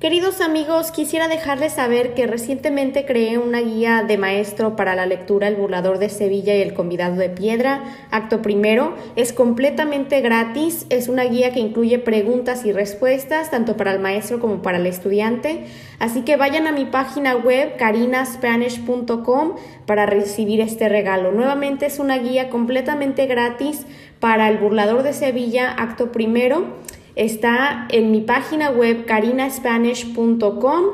Queridos 0.00 0.40
amigos, 0.40 0.92
quisiera 0.92 1.28
dejarles 1.28 1.74
saber 1.74 2.14
que 2.14 2.26
recientemente 2.26 3.04
creé 3.04 3.36
una 3.36 3.60
guía 3.60 4.02
de 4.02 4.16
maestro 4.16 4.74
para 4.74 4.94
la 4.94 5.04
lectura 5.04 5.46
El 5.46 5.56
burlador 5.56 5.98
de 5.98 6.08
Sevilla 6.08 6.56
y 6.56 6.62
El 6.62 6.72
convidado 6.72 7.16
de 7.16 7.28
piedra, 7.28 7.84
acto 8.10 8.40
primero. 8.40 8.94
Es 9.14 9.34
completamente 9.34 10.22
gratis, 10.22 10.86
es 10.88 11.08
una 11.08 11.24
guía 11.24 11.52
que 11.52 11.60
incluye 11.60 11.98
preguntas 11.98 12.64
y 12.64 12.72
respuestas 12.72 13.50
tanto 13.50 13.76
para 13.76 13.92
el 13.92 13.98
maestro 13.98 14.40
como 14.40 14.62
para 14.62 14.78
el 14.78 14.86
estudiante. 14.86 15.66
Así 15.98 16.22
que 16.22 16.38
vayan 16.38 16.66
a 16.66 16.72
mi 16.72 16.86
página 16.86 17.36
web 17.36 17.76
carinaspanish.com 17.76 19.56
para 19.84 20.06
recibir 20.06 20.62
este 20.62 20.88
regalo. 20.88 21.30
Nuevamente 21.30 21.84
es 21.84 21.98
una 21.98 22.16
guía 22.16 22.48
completamente 22.48 23.26
gratis 23.26 23.84
para 24.18 24.48
El 24.48 24.56
burlador 24.56 25.02
de 25.02 25.12
Sevilla, 25.12 25.70
acto 25.70 26.10
primero. 26.10 26.68
Está 27.16 27.86
en 27.90 28.10
mi 28.10 28.20
página 28.20 28.70
web 28.70 29.04
carinaspanish.com. 29.06 30.84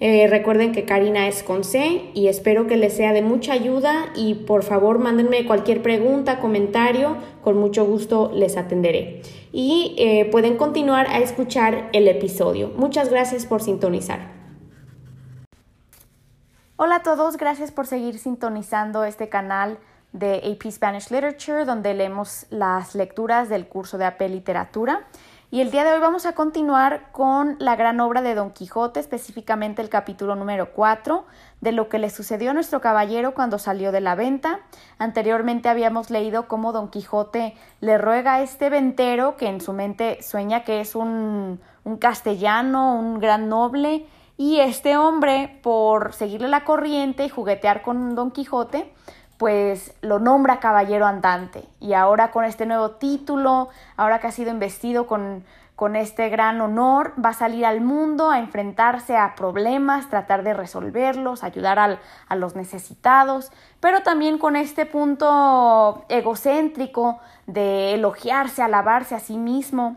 Eh, 0.00 0.26
recuerden 0.28 0.72
que 0.72 0.84
Karina 0.84 1.28
es 1.28 1.42
con 1.42 1.64
C 1.64 2.10
y 2.14 2.26
espero 2.28 2.66
que 2.66 2.76
les 2.76 2.94
sea 2.94 3.12
de 3.12 3.22
mucha 3.22 3.52
ayuda 3.52 4.06
y 4.14 4.34
por 4.34 4.62
favor 4.62 4.98
mándenme 4.98 5.46
cualquier 5.46 5.82
pregunta, 5.82 6.40
comentario, 6.40 7.16
con 7.42 7.56
mucho 7.56 7.86
gusto 7.86 8.30
les 8.34 8.56
atenderé. 8.56 9.22
Y 9.52 9.94
eh, 9.98 10.28
pueden 10.30 10.56
continuar 10.56 11.06
a 11.06 11.18
escuchar 11.18 11.88
el 11.92 12.08
episodio. 12.08 12.72
Muchas 12.76 13.08
gracias 13.08 13.46
por 13.46 13.62
sintonizar. 13.62 14.32
Hola 16.76 16.96
a 16.96 17.02
todos, 17.02 17.36
gracias 17.36 17.70
por 17.70 17.86
seguir 17.86 18.18
sintonizando 18.18 19.04
este 19.04 19.28
canal 19.28 19.78
de 20.12 20.36
AP 20.36 20.70
Spanish 20.70 21.10
Literature 21.10 21.64
donde 21.64 21.94
leemos 21.94 22.46
las 22.50 22.94
lecturas 22.94 23.48
del 23.48 23.66
curso 23.66 23.96
de 23.96 24.06
AP 24.06 24.22
Literatura. 24.28 25.06
Y 25.54 25.60
el 25.60 25.70
día 25.70 25.84
de 25.84 25.92
hoy 25.92 26.00
vamos 26.00 26.26
a 26.26 26.32
continuar 26.32 27.12
con 27.12 27.54
la 27.60 27.76
gran 27.76 28.00
obra 28.00 28.22
de 28.22 28.34
Don 28.34 28.50
Quijote, 28.50 28.98
específicamente 28.98 29.82
el 29.82 29.88
capítulo 29.88 30.34
número 30.34 30.72
4, 30.72 31.24
de 31.60 31.70
lo 31.70 31.88
que 31.88 32.00
le 32.00 32.10
sucedió 32.10 32.50
a 32.50 32.54
nuestro 32.54 32.80
caballero 32.80 33.34
cuando 33.34 33.60
salió 33.60 33.92
de 33.92 34.00
la 34.00 34.16
venta. 34.16 34.62
Anteriormente 34.98 35.68
habíamos 35.68 36.10
leído 36.10 36.48
cómo 36.48 36.72
Don 36.72 36.88
Quijote 36.88 37.54
le 37.80 37.98
ruega 37.98 38.34
a 38.34 38.42
este 38.42 38.68
ventero, 38.68 39.36
que 39.36 39.46
en 39.46 39.60
su 39.60 39.72
mente 39.72 40.20
sueña 40.24 40.64
que 40.64 40.80
es 40.80 40.96
un, 40.96 41.60
un 41.84 41.96
castellano, 41.98 42.98
un 42.98 43.20
gran 43.20 43.48
noble, 43.48 44.06
y 44.36 44.58
este 44.58 44.96
hombre, 44.96 45.60
por 45.62 46.14
seguirle 46.14 46.48
la 46.48 46.64
corriente 46.64 47.26
y 47.26 47.28
juguetear 47.28 47.82
con 47.82 48.16
Don 48.16 48.32
Quijote, 48.32 48.92
pues 49.36 49.94
lo 50.00 50.18
nombra 50.18 50.60
caballero 50.60 51.06
andante. 51.06 51.64
Y 51.80 51.94
ahora 51.94 52.30
con 52.30 52.44
este 52.44 52.66
nuevo 52.66 52.92
título, 52.92 53.68
ahora 53.96 54.20
que 54.20 54.28
ha 54.28 54.32
sido 54.32 54.50
investido 54.50 55.06
con, 55.06 55.44
con 55.76 55.96
este 55.96 56.28
gran 56.28 56.60
honor, 56.60 57.12
va 57.22 57.30
a 57.30 57.34
salir 57.34 57.66
al 57.66 57.80
mundo 57.80 58.30
a 58.30 58.38
enfrentarse 58.38 59.16
a 59.16 59.34
problemas, 59.34 60.08
tratar 60.08 60.44
de 60.44 60.54
resolverlos, 60.54 61.42
ayudar 61.42 61.78
al, 61.78 61.98
a 62.28 62.36
los 62.36 62.54
necesitados, 62.54 63.50
pero 63.80 64.02
también 64.02 64.38
con 64.38 64.54
este 64.54 64.86
punto 64.86 66.04
egocéntrico 66.08 67.18
de 67.46 67.94
elogiarse, 67.94 68.62
alabarse 68.62 69.14
a 69.14 69.20
sí 69.20 69.36
mismo. 69.36 69.96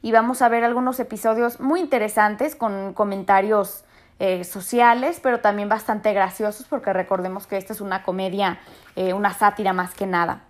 Y 0.00 0.12
vamos 0.12 0.40
a 0.40 0.48
ver 0.48 0.64
algunos 0.64 0.98
episodios 0.98 1.60
muy 1.60 1.80
interesantes 1.80 2.56
con 2.56 2.94
comentarios 2.94 3.84
eh, 4.18 4.44
sociales, 4.44 5.20
pero 5.22 5.40
también 5.40 5.68
bastante 5.68 6.10
graciosos, 6.14 6.66
porque 6.70 6.90
recordemos 6.90 7.46
que 7.46 7.58
esta 7.58 7.74
es 7.74 7.82
una 7.82 8.02
comedia, 8.02 8.58
eh, 8.94 9.12
una 9.12 9.34
sátira 9.34 9.74
más 9.74 9.92
que 9.92 10.06
nada. 10.06 10.44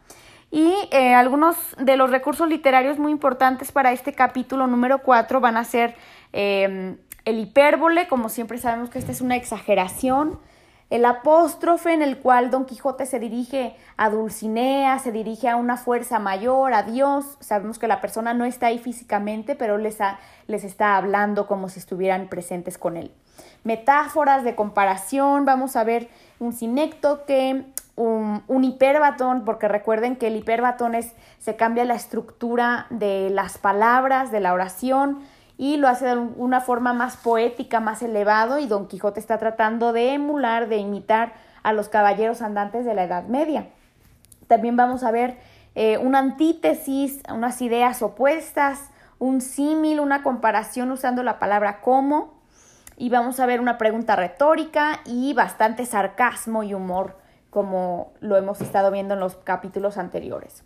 Y 0.53 0.72
eh, 0.92 1.14
algunos 1.14 1.56
de 1.77 1.97
los 1.97 2.11
recursos 2.11 2.48
literarios 2.48 2.97
muy 3.00 3.11
importantes 3.11 3.72
para 3.72 3.91
este 3.91 4.12
capítulo 4.12 4.69
número 4.69 4.98
4 4.98 5.41
van 5.41 5.56
a 5.56 5.64
ser 5.64 5.97
el 6.33 6.98
hipérbole, 7.25 8.06
como 8.06 8.28
siempre 8.28 8.59
sabemos 8.59 8.91
que 8.91 9.00
esta 9.00 9.11
es 9.11 9.20
una 9.20 9.34
exageración, 9.34 10.39
el 10.91 11.05
apóstrofe 11.05 11.92
en 11.92 12.03
el 12.03 12.19
cual 12.19 12.53
Don 12.53 12.67
Quijote 12.67 13.05
se 13.06 13.19
dirige 13.19 13.75
a 13.97 14.11
Dulcinea, 14.11 15.00
se 15.00 15.10
dirige 15.10 15.49
a 15.49 15.56
una 15.56 15.76
fuerza 15.76 16.21
mayor, 16.21 16.72
a 16.75 16.84
Dios. 16.84 17.37
Sabemos 17.41 17.81
que 17.81 17.88
la 17.88 18.00
persona 18.00 18.34
no 18.34 18.44
está 18.44 18.66
ahí 18.66 18.78
físicamente, 18.78 19.56
pero 19.56 19.78
les, 19.78 19.99
les 20.47 20.62
está 20.62 20.97
hablando 20.97 21.49
como 21.49 21.69
si 21.69 21.81
estuvieran 21.81 22.28
presentes 22.28 22.78
con 22.78 22.97
él 22.97 23.10
metáforas 23.66 24.44
de 24.44 24.54
comparación, 24.54 25.44
vamos 25.44 25.75
a 25.75 25.82
ver 25.82 26.09
un 26.38 26.53
sinéctoque, 26.53 27.66
un, 27.97 28.44
un 28.47 28.65
hiperbatón, 28.65 29.44
porque 29.44 29.66
recuerden 29.66 30.15
que 30.15 30.28
el 30.28 30.37
hiperbatón 30.37 30.94
es, 30.94 31.12
se 31.41 31.56
cambia 31.56 31.84
la 31.84 31.97
estructura 31.97 32.87
de 32.91 33.28
las 33.31 33.59
palabras, 33.59 34.31
de 34.31 34.38
la 34.38 34.53
oración, 34.53 35.19
y 35.59 35.78
lo 35.78 35.88
hace 35.88 36.06
de 36.06 36.16
una 36.16 36.60
forma 36.60 36.93
más 36.93 37.16
poética, 37.16 37.81
más 37.81 38.03
elevado, 38.03 38.60
y 38.60 38.66
Don 38.66 38.87
Quijote 38.87 39.19
está 39.19 39.38
tratando 39.38 39.93
de 39.93 40.12
emular, 40.12 40.69
de 40.69 40.76
imitar 40.76 41.32
a 41.65 41.72
los 41.72 41.88
caballeros 41.88 42.43
andantes 42.43 42.84
de 42.84 42.94
la 42.94 43.03
Edad 43.03 43.25
Media. 43.25 43.66
También 44.47 44.76
vamos 44.76 45.03
a 45.03 45.10
ver 45.10 45.38
eh, 45.75 45.99
una 45.99 46.21
antítesis, 46.21 47.21
unas 47.34 47.60
ideas 47.62 48.00
opuestas, 48.03 48.91
un 49.19 49.41
símil, 49.41 49.99
una 49.99 50.22
comparación 50.22 50.93
usando 50.93 51.25
la 51.25 51.41
palabra 51.41 51.81
como, 51.81 52.36
y 52.97 53.11
vamos 53.11 53.41
a 53.41 53.47
ver 53.47 53.61
una 53.61 53.79
pregunta 53.79 54.17
retórica 54.17 55.01
y 55.05 55.34
bastante 55.34 55.84
sarcasmo 55.87 56.62
y 56.62 56.75
humor 56.75 57.17
como 57.51 58.12
lo 58.21 58.37
hemos 58.37 58.61
estado 58.61 58.91
viendo 58.91 59.15
en 59.15 59.21
los 59.21 59.37
capítulos 59.37 59.97
anteriores. 59.97 60.62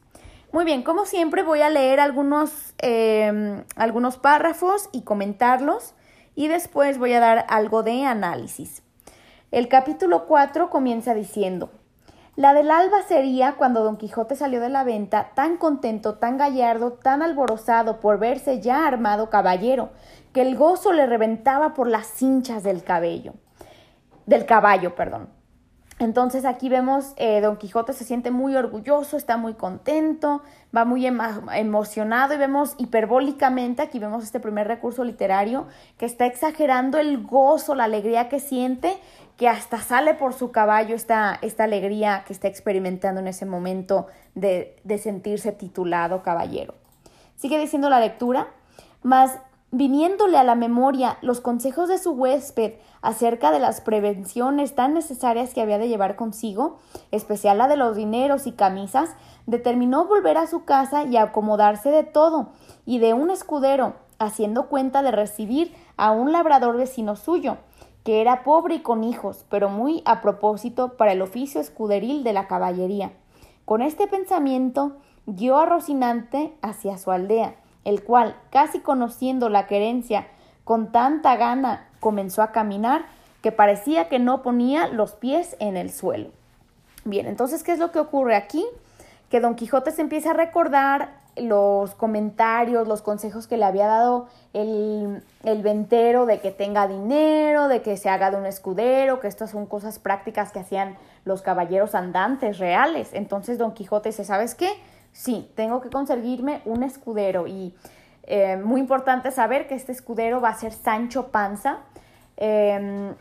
Muy 0.53 0.65
bien, 0.65 0.83
como 0.83 1.05
siempre 1.05 1.45
voy 1.45 1.61
a 1.61 1.71
leer 1.71 2.01
algunos, 2.01 2.75
em, 2.79 3.63
algunos 3.77 4.17
párrafos 4.17 4.89
y 4.91 5.03
comentarlos 5.03 5.95
y 6.35 6.49
después 6.49 6.99
voy 6.99 7.13
a 7.13 7.21
dar 7.21 7.47
algo 7.49 7.83
de 7.83 8.05
análisis. 8.05 8.83
El 9.53 9.69
capítulo 9.69 10.27
4 10.27 10.71
comienza 10.71 11.15
diciendo, 11.15 11.71
la 12.37 12.55
del 12.55 12.71
alba 12.71 13.03
sería 13.03 13.57
cuando 13.57 13.85
Don 13.85 13.97
Quijote 13.97 14.35
salió 14.35 14.61
de 14.61 14.69
la 14.69 14.83
venta, 14.83 15.33
tan 15.35 15.57
contento, 15.57 16.15
tan 16.15 16.39
gallardo, 16.39 16.93
tan 16.93 17.23
alborozado 17.23 18.01
por 18.01 18.19
verse 18.19 18.61
ya 18.61 18.87
armado 18.87 19.31
caballero, 19.31 19.91
que 20.33 20.43
el 20.43 20.57
gozo 20.57 20.93
le 20.93 21.07
reventaba 21.07 21.75
por 21.75 21.89
las 21.89 22.07
cinchas 22.07 22.63
del 22.63 22.83
cabello, 22.85 23.35
del 24.27 24.47
caballo, 24.47 24.95
perdón. 24.95 25.29
Entonces 26.01 26.47
aquí 26.47 26.71
vemos 26.71 27.13
eh, 27.17 27.43
Don 27.43 27.59
Quijote 27.59 27.93
se 27.93 28.05
siente 28.05 28.31
muy 28.31 28.57
orgulloso, 28.57 29.19
está 29.19 29.37
muy 29.37 29.53
contento, 29.53 30.41
va 30.75 30.87
muy 30.87 31.07
emocionado 31.07 32.33
y 32.33 32.39
vemos 32.39 32.75
hiperbólicamente, 32.79 33.83
aquí 33.83 33.99
vemos 33.99 34.25
este 34.25 34.41
primer 34.41 34.67
recurso 34.67 35.05
literario 35.05 35.67
que 35.99 36.07
está 36.07 36.25
exagerando 36.25 36.97
el 36.97 37.23
gozo, 37.23 37.75
la 37.75 37.85
alegría 37.85 38.31
que 38.31 38.41
siente, 38.41 38.97
que 39.37 39.47
hasta 39.47 39.79
sale 39.81 40.15
por 40.15 40.33
su 40.33 40.51
caballo 40.53 40.95
esta, 40.95 41.39
esta 41.43 41.65
alegría 41.65 42.25
que 42.27 42.33
está 42.33 42.49
experimentando 42.49 43.21
en 43.21 43.27
ese 43.27 43.45
momento 43.45 44.07
de, 44.35 44.81
de 44.85 44.97
sentirse 44.97 45.53
titulado 45.53 46.23
caballero. 46.23 46.77
Sigue 47.37 47.59
diciendo 47.59 47.91
la 47.91 48.01
lectura, 48.01 48.49
mas 49.03 49.39
viniéndole 49.73 50.37
a 50.37 50.45
la 50.45 50.57
memoria 50.57 51.19
los 51.23 51.41
consejos 51.41 51.89
de 51.89 51.99
su 51.99 52.11
huésped 52.11 52.75
acerca 53.03 53.53
de 53.53 53.61
las 53.61 53.81
prevenciones 53.81 54.75
tan 54.75 54.95
necesarias 54.95 55.55
que 55.55 55.61
había 55.61 55.79
de 55.79 55.89
llevar 55.89 56.17
consigo, 56.17 56.79
especial 57.13 57.59
la 57.59 57.69
de 57.69 57.77
los 57.77 57.97
dineros 57.97 58.47
y 58.47 58.53
camisas, 58.53 59.11
determinó 59.47 60.07
volver 60.07 60.37
a 60.39 60.47
su 60.47 60.65
casa 60.65 61.05
y 61.05 61.17
acomodarse 61.17 61.91
de 61.91 62.03
todo, 62.03 62.49
y 62.85 62.99
de 62.99 63.15
un 63.15 63.31
escudero, 63.31 63.95
haciendo 64.19 64.69
cuenta 64.69 65.03
de 65.03 65.13
recibir 65.13 65.75
a 65.97 66.11
un 66.11 66.33
labrador 66.33 66.77
vecino 66.77 67.15
suyo, 67.15 67.59
que 68.05 68.21
era 68.21 68.43
pobre 68.43 68.77
y 68.77 68.81
con 68.81 69.05
hijos, 69.05 69.45
pero 69.49 69.69
muy 69.69 70.03
a 70.05 70.21
propósito 70.21 70.97
para 70.97 71.13
el 71.13 71.23
oficio 71.23 71.61
escuderil 71.61 72.25
de 72.25 72.33
la 72.33 72.49
caballería. 72.49 73.13
Con 73.65 73.83
este 73.83 74.09
pensamiento 74.09 74.97
guió 75.27 75.59
a 75.59 75.67
Rocinante 75.67 76.57
hacia 76.61 76.99
su 76.99 77.13
aldea, 77.13 77.55
el 77.85 78.03
cual, 78.03 78.37
casi 78.51 78.81
conociendo 78.81 79.49
la 79.49 79.67
querencia, 79.67 80.27
con 80.65 80.93
tanta 80.93 81.37
gana 81.37 81.89
comenzó 82.01 82.43
a 82.43 82.53
caminar 82.53 83.05
que 83.43 83.53
parecía 83.53 84.09
que 84.09 84.19
no 84.19 84.43
ponía 84.43 84.89
los 84.89 85.13
pies 85.13 85.57
en 85.61 85.77
el 85.77 85.91
suelo. 85.91 86.31
Bien, 87.05 87.27
entonces, 87.27 87.63
¿qué 87.63 87.73
es 87.73 87.79
lo 87.79 87.91
que 87.91 87.99
ocurre 87.99 88.37
aquí? 88.37 88.65
Que 89.31 89.41
Don 89.41 89.55
Quijote 89.55 89.91
se 89.91 90.03
empieza 90.03 90.31
a 90.31 90.35
recordar 90.35 91.21
los 91.37 91.95
comentarios, 91.95 92.87
los 92.87 93.03
consejos 93.03 93.47
que 93.47 93.57
le 93.57 93.65
había 93.65 93.87
dado 93.87 94.27
el, 94.53 95.23
el, 95.45 95.63
ventero 95.63 96.27
de 96.27 96.41
que 96.41 96.51
tenga 96.51 96.87
dinero, 96.89 97.69
de 97.69 97.83
que 97.83 97.97
se 97.97 98.11
haga 98.11 98.31
de 98.31 98.37
un 98.37 98.47
escudero, 98.47 99.21
que 99.21 99.29
estas 99.29 99.51
son 99.51 99.67
cosas 99.67 99.99
prácticas 99.99 100.53
que 100.53 100.59
hacían 100.59 100.99
los 101.25 101.41
caballeros 101.41 101.95
andantes 101.95 102.59
reales. 102.59 103.11
Entonces 103.13 103.57
Don 103.59 103.73
Quijote 103.73 104.11
dice, 104.11 104.25
¿sabes 104.25 104.55
qué? 104.55 104.71
Sí, 105.13 105.51
tengo 105.55 105.81
que 105.81 105.91
conseguirme 105.91 106.63
un 106.65 106.83
escudero 106.83 107.47
y 107.47 107.75
eh, 108.25 108.57
muy 108.57 108.81
importante 108.81 109.31
saber 109.31 109.67
que 109.67 109.75
este 109.75 109.93
escudero 109.93 110.41
va 110.41 110.51
a 110.51 110.55
ser 110.55 110.73
Sancho 110.73 111.29
Panza. 111.29 111.79
Em, 112.37 113.15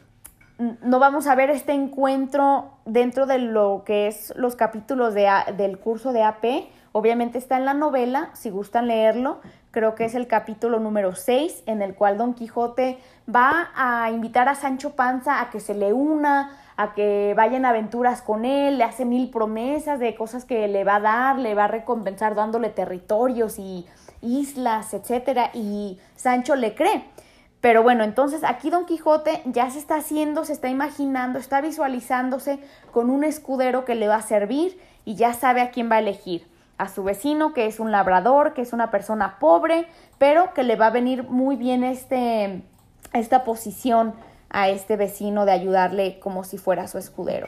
no 0.81 0.99
vamos 0.99 1.27
a 1.27 1.35
ver 1.35 1.49
este 1.49 1.71
encuentro 1.71 2.71
dentro 2.85 3.25
de 3.25 3.39
lo 3.39 3.83
que 3.85 4.07
es 4.07 4.33
los 4.35 4.55
capítulos 4.55 5.13
de 5.13 5.29
del 5.55 5.79
curso 5.79 6.11
de 6.11 6.23
AP 6.23 6.45
Obviamente 6.91 7.37
está 7.37 7.57
en 7.57 7.65
la 7.65 7.73
novela, 7.73 8.31
si 8.33 8.49
gustan 8.49 8.87
leerlo, 8.87 9.41
creo 9.71 9.93
que 9.93 10.05
es 10.05 10.15
el 10.15 10.27
capítulo 10.27 10.79
número 10.79 11.13
6, 11.13 11.63
en 11.67 11.83
el 11.83 11.93
cual 11.93 12.17
Don 12.17 12.33
Quijote 12.33 12.97
va 13.33 13.69
a 13.75 14.09
invitar 14.09 14.49
a 14.49 14.55
Sancho 14.55 14.95
Panza 14.95 15.39
a 15.39 15.51
que 15.51 15.59
se 15.59 15.75
le 15.75 15.93
una, 15.93 16.57
a 16.79 16.93
que 16.93 17.33
vayan 17.35 17.65
aventuras 17.65 18.21
con 18.21 18.45
él, 18.45 18.77
le 18.77 18.85
hace 18.85 19.03
mil 19.03 19.29
promesas 19.29 19.99
de 19.99 20.15
cosas 20.15 20.45
que 20.45 20.65
le 20.69 20.85
va 20.85 20.95
a 20.95 20.99
dar, 21.01 21.37
le 21.37 21.53
va 21.53 21.65
a 21.65 21.67
recompensar 21.67 22.35
dándole 22.35 22.69
territorios 22.69 23.59
y 23.59 23.85
islas, 24.21 24.93
etcétera, 24.93 25.51
y 25.53 25.99
Sancho 26.15 26.55
le 26.55 26.75
cree. 26.75 27.03
Pero 27.59 27.83
bueno, 27.83 28.05
entonces 28.05 28.45
aquí 28.45 28.69
Don 28.69 28.85
Quijote 28.85 29.41
ya 29.43 29.69
se 29.69 29.77
está 29.77 29.97
haciendo, 29.97 30.45
se 30.45 30.53
está 30.53 30.69
imaginando, 30.69 31.37
está 31.37 31.59
visualizándose 31.59 32.59
con 32.93 33.09
un 33.09 33.25
escudero 33.25 33.83
que 33.83 33.95
le 33.95 34.07
va 34.07 34.15
a 34.15 34.21
servir 34.21 34.79
y 35.03 35.15
ya 35.15 35.33
sabe 35.33 35.59
a 35.59 35.71
quién 35.71 35.91
va 35.91 35.97
a 35.97 35.99
elegir. 35.99 36.47
A 36.77 36.87
su 36.87 37.03
vecino, 37.03 37.53
que 37.53 37.65
es 37.65 37.81
un 37.81 37.91
labrador, 37.91 38.53
que 38.53 38.61
es 38.61 38.71
una 38.71 38.89
persona 38.89 39.37
pobre, 39.37 39.85
pero 40.17 40.53
que 40.53 40.63
le 40.63 40.77
va 40.77 40.87
a 40.87 40.91
venir 40.91 41.23
muy 41.23 41.57
bien 41.57 41.83
este, 41.83 42.63
esta 43.11 43.43
posición 43.43 44.13
a 44.49 44.69
este 44.69 44.95
vecino 44.95 45.45
de 45.45 45.51
ayudarle 45.51 46.19
como 46.19 46.43
si 46.43 46.57
fuera 46.57 46.87
su 46.87 46.97
escudero. 46.97 47.47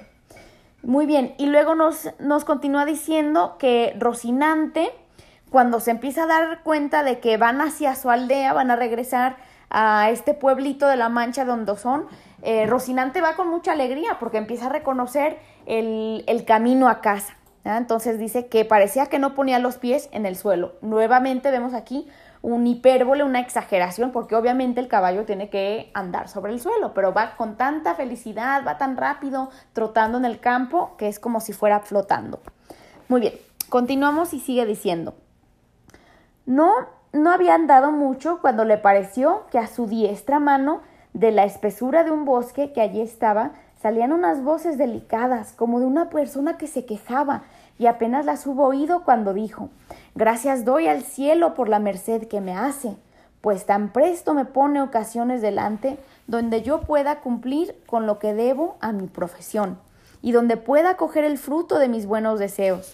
Muy 0.83 1.06
bien, 1.06 1.36
y 1.38 1.45
luego 1.45 1.75
nos, 1.75 2.09
nos 2.19 2.44
continúa 2.44 2.86
diciendo 2.86 3.57
que 3.59 3.95
Rocinante, 4.00 4.92
cuando 5.50 5.80
se 5.80 5.92
empieza 5.92 6.24
a 6.24 6.27
dar 6.27 6.63
cuenta 6.63 7.03
de 7.03 7.19
que 7.19 7.38
van 7.38 7.62
hacia 7.62 7.95
su 7.95 8.09
aldea, 8.09 8.53
van 8.53 8.71
a 8.71 8.75
regresar 8.75 9.38
a 9.71 10.09
este 10.09 10.33
pueblito 10.33 10.88
de 10.88 10.98
La 10.98 11.09
Mancha 11.09 11.45
donde 11.45 11.75
son, 11.77 12.06
eh, 12.42 12.65
Rocinante 12.65 13.21
va 13.21 13.36
con 13.36 13.47
mucha 13.47 13.71
alegría 13.71 14.18
porque 14.19 14.38
empieza 14.38 14.65
a 14.65 14.69
reconocer 14.69 15.38
el, 15.65 16.44
camino 16.45 16.89
a 16.89 17.01
casa. 17.01 17.36
Entonces 17.63 18.18
dice 18.18 18.47
que 18.47 18.65
parecía 18.65 19.06
que 19.06 19.19
no 19.19 19.36
ponía 19.36 19.59
los 19.59 19.77
pies 19.77 20.09
en 20.12 20.25
el 20.25 20.36
suelo. 20.36 20.74
Nuevamente 20.81 21.51
vemos 21.51 21.74
aquí 21.74 22.07
un 22.41 22.65
hipérbole, 22.65 23.23
una 23.23 23.39
exageración, 23.39 24.11
porque 24.11 24.35
obviamente 24.35 24.79
el 24.79 24.88
caballo 24.88 25.25
tiene 25.25 25.49
que 25.49 25.91
andar 25.93 26.27
sobre 26.27 26.53
el 26.53 26.59
suelo, 26.59 26.93
pero 26.93 27.13
va 27.13 27.35
con 27.35 27.55
tanta 27.55 27.95
felicidad, 27.95 28.63
va 28.65 28.77
tan 28.77 28.97
rápido, 28.97 29.49
trotando 29.73 30.17
en 30.17 30.25
el 30.25 30.39
campo, 30.39 30.95
que 30.97 31.07
es 31.07 31.19
como 31.19 31.39
si 31.39 31.53
fuera 31.53 31.81
flotando. 31.81 32.39
Muy 33.07 33.21
bien, 33.21 33.33
continuamos 33.69 34.33
y 34.33 34.39
sigue 34.39 34.65
diciendo, 34.65 35.13
no 36.45 37.01
no 37.13 37.31
había 37.31 37.55
andado 37.55 37.91
mucho 37.91 38.39
cuando 38.39 38.63
le 38.63 38.77
pareció 38.77 39.44
que 39.51 39.59
a 39.59 39.67
su 39.67 39.87
diestra 39.87 40.39
mano, 40.39 40.81
de 41.13 41.31
la 41.31 41.44
espesura 41.44 42.05
de 42.05 42.11
un 42.11 42.23
bosque 42.23 42.71
que 42.71 42.79
allí 42.79 43.01
estaba, 43.01 43.51
salían 43.81 44.13
unas 44.13 44.41
voces 44.44 44.77
delicadas, 44.77 45.51
como 45.51 45.81
de 45.81 45.85
una 45.85 46.09
persona 46.09 46.57
que 46.57 46.67
se 46.67 46.85
quejaba, 46.85 47.44
y 47.77 47.87
apenas 47.87 48.25
las 48.25 48.47
hubo 48.47 48.65
oído 48.65 49.03
cuando 49.03 49.33
dijo 49.33 49.69
Gracias 50.13 50.65
doy 50.65 50.87
al 50.87 51.03
cielo 51.03 51.53
por 51.53 51.69
la 51.69 51.79
merced 51.79 52.27
que 52.27 52.41
me 52.41 52.53
hace, 52.53 52.97
pues 53.39 53.65
tan 53.65 53.93
presto 53.93 54.33
me 54.33 54.43
pone 54.43 54.81
ocasiones 54.81 55.41
delante 55.41 55.97
donde 56.27 56.61
yo 56.61 56.81
pueda 56.81 57.21
cumplir 57.21 57.75
con 57.85 58.05
lo 58.05 58.19
que 58.19 58.33
debo 58.33 58.75
a 58.81 58.91
mi 58.91 59.07
profesión, 59.07 59.79
y 60.21 60.33
donde 60.33 60.57
pueda 60.57 60.97
coger 60.97 61.23
el 61.23 61.37
fruto 61.37 61.79
de 61.79 61.87
mis 61.87 62.05
buenos 62.05 62.39
deseos. 62.39 62.93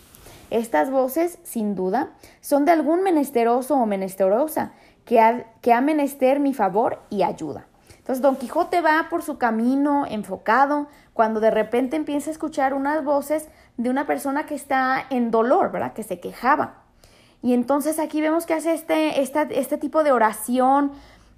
Estas 0.51 0.91
voces, 0.91 1.39
sin 1.43 1.75
duda, 1.75 2.09
son 2.39 2.65
de 2.65 2.71
algún 2.71 3.03
menesteroso 3.03 3.75
o 3.75 3.85
menesterosa 3.85 4.71
que 5.03 5.19
ha, 5.19 5.43
que 5.61 5.73
ha 5.73 5.81
menester 5.81 6.39
mi 6.39 6.53
favor 6.53 6.99
y 7.09 7.23
ayuda. 7.23 7.65
Entonces 7.97 8.21
Don 8.21 8.37
Quijote 8.37 8.79
va 8.81 9.07
por 9.09 9.23
su 9.23 9.37
camino 9.37 10.05
enfocado 10.05 10.87
cuando 11.13 11.39
de 11.39 11.51
repente 11.51 11.97
empieza 11.97 12.29
a 12.29 12.33
escuchar 12.33 12.73
unas 12.73 13.03
voces 13.03 13.49
de 13.75 13.89
una 13.89 14.07
persona 14.07 14.45
que 14.45 14.55
está 14.55 15.03
en 15.09 15.31
dolor, 15.31 15.71
¿verdad? 15.71 15.93
Que 15.93 16.03
se 16.03 16.19
quejaba. 16.21 16.87
Y 17.42 17.54
entonces 17.54 18.00
aquí 18.00 18.22
vemos 18.22 18.45
que 18.45 18.54
hace 18.54 18.74
este, 18.74 19.22
este 19.22 19.78
tipo 19.78 20.04
de 20.04 20.12
oración 20.12 20.92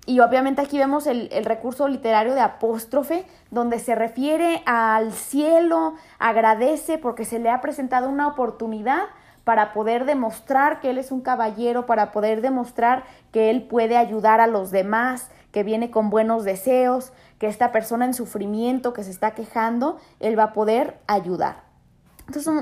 y 0.10 0.22
obviamente 0.22 0.62
aquí 0.62 0.80
vemos 0.80 1.06
el, 1.06 1.30
recurso 1.46 1.88
literario 1.88 2.34
de 2.34 2.42
apóstrofe, 2.42 3.28
donde 3.52 3.78
se 3.78 3.94
refiere 3.94 4.64
al 4.66 5.14
cielo, 5.14 5.94
agradece 6.18 6.98
porque 6.98 7.26
se 7.26 7.38
le 7.38 7.52
ha 7.52 7.62
presentado 7.62 8.10
una 8.10 8.28
oportunidad 8.28 9.04
para 9.44 9.72
poder 9.72 10.06
demostrar 10.06 10.80
que 10.80 10.90
él 10.90 10.98
es 10.98 11.12
un 11.12 11.22
caballero, 11.22 11.86
para 11.86 12.12
poder 12.12 12.42
demostrar 12.42 13.04
que 13.32 13.52
él 13.52 13.62
puede 13.62 13.98
ayudar 13.98 14.42
a 14.42 14.48
los 14.48 14.72
demás, 14.72 15.30
que 15.52 15.62
viene 15.62 15.92
con 15.92 16.10
buenos 16.10 16.44
deseos, 16.44 17.12
que 17.38 17.46
esta 17.46 17.72
persona 17.72 18.06
en 18.06 18.16
sufrimiento 18.16 18.94
que 18.94 19.04
se 19.04 19.12
está 19.12 19.36
quejando, 19.36 20.00
él 20.20 20.38
va 20.38 20.46
a 20.46 20.54
poder 20.54 20.98
ayudar. 21.06 21.69
Entonces, 22.30 22.54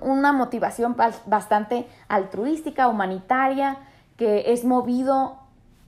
una 0.00 0.32
motivación 0.32 0.96
bastante 1.26 1.86
altruística, 2.08 2.88
humanitaria, 2.88 3.76
que 4.16 4.54
es 4.54 4.64
movido 4.64 5.36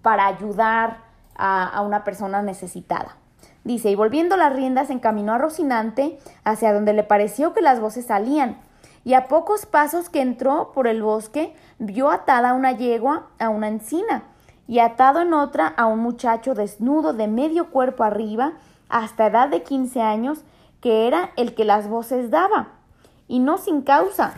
para 0.02 0.26
ayudar 0.26 0.98
a, 1.34 1.80
una 1.80 2.04
persona 2.04 2.42
necesitada. 2.42 3.16
Dice, 3.64 3.90
y 3.90 3.94
volviendo 3.94 4.36
las 4.36 4.52
riendas 4.52 4.90
encaminó 4.90 5.32
a 5.32 5.38
Rocinante 5.38 6.18
hacia 6.44 6.74
donde 6.74 6.92
le 6.92 7.04
pareció 7.04 7.54
que 7.54 7.62
las 7.62 7.80
voces 7.80 8.04
salían, 8.04 8.58
y 9.02 9.14
a 9.14 9.28
pocos 9.28 9.64
pasos 9.64 10.10
que 10.10 10.20
entró 10.20 10.72
por 10.74 10.86
el 10.86 11.02
bosque 11.02 11.56
vio 11.78 12.10
atada 12.10 12.52
una 12.52 12.72
yegua 12.72 13.28
a 13.38 13.48
una 13.48 13.68
encina, 13.68 14.24
y 14.68 14.80
atado 14.80 15.22
en 15.22 15.32
otra 15.32 15.68
a 15.68 15.86
un 15.86 16.00
muchacho 16.00 16.52
desnudo 16.52 17.14
de 17.14 17.28
medio 17.28 17.70
cuerpo 17.70 18.04
arriba, 18.04 18.52
hasta 18.90 19.28
edad 19.28 19.48
de 19.48 19.62
quince 19.62 20.02
años, 20.02 20.42
que 20.82 21.06
era 21.06 21.30
el 21.36 21.54
que 21.54 21.64
las 21.64 21.88
voces 21.88 22.30
daba, 22.30 22.75
y 23.28 23.38
no 23.38 23.58
sin 23.58 23.82
causa, 23.82 24.34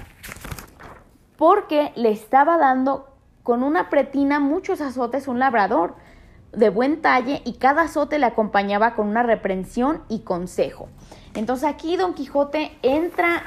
porque 1.37 1.93
le 1.94 2.11
estaba 2.11 2.58
dando 2.58 3.08
con 3.43 3.62
una 3.62 3.88
pretina 3.88 4.40
muchos 4.40 4.81
azotes 4.81 5.29
un 5.29 5.38
labrador 5.38 5.94
de 6.52 6.70
buen 6.70 7.02
talle 7.02 7.43
y 7.44 7.55
cada 7.55 7.82
azote 7.82 8.19
le 8.19 8.26
acompañaba 8.26 8.94
con 8.94 9.06
una 9.08 9.23
reprensión 9.23 10.02
y 10.08 10.20
consejo. 10.20 10.88
Entonces 11.35 11.69
aquí 11.69 11.96
Don 11.96 12.14
Quijote 12.14 12.76
entra 12.82 13.44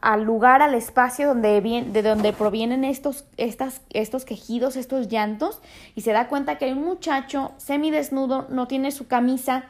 al 0.00 0.22
lugar, 0.22 0.62
al 0.62 0.74
espacio 0.74 1.28
donde 1.28 1.60
de 1.60 2.02
donde 2.02 2.32
provienen 2.32 2.84
estos, 2.84 3.26
estas, 3.36 3.82
estos 3.90 4.24
quejidos, 4.24 4.76
estos 4.76 5.08
llantos, 5.08 5.60
y 5.94 6.02
se 6.02 6.12
da 6.12 6.28
cuenta 6.28 6.58
que 6.58 6.66
hay 6.66 6.72
un 6.72 6.84
muchacho 6.84 7.52
semidesnudo, 7.58 8.46
no 8.48 8.66
tiene 8.66 8.92
su 8.92 9.08
camisa, 9.08 9.64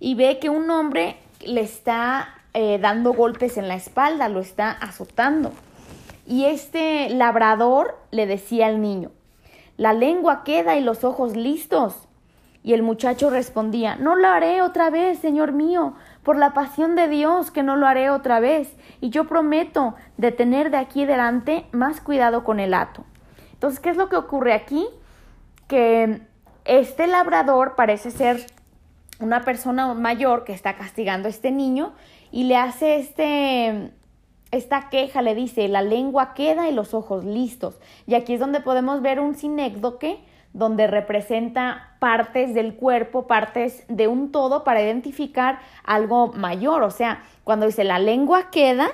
y 0.00 0.14
ve 0.14 0.38
que 0.38 0.48
un 0.48 0.70
hombre 0.70 1.18
le 1.44 1.60
está 1.60 2.28
eh, 2.58 2.78
dando 2.80 3.12
golpes 3.12 3.58
en 3.58 3.68
la 3.68 3.74
espalda, 3.74 4.30
lo 4.30 4.40
está 4.40 4.70
azotando. 4.70 5.52
Y 6.26 6.46
este 6.46 7.10
labrador 7.10 7.98
le 8.10 8.26
decía 8.26 8.68
al 8.68 8.80
niño, 8.80 9.10
la 9.76 9.92
lengua 9.92 10.42
queda 10.42 10.74
y 10.74 10.80
los 10.80 11.04
ojos 11.04 11.36
listos. 11.36 12.08
Y 12.62 12.72
el 12.72 12.82
muchacho 12.82 13.28
respondía, 13.28 13.96
no 13.96 14.16
lo 14.16 14.28
haré 14.28 14.62
otra 14.62 14.88
vez, 14.88 15.18
Señor 15.18 15.52
mío, 15.52 15.96
por 16.22 16.38
la 16.38 16.54
pasión 16.54 16.96
de 16.96 17.08
Dios 17.08 17.50
que 17.50 17.62
no 17.62 17.76
lo 17.76 17.86
haré 17.86 18.08
otra 18.08 18.40
vez, 18.40 18.74
y 19.02 19.10
yo 19.10 19.24
prometo 19.24 19.94
de 20.16 20.32
tener 20.32 20.70
de 20.70 20.78
aquí 20.78 21.04
adelante 21.04 21.66
más 21.72 22.00
cuidado 22.00 22.42
con 22.42 22.58
el 22.58 22.72
hato. 22.72 23.04
Entonces, 23.52 23.80
¿qué 23.80 23.90
es 23.90 23.98
lo 23.98 24.08
que 24.08 24.16
ocurre 24.16 24.54
aquí? 24.54 24.86
Que 25.68 26.22
este 26.64 27.06
labrador 27.06 27.74
parece 27.76 28.10
ser 28.10 28.46
una 29.20 29.42
persona 29.42 29.92
mayor 29.92 30.44
que 30.44 30.54
está 30.54 30.76
castigando 30.76 31.28
a 31.28 31.30
este 31.30 31.50
niño 31.50 31.92
y 32.30 32.44
le 32.44 32.56
hace 32.56 32.96
este 32.96 33.92
esta 34.52 34.88
queja 34.90 35.22
le 35.22 35.34
dice, 35.34 35.68
la 35.68 35.82
lengua 35.82 36.34
queda 36.34 36.68
y 36.68 36.72
los 36.72 36.94
ojos 36.94 37.24
listos. 37.24 37.78
Y 38.06 38.14
aquí 38.14 38.34
es 38.34 38.40
donde 38.40 38.60
podemos 38.60 39.02
ver 39.02 39.20
un 39.20 39.34
sinécdoque 39.34 40.20
donde 40.52 40.86
representa 40.86 41.96
partes 41.98 42.54
del 42.54 42.76
cuerpo, 42.76 43.26
partes 43.26 43.84
de 43.88 44.08
un 44.08 44.32
todo 44.32 44.64
para 44.64 44.82
identificar 44.82 45.58
algo 45.84 46.28
mayor. 46.28 46.82
O 46.82 46.90
sea, 46.90 47.24
cuando 47.44 47.66
dice 47.66 47.84
la 47.84 47.98
lengua 47.98 48.50
queda, 48.50 48.88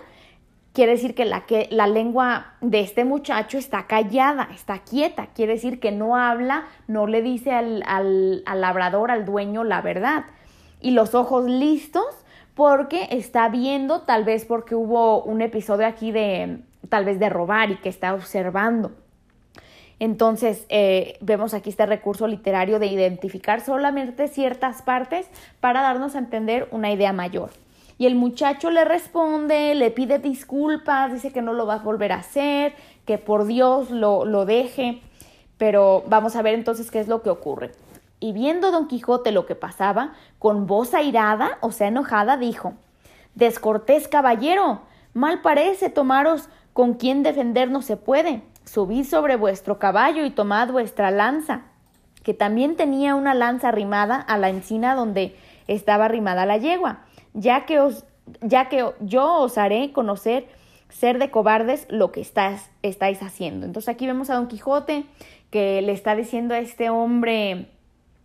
quiere 0.72 0.92
decir 0.92 1.14
que 1.14 1.24
la, 1.24 1.46
que, 1.46 1.68
la 1.70 1.86
lengua 1.86 2.54
de 2.60 2.80
este 2.80 3.04
muchacho 3.04 3.58
está 3.58 3.86
callada, 3.86 4.48
está 4.52 4.78
quieta. 4.78 5.28
Quiere 5.34 5.52
decir 5.52 5.78
que 5.78 5.92
no 5.92 6.16
habla, 6.16 6.64
no 6.88 7.06
le 7.06 7.22
dice 7.22 7.52
al, 7.52 7.84
al, 7.86 8.42
al 8.46 8.60
labrador, 8.60 9.12
al 9.12 9.24
dueño, 9.24 9.62
la 9.62 9.82
verdad. 9.82 10.24
Y 10.80 10.90
los 10.90 11.14
ojos 11.14 11.44
listos 11.44 12.21
porque 12.54 13.08
está 13.10 13.48
viendo, 13.48 14.02
tal 14.02 14.24
vez 14.24 14.44
porque 14.44 14.74
hubo 14.74 15.22
un 15.22 15.40
episodio 15.40 15.86
aquí 15.86 16.12
de, 16.12 16.58
tal 16.88 17.04
vez 17.04 17.18
de 17.18 17.28
robar 17.28 17.70
y 17.70 17.76
que 17.76 17.88
está 17.88 18.14
observando. 18.14 18.92
Entonces, 19.98 20.66
eh, 20.68 21.16
vemos 21.20 21.54
aquí 21.54 21.70
este 21.70 21.86
recurso 21.86 22.26
literario 22.26 22.78
de 22.78 22.88
identificar 22.88 23.60
solamente 23.60 24.26
ciertas 24.28 24.82
partes 24.82 25.28
para 25.60 25.80
darnos 25.80 26.16
a 26.16 26.18
entender 26.18 26.68
una 26.72 26.90
idea 26.90 27.12
mayor. 27.12 27.50
Y 27.98 28.06
el 28.06 28.16
muchacho 28.16 28.70
le 28.70 28.84
responde, 28.84 29.76
le 29.76 29.90
pide 29.92 30.18
disculpas, 30.18 31.12
dice 31.12 31.30
que 31.30 31.40
no 31.40 31.52
lo 31.52 31.66
va 31.66 31.74
a 31.74 31.78
volver 31.78 32.10
a 32.10 32.16
hacer, 32.16 32.74
que 33.06 33.16
por 33.16 33.46
Dios 33.46 33.90
lo, 33.90 34.24
lo 34.24 34.44
deje. 34.44 35.00
Pero 35.56 36.02
vamos 36.08 36.34
a 36.34 36.42
ver 36.42 36.54
entonces 36.54 36.90
qué 36.90 36.98
es 36.98 37.06
lo 37.06 37.22
que 37.22 37.30
ocurre 37.30 37.70
y 38.22 38.32
viendo 38.32 38.70
don 38.70 38.86
Quijote 38.86 39.32
lo 39.32 39.46
que 39.46 39.56
pasaba, 39.56 40.12
con 40.38 40.66
voz 40.68 40.94
airada, 40.94 41.58
o 41.60 41.72
sea 41.72 41.88
enojada, 41.88 42.36
dijo 42.36 42.74
Descortés 43.34 44.06
caballero, 44.06 44.82
mal 45.12 45.40
parece 45.42 45.90
tomaros 45.90 46.48
con 46.72 46.94
quien 46.94 47.24
defendernos 47.24 47.84
se 47.84 47.96
puede. 47.96 48.42
Subid 48.64 49.04
sobre 49.04 49.34
vuestro 49.34 49.80
caballo 49.80 50.24
y 50.24 50.30
tomad 50.30 50.70
vuestra 50.70 51.10
lanza, 51.10 51.62
que 52.22 52.32
también 52.32 52.76
tenía 52.76 53.16
una 53.16 53.34
lanza 53.34 53.70
arrimada 53.70 54.20
a 54.20 54.38
la 54.38 54.50
encina 54.50 54.94
donde 54.94 55.36
estaba 55.66 56.04
arrimada 56.04 56.46
la 56.46 56.58
yegua, 56.58 57.00
ya 57.34 57.66
que 57.66 57.80
os, 57.80 58.04
ya 58.40 58.68
que 58.68 58.88
yo 59.00 59.34
os 59.34 59.58
haré 59.58 59.92
conocer 59.92 60.46
ser 60.90 61.18
de 61.18 61.32
cobardes 61.32 61.88
lo 61.90 62.12
que 62.12 62.20
estáis 62.20 63.22
haciendo. 63.22 63.66
Entonces 63.66 63.88
aquí 63.88 64.06
vemos 64.06 64.30
a 64.30 64.34
Don 64.34 64.46
Quijote 64.46 65.06
que 65.50 65.82
le 65.82 65.90
está 65.90 66.14
diciendo 66.14 66.54
a 66.54 66.58
este 66.58 66.88
hombre 66.88 67.68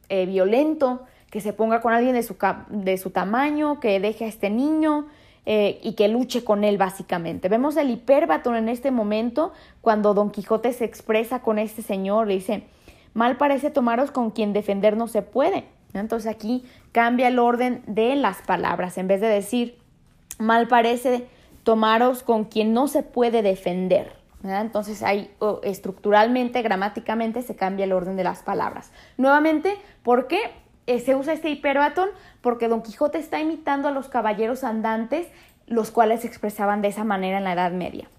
eh, 0.10 0.26
violento 0.26 1.06
que 1.30 1.42
se 1.42 1.54
ponga 1.54 1.82
con 1.82 1.94
alguien 1.94 2.16
de 2.16 2.24
su, 2.24 2.36
de 2.70 2.98
su 2.98 3.10
tamaño, 3.12 3.80
que 3.80 4.00
deje 4.00 4.26
a 4.26 4.28
este 4.28 4.50
niño 4.50 5.08
eh, 5.46 5.80
y 5.82 5.94
que 5.94 6.08
luche 6.08 6.44
con 6.44 6.64
él 6.64 6.78
básicamente. 6.78 7.48
Vemos 7.48 7.78
el 7.78 7.90
hiperbatón 7.90 8.56
en 8.56 8.68
este 8.68 8.92
momento 8.92 9.54
cuando 9.82 10.14
Don 10.14 10.30
Quijote 10.30 10.74
se 10.74 10.86
expresa 10.86 11.42
con 11.42 11.60
este 11.60 11.82
señor, 11.82 12.28
le 12.28 12.34
dice, 12.34 12.64
mal 13.14 13.38
parece 13.38 13.70
tomaros 13.70 14.12
con 14.12 14.32
quien 14.32 14.52
defender 14.52 14.98
no 14.98 15.08
se 15.08 15.22
puede. 15.22 15.64
Entonces 15.94 16.30
aquí 16.30 16.66
cambia 16.92 17.30
el 17.30 17.40
orden 17.40 17.82
de 17.88 18.16
las 18.16 18.42
palabras, 18.42 18.98
en 18.98 19.08
vez 19.08 19.22
de 19.22 19.28
decir, 19.28 19.78
mal 20.38 20.68
parece 20.68 21.28
tomaros 21.64 22.24
con 22.24 22.44
quien 22.44 22.74
no 22.74 22.88
se 22.88 23.04
puede 23.04 23.42
defender. 23.42 24.17
Entonces 24.50 25.04
ahí 25.04 25.32
estructuralmente, 25.64 26.62
gramáticamente 26.62 27.42
se 27.42 27.56
cambia 27.56 27.86
el 27.86 27.94
orden 27.94 28.16
de 28.16 28.24
las 28.24 28.44
palabras. 28.44 28.92
Nuevamente, 29.18 29.78
¿por 30.04 30.28
qué 30.28 30.40
eh, 30.88 31.00
se 31.00 31.16
usa 31.16 31.34
este 31.34 31.50
hiperbatón? 31.50 32.10
Porque 32.42 32.68
Don 32.68 32.82
Quijote 32.82 33.18
está 33.18 33.40
imitando 33.40 33.88
a 33.88 33.92
los 33.92 34.08
caballeros 34.08 34.64
andantes, 34.64 35.28
los 35.66 35.92
cuales 35.92 36.22
se 36.22 36.28
expresaban 36.28 36.82
de 36.82 36.90
esa 36.90 37.04
manera 37.04 37.38
en 37.38 37.44
la 37.44 37.54
Edad 37.54 37.72
Media. 37.72 38.10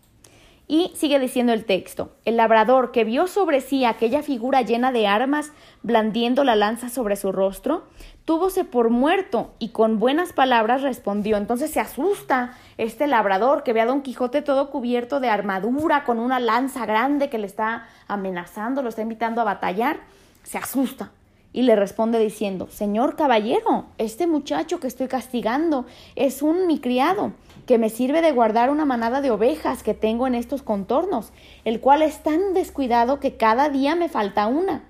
Y 0.71 0.93
sigue 0.95 1.19
diciendo 1.19 1.55
el 1.55 1.65
texto, 1.65 2.13
el 2.27 2.37
labrador 2.37 2.93
que 2.93 3.05
vio 3.05 3.27
sobre 3.27 3.63
sí 3.63 3.87
aquella 3.87 4.23
figura 4.23 4.61
llena 4.61 4.93
de 4.93 5.07
armas, 5.07 5.51
blandiendo 5.83 6.45
la 6.45 6.57
lanza 6.57 6.91
sobre 6.91 7.17
su 7.17 7.33
rostro, 7.33 7.85
túvose 8.29 8.65
por 8.65 8.91
muerto 8.91 9.55
y 9.59 9.71
con 9.71 9.99
buenas 9.99 10.35
palabras 10.35 10.83
respondió. 10.83 11.39
Entonces 11.39 11.71
se 11.71 11.81
asusta 11.81 12.53
este 12.77 13.07
labrador 13.07 13.63
que 13.63 13.73
ve 13.73 13.81
a 13.81 13.87
Don 13.87 14.03
Quijote 14.03 14.43
todo 14.43 14.69
cubierto 14.69 15.19
de 15.19 15.31
armadura, 15.31 16.05
con 16.05 16.19
una 16.19 16.39
lanza 16.39 16.85
grande 16.85 17.31
que 17.31 17.39
le 17.39 17.47
está 17.47 17.89
amenazando, 18.07 18.83
lo 18.83 18.91
está 18.91 19.01
invitando 19.01 19.41
a 19.41 19.45
batallar. 19.45 20.01
Se 20.43 20.59
asusta 20.59 21.11
y 21.55 21.63
le 21.63 21.75
responde 21.75 22.19
diciendo, 22.19 22.69
Señor 22.71 23.17
caballero, 23.17 23.87
este 23.97 24.27
muchacho 24.27 24.79
que 24.79 24.89
estoy 24.89 25.09
castigando 25.09 25.87
es 26.15 26.43
un 26.43 26.67
mi 26.67 26.81
criado 26.81 27.33
que 27.65 27.79
me 27.79 27.89
sirve 27.89 28.21
de 28.21 28.33
guardar 28.33 28.69
una 28.69 28.85
manada 28.85 29.23
de 29.23 29.31
ovejas 29.31 29.83
que 29.83 29.95
tengo 29.95 30.27
en 30.27 30.35
estos 30.35 30.61
contornos, 30.61 31.33
el 31.65 31.81
cual 31.81 32.03
es 32.03 32.23
tan 32.23 32.53
descuidado 32.53 33.21
que 33.21 33.39
cada 33.39 33.71
día 33.71 33.95
me 33.95 34.11
falta 34.11 34.49
una. 34.49 34.85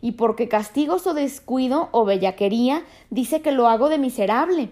Y 0.00 0.12
porque 0.12 0.48
castigo 0.48 0.98
su 0.98 1.12
descuido 1.12 1.88
o 1.92 2.04
bellaquería, 2.04 2.82
dice 3.10 3.42
que 3.42 3.52
lo 3.52 3.68
hago 3.68 3.88
de 3.88 3.98
miserable, 3.98 4.70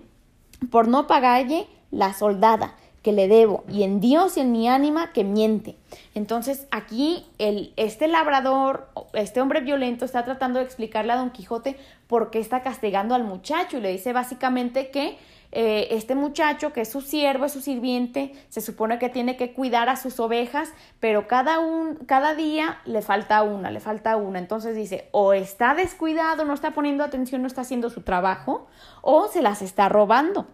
por 0.70 0.88
no 0.88 1.06
pagarle 1.06 1.66
la 1.90 2.14
soldada 2.14 2.74
que 3.02 3.12
le 3.12 3.28
debo, 3.28 3.64
y 3.70 3.84
en 3.84 4.00
Dios 4.00 4.36
y 4.36 4.40
en 4.40 4.52
mi 4.52 4.68
ánima 4.68 5.12
que 5.12 5.24
miente. 5.24 5.76
Entonces 6.14 6.66
aquí 6.70 7.24
el, 7.38 7.72
este 7.76 8.08
labrador, 8.08 8.88
este 9.12 9.40
hombre 9.40 9.60
violento, 9.60 10.04
está 10.04 10.24
tratando 10.24 10.58
de 10.58 10.64
explicarle 10.64 11.12
a 11.12 11.16
Don 11.16 11.30
Quijote 11.30 11.76
por 12.06 12.30
qué 12.30 12.40
está 12.40 12.62
castigando 12.62 13.14
al 13.14 13.24
muchacho 13.24 13.78
y 13.78 13.80
le 13.80 13.92
dice 13.92 14.12
básicamente 14.12 14.90
que 14.90 15.16
eh, 15.50 15.88
este 15.92 16.14
muchacho 16.14 16.72
que 16.72 16.82
es 16.82 16.90
su 16.90 17.00
siervo, 17.00 17.46
es 17.46 17.52
su 17.52 17.60
sirviente, 17.60 18.32
se 18.48 18.60
supone 18.60 18.98
que 18.98 19.08
tiene 19.08 19.36
que 19.36 19.54
cuidar 19.54 19.88
a 19.88 19.96
sus 19.96 20.20
ovejas, 20.20 20.72
pero 21.00 21.26
cada, 21.26 21.58
un, 21.58 21.96
cada 22.06 22.34
día 22.34 22.80
le 22.84 23.00
falta 23.00 23.42
una, 23.42 23.70
le 23.70 23.80
falta 23.80 24.16
una. 24.16 24.38
Entonces 24.38 24.76
dice, 24.76 25.08
o 25.12 25.32
está 25.32 25.74
descuidado, 25.74 26.44
no 26.44 26.52
está 26.52 26.72
poniendo 26.72 27.02
atención, 27.02 27.40
no 27.40 27.48
está 27.48 27.62
haciendo 27.62 27.88
su 27.88 28.02
trabajo, 28.02 28.66
o 29.00 29.28
se 29.28 29.40
las 29.40 29.62
está 29.62 29.88
robando. 29.88 30.46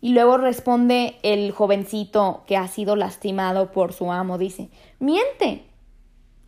Y 0.00 0.10
luego 0.10 0.36
responde 0.36 1.18
el 1.22 1.50
jovencito 1.50 2.44
que 2.46 2.56
ha 2.56 2.68
sido 2.68 2.94
lastimado 2.94 3.72
por 3.72 3.92
su 3.92 4.12
amo, 4.12 4.38
dice, 4.38 4.68
miente. 5.00 5.64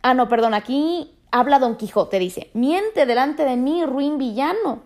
Ah, 0.03 0.13
no, 0.13 0.29
perdón, 0.29 0.53
aquí 0.53 1.17
habla 1.31 1.59
Don 1.59 1.75
Quijote, 1.75 2.19
dice, 2.19 2.49
miente 2.53 3.05
delante 3.05 3.45
de 3.45 3.57
mí, 3.57 3.83
ruin 3.85 4.17
villano. 4.17 4.83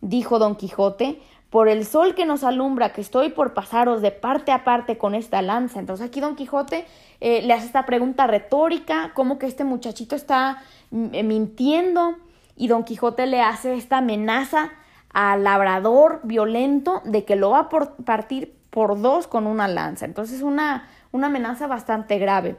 Dijo 0.00 0.40
Don 0.40 0.56
Quijote, 0.56 1.20
por 1.52 1.68
el 1.68 1.84
sol 1.84 2.14
que 2.14 2.24
nos 2.24 2.44
alumbra, 2.44 2.94
que 2.94 3.02
estoy 3.02 3.28
por 3.28 3.52
pasaros 3.52 4.00
de 4.00 4.10
parte 4.10 4.52
a 4.52 4.64
parte 4.64 4.96
con 4.96 5.14
esta 5.14 5.42
lanza. 5.42 5.80
Entonces 5.80 6.06
aquí 6.06 6.18
Don 6.18 6.34
Quijote 6.34 6.86
eh, 7.20 7.42
le 7.42 7.52
hace 7.52 7.66
esta 7.66 7.84
pregunta 7.84 8.26
retórica, 8.26 9.12
como 9.12 9.38
que 9.38 9.48
este 9.48 9.62
muchachito 9.62 10.16
está 10.16 10.62
mm, 10.92 11.08
eh, 11.12 11.22
mintiendo, 11.22 12.16
y 12.56 12.68
Don 12.68 12.84
Quijote 12.84 13.26
le 13.26 13.42
hace 13.42 13.74
esta 13.74 13.98
amenaza 13.98 14.70
al 15.12 15.44
labrador 15.44 16.20
violento 16.22 17.02
de 17.04 17.26
que 17.26 17.36
lo 17.36 17.50
va 17.50 17.58
a 17.58 17.68
partir 17.68 18.56
por 18.70 18.98
dos 19.02 19.26
con 19.26 19.46
una 19.46 19.68
lanza. 19.68 20.06
Entonces 20.06 20.40
una, 20.40 20.88
una 21.10 21.26
amenaza 21.26 21.66
bastante 21.66 22.16
grave. 22.16 22.56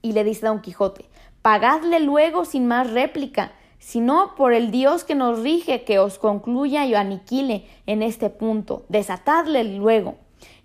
Y 0.00 0.12
le 0.12 0.24
dice 0.24 0.46
Don 0.46 0.62
Quijote, 0.62 1.04
pagadle 1.42 2.00
luego 2.00 2.46
sin 2.46 2.66
más 2.66 2.90
réplica, 2.90 3.52
sino 3.78 4.34
por 4.36 4.52
el 4.52 4.70
Dios 4.70 5.04
que 5.04 5.14
nos 5.14 5.42
rige, 5.42 5.84
que 5.84 5.98
os 5.98 6.18
concluya 6.18 6.84
y 6.86 6.94
aniquile 6.94 7.66
en 7.86 8.02
este 8.02 8.30
punto, 8.30 8.84
desatadle 8.88 9.64
luego. 9.64 10.16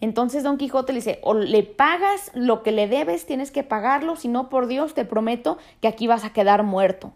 Entonces 0.01 0.43
Don 0.43 0.58
Quijote 0.58 0.93
le 0.93 1.00
dice, 1.00 1.20
o 1.24 1.34
le 1.34 1.63
pagas 1.63 2.32
lo 2.34 2.62
que 2.63 2.72
le 2.72 2.88
debes, 2.88 3.25
tienes 3.25 3.51
que 3.51 3.63
pagarlo, 3.63 4.15
si 4.15 4.27
no 4.27 4.50
por 4.50 4.67
Dios 4.67 4.93
te 4.93 5.05
prometo 5.05 5.58
que 5.82 5.88
aquí 5.88 6.08
vas 6.08 6.25
a 6.25 6.34
quedar 6.34 6.63
muerto. 6.63 7.13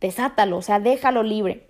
Desátalo, 0.00 0.58
o 0.58 0.62
sea, 0.62 0.80
déjalo 0.80 1.22
libre. 1.22 1.68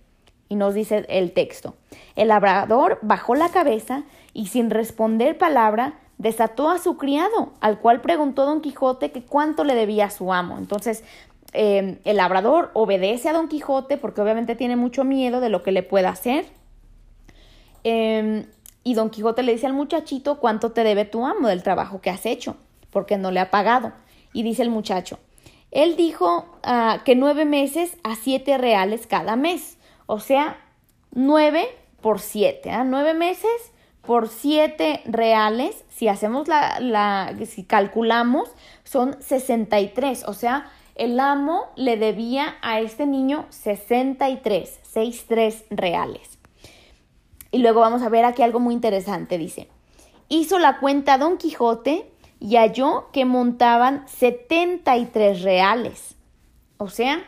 Y 0.48 0.56
nos 0.56 0.74
dice 0.74 1.06
el 1.08 1.32
texto, 1.32 1.74
el 2.16 2.28
labrador 2.28 2.98
bajó 3.02 3.34
la 3.34 3.48
cabeza 3.48 4.04
y 4.32 4.46
sin 4.46 4.70
responder 4.70 5.38
palabra, 5.38 6.00
desató 6.18 6.70
a 6.70 6.78
su 6.78 6.96
criado, 6.96 7.52
al 7.60 7.78
cual 7.78 8.00
preguntó 8.00 8.44
Don 8.44 8.60
Quijote 8.60 9.10
que 9.10 9.22
cuánto 9.22 9.64
le 9.64 9.74
debía 9.74 10.06
a 10.06 10.10
su 10.10 10.32
amo. 10.32 10.58
Entonces, 10.58 11.02
Em, 11.56 11.98
el 12.04 12.16
labrador 12.16 12.72
obedece 12.74 13.28
a 13.28 13.32
Don 13.32 13.46
Quijote 13.46 13.96
porque 13.96 14.20
obviamente 14.20 14.56
tiene 14.56 14.74
mucho 14.74 15.04
miedo 15.04 15.40
de 15.40 15.48
lo 15.48 15.62
que 15.62 15.70
le 15.70 15.84
pueda 15.84 16.08
hacer. 16.08 16.46
Em, 17.84 18.46
y 18.82 18.94
Don 18.94 19.08
Quijote 19.08 19.44
le 19.44 19.52
dice 19.52 19.66
al 19.66 19.72
muchachito 19.72 20.40
cuánto 20.40 20.72
te 20.72 20.82
debe 20.82 21.04
tu 21.04 21.24
amo 21.24 21.46
del 21.46 21.62
trabajo 21.62 22.00
que 22.00 22.10
has 22.10 22.26
hecho, 22.26 22.56
porque 22.90 23.18
no 23.18 23.30
le 23.30 23.38
ha 23.38 23.50
pagado. 23.50 23.92
Y 24.32 24.42
dice 24.42 24.62
el 24.62 24.70
muchacho, 24.70 25.20
él 25.70 25.94
dijo 25.94 26.44
ah, 26.64 27.02
que 27.04 27.14
nueve 27.14 27.44
meses 27.44 27.96
a 28.02 28.16
siete 28.16 28.58
reales 28.58 29.06
cada 29.06 29.36
mes, 29.36 29.78
o 30.06 30.18
sea, 30.18 30.58
nueve 31.12 31.68
por 32.00 32.20
siete, 32.20 32.72
¿ah? 32.72 32.82
nueve 32.82 33.14
meses 33.14 33.72
por 34.02 34.28
siete 34.28 35.02
reales, 35.04 35.84
si 35.88 36.08
hacemos 36.08 36.48
la, 36.48 36.80
la, 36.80 37.32
si 37.46 37.62
calculamos, 37.62 38.50
son 38.82 39.16
63, 39.22 40.24
o 40.26 40.34
sea, 40.34 40.70
el 40.94 41.18
amo 41.18 41.66
le 41.76 41.96
debía 41.96 42.56
a 42.62 42.80
este 42.80 43.06
niño 43.06 43.46
63, 43.50 44.80
63 44.82 45.64
reales. 45.70 46.38
Y 47.50 47.58
luego 47.58 47.80
vamos 47.80 48.02
a 48.02 48.08
ver 48.08 48.24
aquí 48.24 48.42
algo 48.42 48.60
muy 48.60 48.74
interesante, 48.74 49.38
dice. 49.38 49.68
Hizo 50.28 50.58
la 50.58 50.78
cuenta 50.78 51.18
Don 51.18 51.36
Quijote 51.38 52.10
y 52.40 52.56
halló 52.56 53.10
que 53.12 53.24
montaban 53.24 54.04
73 54.08 55.42
reales. 55.42 56.16
O 56.78 56.88
sea, 56.88 57.24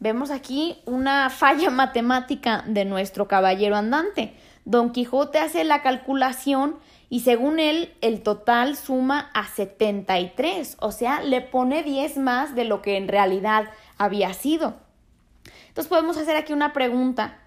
vemos 0.00 0.30
aquí 0.30 0.78
una 0.86 1.30
falla 1.30 1.70
matemática 1.70 2.64
de 2.66 2.84
nuestro 2.84 3.26
caballero 3.28 3.76
andante. 3.76 4.34
Don 4.64 4.90
Quijote 4.92 5.38
hace 5.38 5.64
la 5.64 5.82
calculación 5.82 6.76
y 7.14 7.20
según 7.20 7.60
él 7.60 7.94
el 8.00 8.24
total 8.24 8.74
suma 8.76 9.30
a 9.34 9.46
73, 9.46 10.78
o 10.80 10.90
sea, 10.90 11.22
le 11.22 11.42
pone 11.42 11.84
10 11.84 12.16
más 12.16 12.56
de 12.56 12.64
lo 12.64 12.82
que 12.82 12.96
en 12.96 13.06
realidad 13.06 13.70
había 13.96 14.34
sido. 14.34 14.74
Entonces 15.68 15.88
podemos 15.88 16.16
hacer 16.16 16.34
aquí 16.34 16.52
una 16.52 16.72
pregunta. 16.72 17.38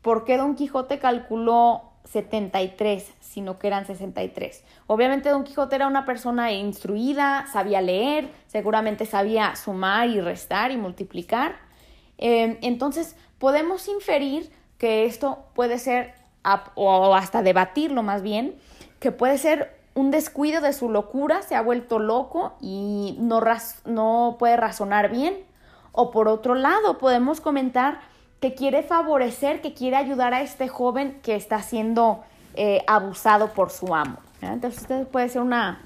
¿Por 0.00 0.24
qué 0.24 0.38
Don 0.38 0.54
Quijote 0.54 0.98
calculó 0.98 1.92
73, 2.04 3.12
sino 3.20 3.58
que 3.58 3.66
eran 3.66 3.84
63? 3.84 4.64
Obviamente 4.86 5.28
Don 5.28 5.44
Quijote 5.44 5.76
era 5.76 5.88
una 5.88 6.06
persona 6.06 6.52
instruida, 6.52 7.46
sabía 7.52 7.82
leer, 7.82 8.30
seguramente 8.46 9.04
sabía 9.04 9.56
sumar 9.56 10.08
y 10.08 10.22
restar 10.22 10.70
y 10.70 10.78
multiplicar. 10.78 11.56
Eh, 12.16 12.58
entonces 12.62 13.14
podemos 13.38 13.88
inferir 13.88 14.50
que 14.78 15.04
esto 15.04 15.44
puede 15.54 15.78
ser, 15.78 16.14
o 16.76 17.14
hasta 17.14 17.42
debatirlo 17.42 18.02
más 18.02 18.22
bien, 18.22 18.56
que 19.00 19.12
puede 19.12 19.38
ser 19.38 19.76
un 19.94 20.10
descuido 20.10 20.60
de 20.60 20.72
su 20.72 20.90
locura, 20.90 21.42
se 21.42 21.54
ha 21.54 21.62
vuelto 21.62 21.98
loco 21.98 22.54
y 22.60 23.16
no, 23.18 23.40
no 23.86 24.36
puede 24.38 24.56
razonar 24.56 25.10
bien. 25.10 25.38
O 25.92 26.10
por 26.10 26.28
otro 26.28 26.54
lado, 26.54 26.98
podemos 26.98 27.40
comentar 27.40 28.00
que 28.40 28.54
quiere 28.54 28.82
favorecer, 28.82 29.62
que 29.62 29.72
quiere 29.72 29.96
ayudar 29.96 30.34
a 30.34 30.42
este 30.42 30.68
joven 30.68 31.18
que 31.22 31.34
está 31.34 31.62
siendo 31.62 32.22
eh, 32.54 32.82
abusado 32.86 33.48
por 33.48 33.70
su 33.70 33.94
amo. 33.94 34.18
Entonces, 34.42 35.06
puede 35.10 35.28
ser 35.30 35.40
una, 35.40 35.80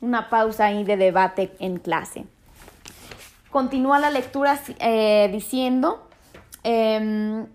una 0.00 0.28
pausa 0.28 0.66
ahí 0.66 0.84
de 0.84 0.96
debate 0.96 1.54
en 1.58 1.78
clase. 1.78 2.26
Continúa 3.50 3.98
la 3.98 4.10
lectura 4.10 4.60
eh, 4.78 5.30
diciendo, 5.32 6.06
em, 6.62 7.46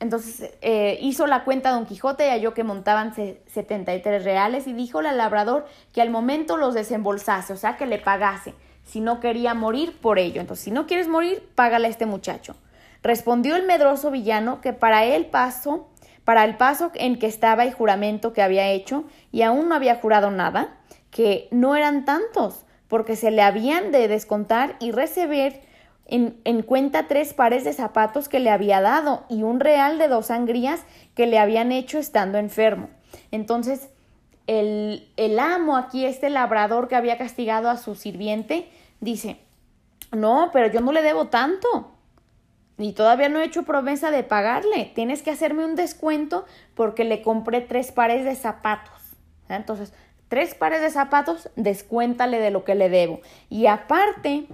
entonces 0.00 0.54
eh, 0.62 0.98
hizo 1.02 1.26
la 1.26 1.44
cuenta 1.44 1.70
Don 1.70 1.84
Quijote 1.84 2.26
y 2.26 2.30
halló 2.30 2.54
que 2.54 2.64
montaban 2.64 3.14
73 3.14 4.24
reales 4.24 4.66
y 4.66 4.72
dijo 4.72 4.98
al 5.00 5.16
labrador 5.16 5.66
que 5.92 6.00
al 6.00 6.08
momento 6.08 6.56
los 6.56 6.74
desembolsase, 6.74 7.52
o 7.52 7.56
sea, 7.56 7.76
que 7.76 7.84
le 7.84 7.98
pagase, 7.98 8.54
si 8.82 9.00
no 9.00 9.20
quería 9.20 9.52
morir 9.52 9.98
por 10.00 10.18
ello. 10.18 10.40
Entonces, 10.40 10.64
si 10.64 10.70
no 10.70 10.86
quieres 10.86 11.06
morir, 11.06 11.46
págale 11.54 11.86
a 11.86 11.90
este 11.90 12.06
muchacho. 12.06 12.56
Respondió 13.02 13.56
el 13.56 13.66
medroso 13.66 14.10
villano 14.10 14.62
que 14.62 14.72
para 14.72 15.04
él 15.04 15.26
paso, 15.26 15.88
para 16.24 16.44
el 16.44 16.56
paso 16.56 16.90
en 16.94 17.18
que 17.18 17.26
estaba 17.26 17.66
y 17.66 17.72
juramento 17.72 18.32
que 18.32 18.42
había 18.42 18.68
hecho, 18.70 19.04
y 19.32 19.42
aún 19.42 19.68
no 19.68 19.74
había 19.74 19.96
jurado 19.96 20.30
nada, 20.30 20.78
que 21.10 21.46
no 21.50 21.76
eran 21.76 22.06
tantos, 22.06 22.64
porque 22.88 23.16
se 23.16 23.30
le 23.30 23.42
habían 23.42 23.92
de 23.92 24.08
descontar 24.08 24.76
y 24.80 24.92
recibir 24.92 25.60
en, 26.10 26.62
cuenta 26.62 27.08
tres 27.08 27.32
pares 27.34 27.64
de 27.64 27.72
zapatos 27.72 28.28
que 28.28 28.40
le 28.40 28.50
había 28.50 28.80
dado 28.80 29.24
y 29.28 29.42
un 29.42 29.60
real 29.60 29.98
de 29.98 30.08
dos 30.08 30.26
sangrías 30.26 30.82
que 31.14 31.26
le 31.26 31.38
habían 31.38 31.72
hecho 31.72 31.98
estando 31.98 32.38
enfermo. 32.38 32.88
Entonces, 33.30 33.88
el, 34.46 35.08
el 35.16 35.38
amo 35.38 35.76
aquí, 35.76 36.04
este 36.04 36.30
labrador 36.30 36.88
que 36.88 36.96
había 36.96 37.16
castigado 37.16 37.70
a 37.70 37.76
su 37.76 37.94
sirviente, 37.94 38.68
dice, 39.00 39.38
no, 40.12 40.50
pero 40.52 40.70
yo 40.72 40.80
no 40.80 40.92
le 40.92 41.02
debo 41.02 41.28
tanto. 41.28 41.92
Y 42.78 42.92
todavía 42.92 43.28
no 43.28 43.40
he 43.40 43.44
hecho 43.44 43.64
promesa 43.64 44.10
de 44.10 44.22
pagarle. 44.22 44.90
Tienes 44.94 45.22
que 45.22 45.30
hacerme 45.30 45.64
un 45.64 45.76
descuento 45.76 46.46
porque 46.74 47.04
le 47.04 47.22
compré 47.22 47.60
tres 47.60 47.92
pares 47.92 48.24
de 48.24 48.34
zapatos. 48.34 48.94
Entonces, 49.48 49.92
tres 50.28 50.54
pares 50.54 50.80
de 50.80 50.90
zapatos, 50.90 51.50
descuéntale 51.56 52.40
de 52.40 52.50
lo 52.50 52.64
que 52.64 52.74
le 52.74 52.88
debo. 52.88 53.20
Y 53.50 53.66
aparte, 53.66 54.46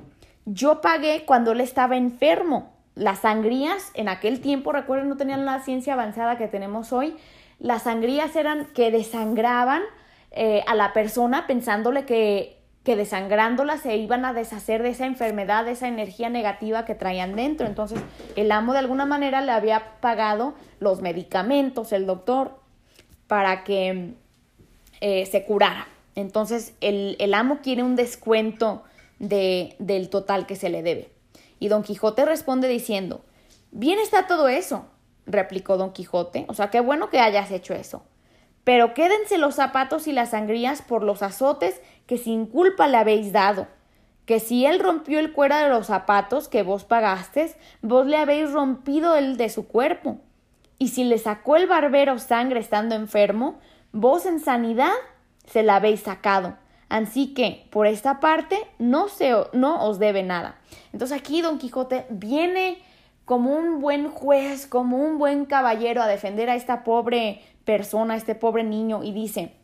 yo 0.47 0.81
pagué 0.81 1.25
cuando 1.27 1.53
él 1.53 1.61
estaba 1.61 1.97
enfermo. 1.97 2.73
Las 2.95 3.21
sangrías 3.21 3.91
en 3.93 4.09
aquel 4.09 4.41
tiempo, 4.41 4.73
recuerden, 4.73 5.11
no 5.11 5.19
tenían 5.19 5.45
la 5.45 5.61
ciencia 5.61 5.93
avanzada 5.93 6.39
que 6.39 6.49
tenemos 6.49 6.93
hoy. 6.95 7.15
Las 7.59 7.83
sangrías 7.83 8.35
eran 8.37 8.67
que 8.73 8.91
desangraban 8.91 9.83
eh, 10.31 10.65
a 10.67 10.75
la 10.75 10.95
persona 10.95 11.47
pensándole 11.47 12.07
que 12.07 12.57
que 12.87 12.95
desangrándola 12.95 13.79
se 13.79 13.97
iban 13.97 14.25
a 14.25 14.33
deshacer 14.33 14.81
de 14.85 14.91
esa 14.91 15.07
enfermedad, 15.07 15.65
de 15.65 15.73
esa 15.73 15.89
energía 15.89 16.31
negativa 16.31 16.85
que 16.85 16.95
traían 16.95 17.35
dentro. 17.35 17.67
Entonces, 17.67 18.01
el 18.37 18.53
amo 18.53 18.73
de 18.73 18.79
alguna 18.79 19.05
manera 19.05 19.41
le 19.41 19.51
había 19.51 19.99
pagado 20.01 20.55
los 20.79 21.03
medicamentos, 21.03 21.93
el 21.93 22.07
doctor, 22.07 22.61
para 23.27 23.65
que 23.65 24.15
eh, 25.01 25.27
se 25.27 25.45
curara. 25.45 25.89
Entonces, 26.15 26.75
el, 26.81 27.17
el, 27.19 27.35
amo 27.35 27.59
quiere 27.61 27.83
un 27.83 27.97
descuento 27.97 28.85
de, 29.19 29.77
del 29.79 30.11
total 30.11 30.47
que 30.47 30.57
se 30.57 30.69
le 30.69 30.83
debe. 30.83 31.11
Y 31.59 31.69
don 31.69 31.83
Quijote 31.83 32.25
responde 32.25 32.69
diciendo, 32.69 33.25
bien 33.71 33.99
está 33.99 34.27
todo 34.27 34.49
eso, 34.49 34.87
replicó 35.27 35.77
don 35.77 35.93
Quijote, 35.93 36.45
o 36.49 36.55
sea, 36.55 36.71
qué 36.71 36.81
bueno 36.81 37.11
que 37.11 37.21
hayas 37.21 37.51
hecho 37.51 37.75
eso. 37.75 38.03
Pero 38.65 38.95
quédense 38.95 39.39
los 39.39 39.55
zapatos 39.55 40.09
y 40.09 40.13
las 40.13 40.31
sangrías 40.31 40.83
por 40.83 41.03
los 41.03 41.23
azotes 41.23 41.81
que 42.07 42.19
sin 42.19 42.47
culpa 42.47 42.89
le 42.89 42.97
habéis 42.97 43.33
dado, 43.33 43.69
que 44.25 44.41
si 44.41 44.67
él 44.67 44.81
rompió 44.81 45.21
el 45.21 45.33
cuero 45.33 45.57
de 45.57 45.69
los 45.69 45.87
zapatos 45.87 46.49
que 46.49 46.65
vos 46.65 46.85
pagastes, 46.85 47.57
vos 47.81 48.07
le 48.07 48.17
habéis 48.17 48.51
rompido 48.51 49.15
el 49.15 49.37
de 49.37 49.49
su 49.49 49.69
cuerpo. 49.69 50.19
Y 50.79 50.89
si 50.89 51.05
le 51.05 51.19
sacó 51.19 51.57
el 51.57 51.69
barbero 51.69 52.19
sangre 52.19 52.61
estando 52.61 52.97
enfermo, 52.97 53.61
vos 53.93 54.27
en 54.27 54.41
sanidad 54.41 54.93
se 55.47 55.63
la 55.63 55.77
habéis 55.77 56.01
sacado. 56.01 56.57
Así 56.89 57.35
que, 57.35 57.67
por 57.71 57.87
esta 57.87 58.21
parte, 58.21 58.59
no, 58.79 59.09
se, 59.09 59.33
no 59.53 59.85
os 59.85 59.99
debe 59.99 60.23
nada. 60.23 60.57
Entonces 60.93 61.19
aquí 61.19 61.43
Don 61.43 61.59
Quijote 61.59 62.07
viene 62.11 62.79
como 63.25 63.55
un 63.57 63.81
buen 63.81 64.09
juez, 64.09 64.67
como 64.67 64.99
un 64.99 65.19
buen 65.19 65.47
caballero 65.47 66.01
a 66.01 66.07
defender 66.07 66.49
a 66.49 66.55
esta 66.55 66.85
pobre 66.85 67.43
persona, 67.65 68.15
a 68.15 68.17
este 68.17 68.37
pobre 68.37 68.63
niño, 68.63 69.03
y 69.03 69.13
dice, 69.13 69.57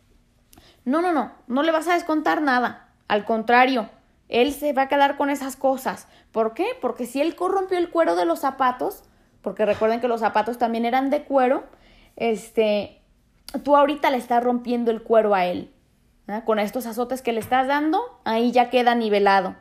no, 0.85 1.01
no, 1.01 1.13
no, 1.13 1.33
no 1.47 1.63
le 1.63 1.71
vas 1.71 1.87
a 1.87 1.95
descontar 1.95 2.43
nada. 2.43 2.89
Al 3.07 3.25
contrario, 3.25 3.89
él 4.29 4.53
se 4.53 4.73
va 4.73 4.83
a 4.83 4.89
quedar 4.89 5.17
con 5.17 5.31
esas 5.31 5.55
cosas. 5.55 6.09
¿Por 6.33 6.55
qué? 6.55 6.67
Porque 6.81 7.07
si 7.07 7.21
él 7.21 7.37
corrompió 7.37 7.79
el 7.79 7.91
cuero 7.91 8.17
de 8.17 8.25
los 8.25 8.41
zapatos, 8.41 9.05
porque 9.43 9.65
recuerden 9.65 10.01
que 10.01 10.09
los 10.09 10.21
zapatos 10.21 10.59
también 10.59 10.85
eran 10.85 11.11
de 11.11 11.23
cuero, 11.23 11.65
este, 12.17 13.01
tú 13.63 13.77
ahorita 13.77 14.11
le 14.11 14.17
estás 14.17 14.43
rompiendo 14.43 14.91
el 14.91 15.03
cuero 15.03 15.35
a 15.35 15.47
él. 15.47 15.71
Con 16.45 16.59
estos 16.59 16.87
azotes 16.87 17.21
que 17.21 17.33
le 17.33 17.41
estás 17.41 17.67
dando, 17.67 18.21
ahí 18.25 18.53
ya 18.53 18.71
queda 18.71 18.95
nivelado. 18.95 19.57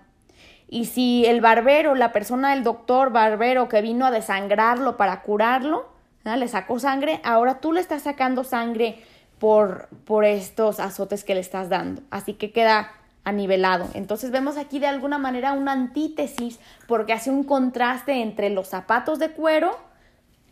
Y 0.69 0.85
si 0.85 1.25
el 1.25 1.41
barbero, 1.41 1.95
la 1.95 2.13
persona 2.13 2.51
del 2.51 2.63
doctor 2.63 3.11
barbero 3.11 3.67
que 3.67 3.81
vino 3.81 4.05
a 4.05 4.11
desangrarlo 4.11 4.95
para 4.95 5.21
curarlo, 5.21 5.89
le 6.23 6.47
sacó 6.47 6.79
sangre, 6.79 7.19
ahora 7.23 7.59
tú 7.59 7.73
le 7.73 7.81
estás 7.81 8.03
sacando 8.03 8.43
sangre 8.43 9.03
por, 9.39 9.89
por 10.05 10.23
estos 10.23 10.79
azotes 10.79 11.23
que 11.23 11.33
le 11.33 11.41
estás 11.41 11.67
dando. 11.67 12.03
Así 12.09 12.35
que 12.35 12.51
queda 12.51 12.91
anivelado. 13.23 13.89
Entonces 13.93 14.31
vemos 14.31 14.57
aquí 14.57 14.79
de 14.79 14.87
alguna 14.87 15.17
manera 15.17 15.53
una 15.53 15.73
antítesis 15.73 16.59
porque 16.87 17.13
hace 17.13 17.31
un 17.31 17.43
contraste 17.43 18.21
entre 18.21 18.49
los 18.49 18.67
zapatos 18.67 19.19
de 19.19 19.31
cuero 19.31 19.77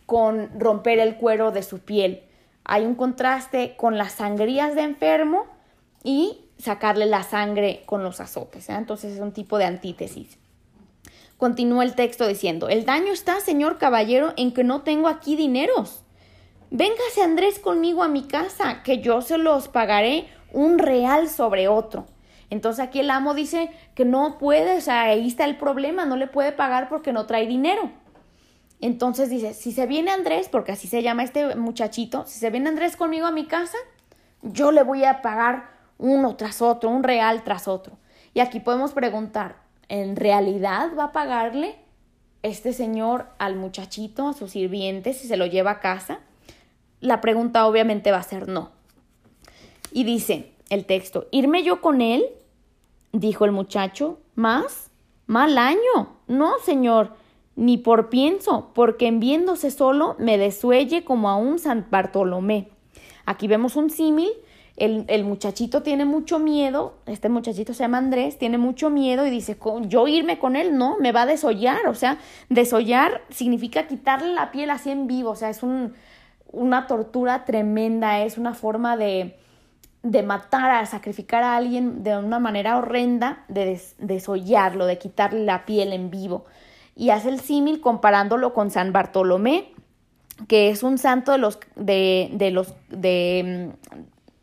con 0.06 0.50
romper 0.60 1.00
el 1.00 1.15
cuero 1.15 1.52
de 1.52 1.63
su 1.63 1.80
piel. 1.80 2.24
Hay 2.65 2.86
un 2.86 2.95
contraste 2.95 3.76
con 3.78 3.98
las 3.98 4.13
sangrías 4.13 4.76
de 4.76 4.82
enfermo 4.82 5.45
y 6.03 6.45
sacarle 6.57 7.05
la 7.05 7.23
sangre 7.23 7.83
con 7.85 8.03
los 8.03 8.19
azotes. 8.19 8.69
¿eh? 8.69 8.73
Entonces 8.73 9.13
es 9.13 9.19
un 9.19 9.31
tipo 9.31 9.57
de 9.57 9.65
antítesis. 9.65 10.38
Continúa 11.38 11.83
el 11.83 11.95
texto 11.95 12.27
diciendo, 12.27 12.67
el 12.67 12.85
daño 12.85 13.13
está, 13.13 13.39
señor 13.39 13.77
caballero, 13.77 14.33
en 14.35 14.53
que 14.53 14.63
no 14.63 14.81
tengo 14.81 15.07
aquí 15.07 15.35
dineros 15.35 16.03
Véngase 16.71 17.23
Andrés 17.23 17.57
conmigo 17.57 18.03
a 18.03 18.07
mi 18.07 18.27
casa, 18.27 18.83
que 18.83 18.99
yo 18.99 19.21
se 19.23 19.39
los 19.39 19.67
pagaré 19.67 20.27
un 20.53 20.77
real 20.77 21.27
sobre 21.27 21.67
otro. 21.67 22.05
Entonces 22.51 22.85
aquí 22.85 22.99
el 22.99 23.09
amo 23.09 23.33
dice 23.33 23.71
que 23.95 24.05
no 24.05 24.38
puede, 24.38 24.77
o 24.77 24.81
sea, 24.81 25.03
ahí 25.03 25.27
está 25.27 25.45
el 25.45 25.57
problema, 25.57 26.05
no 26.05 26.15
le 26.15 26.27
puede 26.27 26.51
pagar 26.51 26.88
porque 26.88 27.12
no 27.12 27.25
trae 27.25 27.47
dinero. 27.47 27.91
Entonces 28.81 29.31
dice, 29.31 29.55
si 29.55 29.71
se 29.71 29.88
viene 29.88 30.12
Andrés, 30.12 30.47
porque 30.47 30.71
así 30.71 30.88
se 30.88 31.01
llama 31.01 31.23
este 31.23 31.55
muchachito, 31.55 32.23
si 32.27 32.38
se 32.38 32.51
viene 32.51 32.69
Andrés 32.69 32.95
conmigo 32.95 33.25
a 33.25 33.31
mi 33.31 33.47
casa, 33.47 33.77
yo 34.43 34.71
le 34.71 34.83
voy 34.83 35.03
a 35.05 35.23
pagar 35.23 35.71
uno 35.99 36.35
tras 36.35 36.63
otro, 36.63 36.89
un 36.89 37.03
real 37.03 37.43
tras 37.43 37.67
otro. 37.67 37.99
Y 38.33 38.39
aquí 38.39 38.59
podemos 38.59 38.93
preguntar, 38.93 39.57
¿en 39.88 40.15
realidad 40.15 40.89
va 40.97 41.05
a 41.05 41.12
pagarle 41.12 41.75
este 42.41 42.73
señor 42.73 43.27
al 43.38 43.55
muchachito, 43.55 44.27
a 44.27 44.33
su 44.33 44.47
sirviente, 44.47 45.13
si 45.13 45.27
se 45.27 45.38
lo 45.38 45.45
lleva 45.45 45.71
a 45.71 45.79
casa? 45.79 46.21
la 47.01 47.21
pregunta 47.21 47.65
obviamente 47.65 48.12
va 48.12 48.17
a 48.17 48.23
ser 48.23 48.47
no. 48.47 48.71
Y 49.91 50.03
dice 50.03 50.51
el 50.69 50.85
texto, 50.85 51.27
¿irme 51.31 51.63
yo 51.63 51.81
con 51.81 52.01
él? 52.01 52.25
Dijo 53.12 53.45
el 53.45 53.51
muchacho, 53.51 54.19
¿más? 54.35 54.91
Mal 55.25 55.57
año. 55.57 56.17
No, 56.27 56.53
señor, 56.63 57.13
ni 57.55 57.77
por 57.77 58.09
pienso, 58.09 58.71
porque 58.73 59.07
en 59.07 59.19
viéndose 59.19 59.71
solo 59.71 60.15
me 60.19 60.38
desuelle 60.38 61.03
como 61.03 61.29
a 61.29 61.35
un 61.35 61.59
San 61.59 61.88
Bartolomé. 61.89 62.69
Aquí 63.25 63.47
vemos 63.47 63.75
un 63.75 63.89
símil. 63.89 64.29
El, 64.79 65.23
muchachito 65.25 65.83
tiene 65.83 66.05
mucho 66.05 66.39
miedo, 66.39 66.95
este 67.05 67.27
muchachito 67.27 67.73
se 67.73 67.83
llama 67.83 67.97
Andrés, 67.97 68.37
tiene 68.37 68.57
mucho 68.57 68.89
miedo 68.89 69.25
y 69.25 69.29
dice, 69.29 69.57
yo 69.87 70.07
irme 70.07 70.39
con 70.39 70.55
él, 70.55 70.77
no, 70.77 70.97
me 70.99 71.11
va 71.11 71.23
a 71.23 71.25
desollar, 71.25 71.85
o 71.87 71.95
sea, 71.95 72.17
desollar 72.47 73.21
significa 73.29 73.87
quitarle 73.87 74.33
la 74.33 74.51
piel 74.51 74.69
así 74.69 74.89
en 74.89 75.07
vivo, 75.07 75.31
o 75.31 75.35
sea, 75.35 75.49
es 75.49 75.63
un, 75.63 75.93
una 76.51 76.87
tortura 76.87 77.43
tremenda, 77.43 78.21
es 78.21 78.37
una 78.37 78.53
forma 78.53 78.95
de, 78.95 79.35
de 80.03 80.23
matar, 80.23 80.71
a 80.71 80.85
sacrificar 80.85 81.43
a 81.43 81.57
alguien 81.57 82.03
de 82.03 82.17
una 82.17 82.39
manera 82.39 82.77
horrenda, 82.77 83.43
de 83.49 83.81
desollarlo, 83.97 84.85
de 84.85 84.97
quitarle 84.97 85.43
la 85.43 85.65
piel 85.65 85.93
en 85.93 86.09
vivo. 86.09 86.45
Y 86.95 87.09
hace 87.09 87.29
el 87.29 87.39
símil 87.39 87.81
comparándolo 87.81 88.53
con 88.53 88.71
San 88.71 88.93
Bartolomé, 88.93 89.71
que 90.47 90.69
es 90.69 90.83
un 90.83 90.97
santo 90.97 91.31
de 91.31 91.37
los 91.37 91.59
de, 91.75 92.29
de 92.33 92.51
los 92.51 92.73
de, 92.89 93.71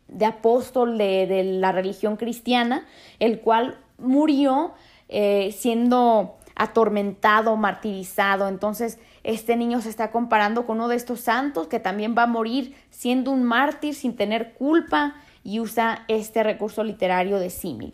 de 0.07 0.25
apóstol 0.25 0.97
de, 0.97 1.27
de, 1.27 1.43
la 1.43 1.71
religión 1.71 2.15
cristiana, 2.15 2.85
el 3.19 3.39
cual 3.41 3.77
murió 3.97 4.73
eh, 5.09 5.53
siendo 5.57 6.37
atormentado, 6.55 7.55
martirizado. 7.55 8.47
Entonces, 8.47 8.99
este 9.23 9.55
niño 9.55 9.81
se 9.81 9.89
está 9.89 10.11
comparando 10.11 10.65
con 10.65 10.77
uno 10.77 10.87
de 10.87 10.95
estos 10.95 11.21
santos 11.21 11.67
que 11.67 11.79
también 11.79 12.15
va 12.17 12.23
a 12.23 12.27
morir 12.27 12.75
siendo 12.89 13.31
un 13.31 13.43
mártir 13.43 13.93
sin 13.93 14.15
tener 14.15 14.53
culpa 14.53 15.15
y 15.43 15.59
usa 15.59 16.03
este 16.07 16.43
recurso 16.43 16.83
literario 16.83 17.39
de 17.39 17.49
símil. 17.49 17.93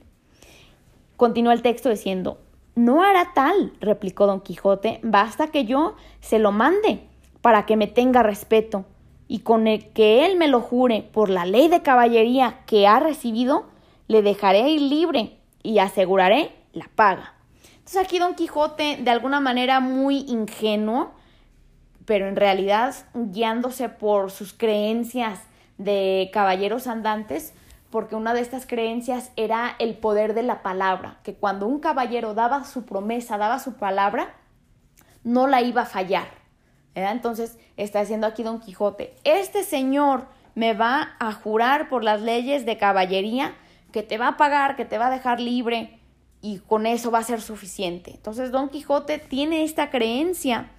Continúa 1.18 1.54
el 1.54 1.62
texto 1.62 1.90
diciendo, 1.90 2.40
no 2.76 3.04
hará 3.04 3.34
tal, 3.36 3.74
replicó 3.80 4.26
don 4.26 4.42
Quijote, 4.42 5.00
basta 5.04 5.48
que 5.48 5.66
yo 5.66 5.96
se 6.22 6.40
lo 6.40 6.52
mande 6.52 7.02
para 7.42 7.66
que 7.66 7.78
me 7.78 7.88
tenga 7.88 8.24
respeto, 8.24 8.86
y 9.28 9.40
con 9.40 9.68
el 9.68 9.92
que 9.94 10.26
él 10.26 10.38
me 10.38 10.48
lo 10.48 10.62
jure 10.62 11.10
por 11.14 11.30
la 11.30 11.46
ley 11.46 11.68
de 11.68 11.82
caballería 11.82 12.60
que 12.66 12.88
ha 12.88 13.00
recibido, 13.00 13.66
le 14.08 14.22
dejaré 14.22 14.70
ir 14.70 14.82
libre 14.82 15.38
y 15.64 15.80
aseguraré 15.80 16.52
la 16.74 16.90
paga. 16.94 17.34
Entonces 17.78 18.02
aquí 18.02 18.20
Don 18.20 18.36
Quijote, 18.36 18.98
de 19.02 19.12
alguna 19.12 19.40
manera 19.40 19.80
muy 19.80 20.26
ingenuo, 20.28 21.12
pero 22.06 22.28
en 22.28 22.36
realidad 22.36 22.96
guiándose 23.14 23.90
por 23.90 24.32
sus 24.32 24.54
creencias 24.54 25.40
de 25.78 26.30
caballeros 26.34 26.88
andantes, 26.88 27.54
porque 27.90 28.16
una 28.16 28.34
de 28.34 28.42
estas 28.42 28.66
creencias 28.66 29.32
era 29.36 29.76
el 29.80 29.96
poder 29.96 30.34
de 30.34 30.44
la 30.44 30.64
palabra, 30.64 31.20
que 31.24 31.36
cuando 31.36 31.68
un 31.68 31.80
caballero 31.80 32.34
daba 32.34 32.64
su 32.64 32.86
promesa, 32.86 33.38
daba 33.38 33.60
su 33.60 33.76
palabra, 33.76 34.34
no 35.24 35.48
la 35.48 35.62
iba 35.62 35.84
a 35.84 35.86
fallar. 35.86 36.43
Entonces 36.96 37.58
está 37.78 38.02
diciendo 38.02 38.28
aquí 38.28 38.44
Don 38.44 38.60
Quijote, 38.60 39.14
este 39.24 39.64
señor 39.64 40.26
me 40.56 40.74
va 40.74 41.16
a 41.20 41.34
jurar 41.34 41.90
por 41.90 42.04
las 42.04 42.22
leyes 42.22 42.66
de 42.66 42.78
caballería 42.78 43.56
que 43.92 44.04
te 44.04 44.18
va 44.18 44.30
a 44.30 44.38
pagar, 44.38 44.76
que 44.76 44.86
te 44.86 44.98
va 44.98 45.08
a 45.08 45.12
dejar 45.12 45.40
libre 45.40 46.00
y 46.42 46.60
con 46.60 46.86
eso 46.86 47.10
va 47.10 47.20
a 47.20 47.24
ser 47.24 47.42
suficiente. 47.42 48.12
Entonces 48.12 48.52
Don 48.52 48.70
Quijote 48.70 49.18
tiene 49.18 49.64
esta 49.64 49.90
creencia 49.90 50.72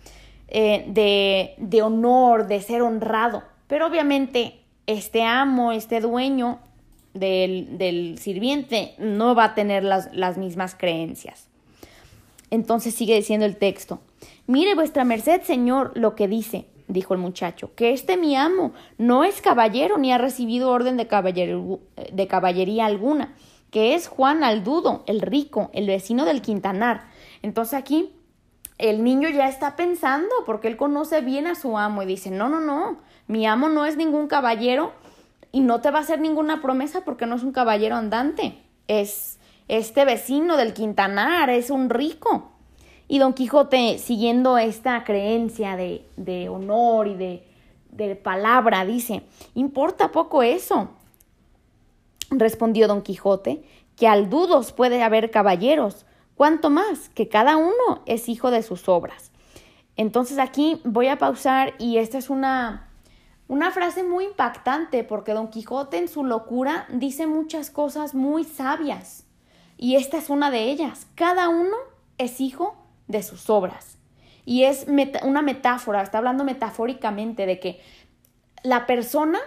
eh, 0.49 0.85
de, 0.89 1.55
de 1.59 1.83
honor, 1.83 2.47
de 2.47 2.61
ser 2.61 2.83
honrado, 2.83 3.43
pero 3.67 3.87
obviamente 3.87 4.61
este 4.87 5.23
amo, 5.23 5.73
este 5.73 6.01
dueño 6.01 6.61
del, 7.15 7.79
del 7.79 8.19
sirviente 8.19 8.95
no 8.99 9.35
va 9.35 9.45
a 9.45 9.55
tener 9.55 9.83
las, 9.85 10.13
las 10.13 10.37
mismas 10.37 10.75
creencias. 10.75 11.49
Entonces 12.55 12.95
sigue 12.95 13.17
diciendo 13.17 13.47
el 13.47 13.57
texto. 13.57 13.99
Mire 14.47 14.77
vuestra 14.77 15.05
merced, 15.05 15.43
señor, 15.43 15.91
lo 15.97 16.15
que 16.15 16.29
dice, 16.29 16.69
dijo 16.87 17.13
el 17.13 17.19
muchacho, 17.19 17.75
que 17.75 17.93
este 17.93 18.17
mi 18.17 18.37
amo 18.37 18.73
no 18.97 19.25
es 19.25 19.41
caballero 19.41 19.99
ni 19.99 20.13
ha 20.13 20.19
recibido 20.19 20.71
orden 20.71 20.97
de, 20.97 21.09
de 22.13 22.27
caballería 22.29 22.87
alguna, 22.87 23.35
que 23.73 23.97
es 23.97 24.07
Juan 24.07 24.45
Aldudo, 24.45 25.03
el 25.07 25.21
rico, 25.21 25.71
el 25.73 25.89
vecino 25.89 26.25
del 26.25 26.43
Quintanar. 26.43 27.09
Entonces 27.43 27.75
aquí 27.75 28.13
el 28.79 29.03
niño 29.03 29.29
ya 29.31 29.49
está 29.49 29.75
pensando, 29.75 30.31
porque 30.47 30.69
él 30.69 30.77
conoce 30.77 31.23
bien 31.23 31.49
a 31.49 31.57
su 31.57 31.77
amo 31.77 32.05
y 32.05 32.07
dice, 32.07 32.31
no, 32.31 32.49
no, 32.49 32.61
no, 32.61 32.99
mi 33.27 33.47
amo 33.47 33.69
no 33.69 33.85
es 33.85 33.97
ningún 33.97 34.29
caballero 34.29 34.93
y 35.51 35.59
no 35.59 35.81
te 35.81 35.91
va 35.91 35.99
a 35.99 36.03
hacer 36.03 36.21
ninguna 36.21 36.63
promesa 36.63 37.05
porque 37.05 37.27
no 37.27 37.35
es 37.35 37.43
un 37.43 37.51
caballero 37.51 37.97
andante, 37.97 38.63
es 38.87 39.41
este 39.69 40.05
vecino 40.05 40.57
del 40.57 40.75
Quintanar, 40.75 41.51
es 41.51 41.71
un 41.71 41.91
rico. 41.91 42.51
Y 43.09 43.19
Don 43.19 43.35
Quijote, 43.35 43.99
siguiendo 43.99 44.59
esta 44.59 45.05
creencia 45.05 45.77
de, 45.77 46.07
de 46.17 46.49
honor 46.49 47.07
y 47.09 47.15
de, 47.15 47.49
de 47.91 48.17
palabra, 48.17 48.85
dice, 48.85 49.23
¿importa 49.55 50.11
poco 50.11 50.43
eso? 50.43 50.91
Respondió 52.31 52.89
Don 52.89 53.03
Quijote, 53.03 53.65
que 53.97 54.09
al 54.09 54.31
dudos 54.31 54.73
puede 54.73 55.03
haber 55.03 55.31
caballeros, 55.31 56.07
cuanto 56.35 56.71
más 56.71 57.09
que 57.11 57.29
cada 57.29 57.57
uno 57.57 58.03
es 58.07 58.29
hijo 58.29 58.51
de 58.51 58.63
sus 58.63 58.89
obras. 58.89 59.31
Entonces 59.97 60.39
aquí 60.39 60.81
voy 60.85 61.07
a 61.07 61.19
pausar 61.19 61.75
y 61.79 61.99
esta 61.99 62.19
es 62.19 62.29
una, 62.29 62.89
una 63.47 63.71
frase 63.71 64.03
muy 64.03 64.25
impactante 64.25 65.05
porque 65.05 65.33
Don 65.33 65.49
Quijote 65.49 65.99
en 65.99 66.09
su 66.09 66.25
locura 66.25 66.87
dice 66.91 67.27
muchas 67.27 67.71
cosas 67.71 68.15
muy 68.15 68.43
sabias 68.45 69.25
y 69.77 69.97
esta 69.97 70.19
es 70.19 70.31
una 70.31 70.51
de 70.51 70.71
ellas. 70.71 71.07
Cada 71.15 71.49
uno 71.49 71.77
es 72.19 72.41
hijo 72.41 72.77
de 73.09 73.23
sus 73.23 73.51
obras. 73.51 73.99
Y 74.45 74.65
es 74.65 74.87
una 75.23 75.43
metáfora, 75.43 76.03
está 76.03 76.19
hablando 76.19 76.45
metafóricamente 76.45 77.47
de 77.47 77.59
que 77.61 77.81
la 78.63 78.87
persona 78.87 79.41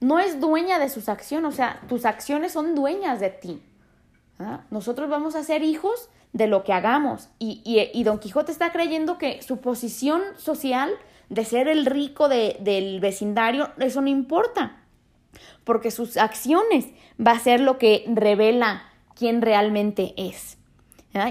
no 0.00 0.18
es 0.20 0.40
dueña 0.40 0.78
de 0.78 0.88
sus 0.88 1.08
acciones, 1.08 1.52
o 1.52 1.56
sea, 1.56 1.80
tus 1.88 2.04
acciones 2.04 2.52
son 2.52 2.74
dueñas 2.74 3.18
de 3.20 3.30
ti. 3.30 3.62
Nosotros 4.70 5.10
vamos 5.10 5.34
a 5.34 5.42
ser 5.42 5.64
hijos 5.64 6.10
de 6.32 6.46
lo 6.46 6.62
que 6.62 6.72
hagamos. 6.72 7.28
Y, 7.40 7.62
y, 7.64 8.04
Don 8.04 8.20
Quijote 8.20 8.52
está 8.52 8.70
creyendo 8.70 9.18
que 9.18 9.42
su 9.42 9.60
posición 9.60 10.22
social 10.36 10.92
de 11.28 11.44
ser 11.44 11.66
el 11.66 11.86
rico 11.86 12.28
del 12.28 13.00
vecindario, 13.00 13.70
eso 13.78 14.00
no 14.00 14.08
importa, 14.08 14.76
porque 15.64 15.90
sus 15.90 16.16
acciones 16.16 16.86
va 17.20 17.32
a 17.32 17.38
ser 17.40 17.60
lo 17.60 17.78
que 17.78 18.04
revela 18.08 18.87
quién 19.18 19.42
realmente 19.42 20.14
es. 20.16 20.58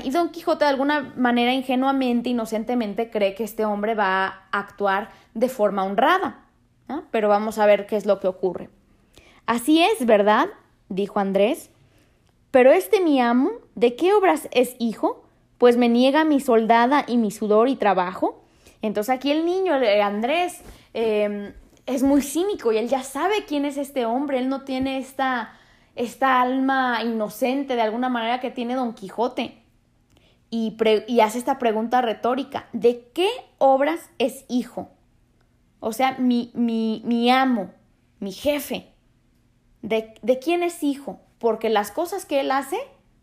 Y 0.04 0.10
Don 0.10 0.30
Quijote 0.30 0.66
de 0.66 0.70
alguna 0.70 1.14
manera 1.16 1.54
ingenuamente, 1.54 2.30
inocentemente 2.30 3.10
cree 3.10 3.36
que 3.36 3.44
este 3.44 3.64
hombre 3.64 3.96
va 3.96 4.26
a 4.26 4.60
actuar 4.60 5.12
de 5.34 5.48
forma 5.48 5.84
honrada. 5.84 6.44
Pero 7.12 7.30
vamos 7.30 7.58
a 7.58 7.66
ver 7.66 7.86
qué 7.86 7.96
es 7.96 8.06
lo 8.06 8.20
que 8.20 8.28
ocurre. 8.28 8.70
Así 9.46 9.82
es, 9.82 10.06
¿verdad? 10.06 10.48
dijo 10.90 11.20
Andrés. 11.20 11.70
Pero 12.52 12.72
este 12.72 13.02
mi 13.02 13.22
amo, 13.22 13.52
¿de 13.76 13.96
qué 13.96 14.14
obras 14.14 14.48
es 14.52 14.76
hijo? 14.80 15.26
Pues 15.58 15.78
me 15.78 15.90
niega 15.90 16.24
mi 16.24 16.40
soldada 16.40 17.06
y 17.08 17.18
mi 17.18 17.32
sudor 17.32 17.70
y 17.70 17.76
trabajo. 17.76 18.42
Entonces 18.82 19.14
aquí 19.14 19.32
el 19.32 19.46
niño, 19.46 19.74
Andrés, 20.04 20.62
em, 20.94 21.54
es 21.86 22.04
muy 22.04 22.22
cínico 22.22 22.72
y 22.72 22.78
él 22.78 22.90
ya 22.90 23.04
sabe 23.04 23.46
quién 23.48 23.66
es 23.66 23.78
este 23.78 24.06
hombre, 24.06 24.40
él 24.40 24.50
no 24.50 24.64
tiene 24.64 24.98
esta, 24.98 25.54
esta 25.98 26.42
alma 26.42 27.04
inocente 27.04 27.76
de 27.76 27.82
alguna 27.82 28.10
manera 28.10 28.40
que 28.40 28.52
tiene 28.52 28.76
Don 28.76 28.94
Quijote 28.94 29.64
y, 30.50 30.78
hace 31.22 31.38
esta 31.38 31.60
pregunta 31.60 32.02
retórica, 32.02 32.68
¿de 32.72 33.10
qué 33.14 33.28
obras 33.58 34.00
es 34.18 34.46
hijo? 34.48 34.90
O 35.80 35.92
sea, 35.92 36.18
mi, 36.20 36.52
mi, 36.54 37.02
mi 37.06 37.30
amo, 37.30 37.72
mi 38.20 38.32
jefe, 38.32 38.88
¿de, 39.82 40.14
¿de 40.22 40.40
quién 40.40 40.64
es 40.64 40.84
hijo? 40.84 41.20
Porque 41.38 41.70
las 41.70 41.92
cosas 41.92 42.26
que 42.26 42.40
él 42.40 42.52
hace 42.52 42.78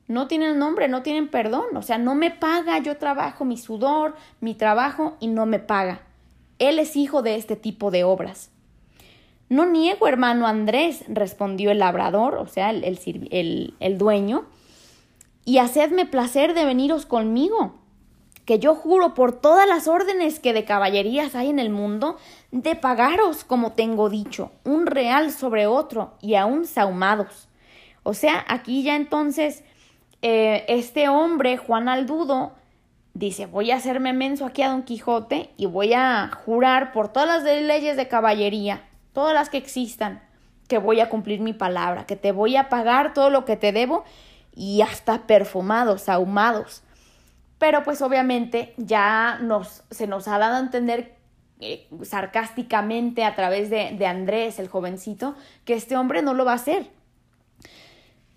no 0.07 0.29
tienen 0.29 0.59
nombre, 0.59 0.89
no 0.89 1.03
tienen 1.03 1.29
perdón. 1.29 1.77
O 1.77 1.83
sea, 1.83 1.99
no 1.99 2.15
me 2.15 2.31
paga, 2.31 2.79
yo 2.79 2.99
trabajo 2.99 3.45
mi 3.45 3.57
sudor, 3.57 4.15
mi 4.41 4.55
trabajo 4.55 5.17
y 5.19 5.29
no 5.29 5.47
me 5.47 5.59
paga. 5.59 6.03
Él 6.59 6.79
es 6.79 6.95
hijo 6.97 7.23
de 7.23 7.37
este 7.37 7.57
tipo 7.57 7.91
de 7.91 8.05
obras. 8.05 8.51
No 9.49 9.67
niego, 9.67 10.09
hermano 10.09 10.47
Andrés, 10.47 11.05
respondió 11.09 11.71
el 11.71 11.79
labrador, 11.79 12.37
o 12.37 12.47
sea, 12.47 12.71
el, 12.71 12.85
el, 12.85 13.75
el 13.79 13.99
dueño, 13.99 14.47
y 15.45 15.59
hacedme 15.59 16.07
placer 16.07 16.55
de 16.55 16.65
veniros 16.65 17.07
conmigo, 17.07 17.75
que 18.45 18.59
yo 18.59 18.75
juro 18.75 19.15
por 19.15 19.33
todas 19.33 19.67
las 19.69 19.89
órdenes 19.89 20.41
que 20.41 20.53
de 20.53 20.65
caballerías 20.65 21.35
hay 21.35 21.51
en 21.51 21.59
el 21.59 21.71
mundo, 21.71 22.17
de 22.51 22.75
pagaros, 22.75 23.45
como 23.45 23.73
tengo 23.73 24.11
dicho, 24.11 24.51
un 24.65 24.87
real 24.87 25.31
sobre 25.31 25.67
otro 25.67 26.15
y 26.21 26.35
aún 26.35 26.67
saumados. 26.67 27.49
O 28.03 28.15
sea, 28.15 28.45
aquí 28.49 28.83
ya 28.83 28.97
entonces 28.97 29.65
eh, 30.27 30.65
este 30.69 31.09
hombre, 31.09 31.57
Juan 31.57 31.89
Aldudo, 31.89 32.53
dice, 33.15 33.47
voy 33.47 33.71
a 33.71 33.77
hacerme 33.77 34.13
menso 34.13 34.47
aquí 34.47 34.63
a 34.63 34.71
Don 34.71 34.83
Quijote 34.83 35.51
y 35.57 35.67
voy 35.67 35.93
a 35.95 36.31
jurar 36.45 36.93
por 36.93 37.09
todas 37.09 37.45
las 37.45 37.63
leyes 37.63 37.97
de 37.97 38.09
caballería, 38.09 38.83
todas 39.15 39.33
las 39.33 39.49
que 39.49 39.57
existan, 39.57 40.21
que 40.69 40.77
voy 40.77 41.01
a 41.01 41.09
cumplir 41.09 41.41
mi 41.41 41.55
palabra, 41.55 42.05
que 42.05 42.17
te 42.17 42.33
voy 42.33 42.57
a 42.57 42.69
pagar 42.69 43.15
todo 43.15 43.31
lo 43.31 43.47
que 43.47 43.57
te 43.57 43.73
debo 43.73 44.05
y 44.55 44.83
hasta 44.83 45.27
perfumados, 45.27 46.11
ahumados. 46.11 46.83
Pero 47.59 47.83
pues 47.83 48.03
obviamente 48.03 48.75
ya 48.77 49.39
nos, 49.41 49.85
se 49.91 50.07
nos 50.07 50.29
ha 50.29 50.39
dado 50.39 50.57
a 50.57 50.61
entender 50.61 51.15
eh, 51.61 51.89
sarcásticamente 52.03 53.25
a 53.25 53.35
través 53.35 53.71
de, 53.71 53.93
de 53.97 54.07
Andrés, 54.07 54.59
el 54.59 54.69
jovencito, 54.69 55.35
que 55.65 55.75
este 55.75 55.97
hombre 55.97 56.21
no 56.21 56.35
lo 56.35 56.45
va 56.45 56.53
a 56.53 56.57
hacer. 56.57 56.91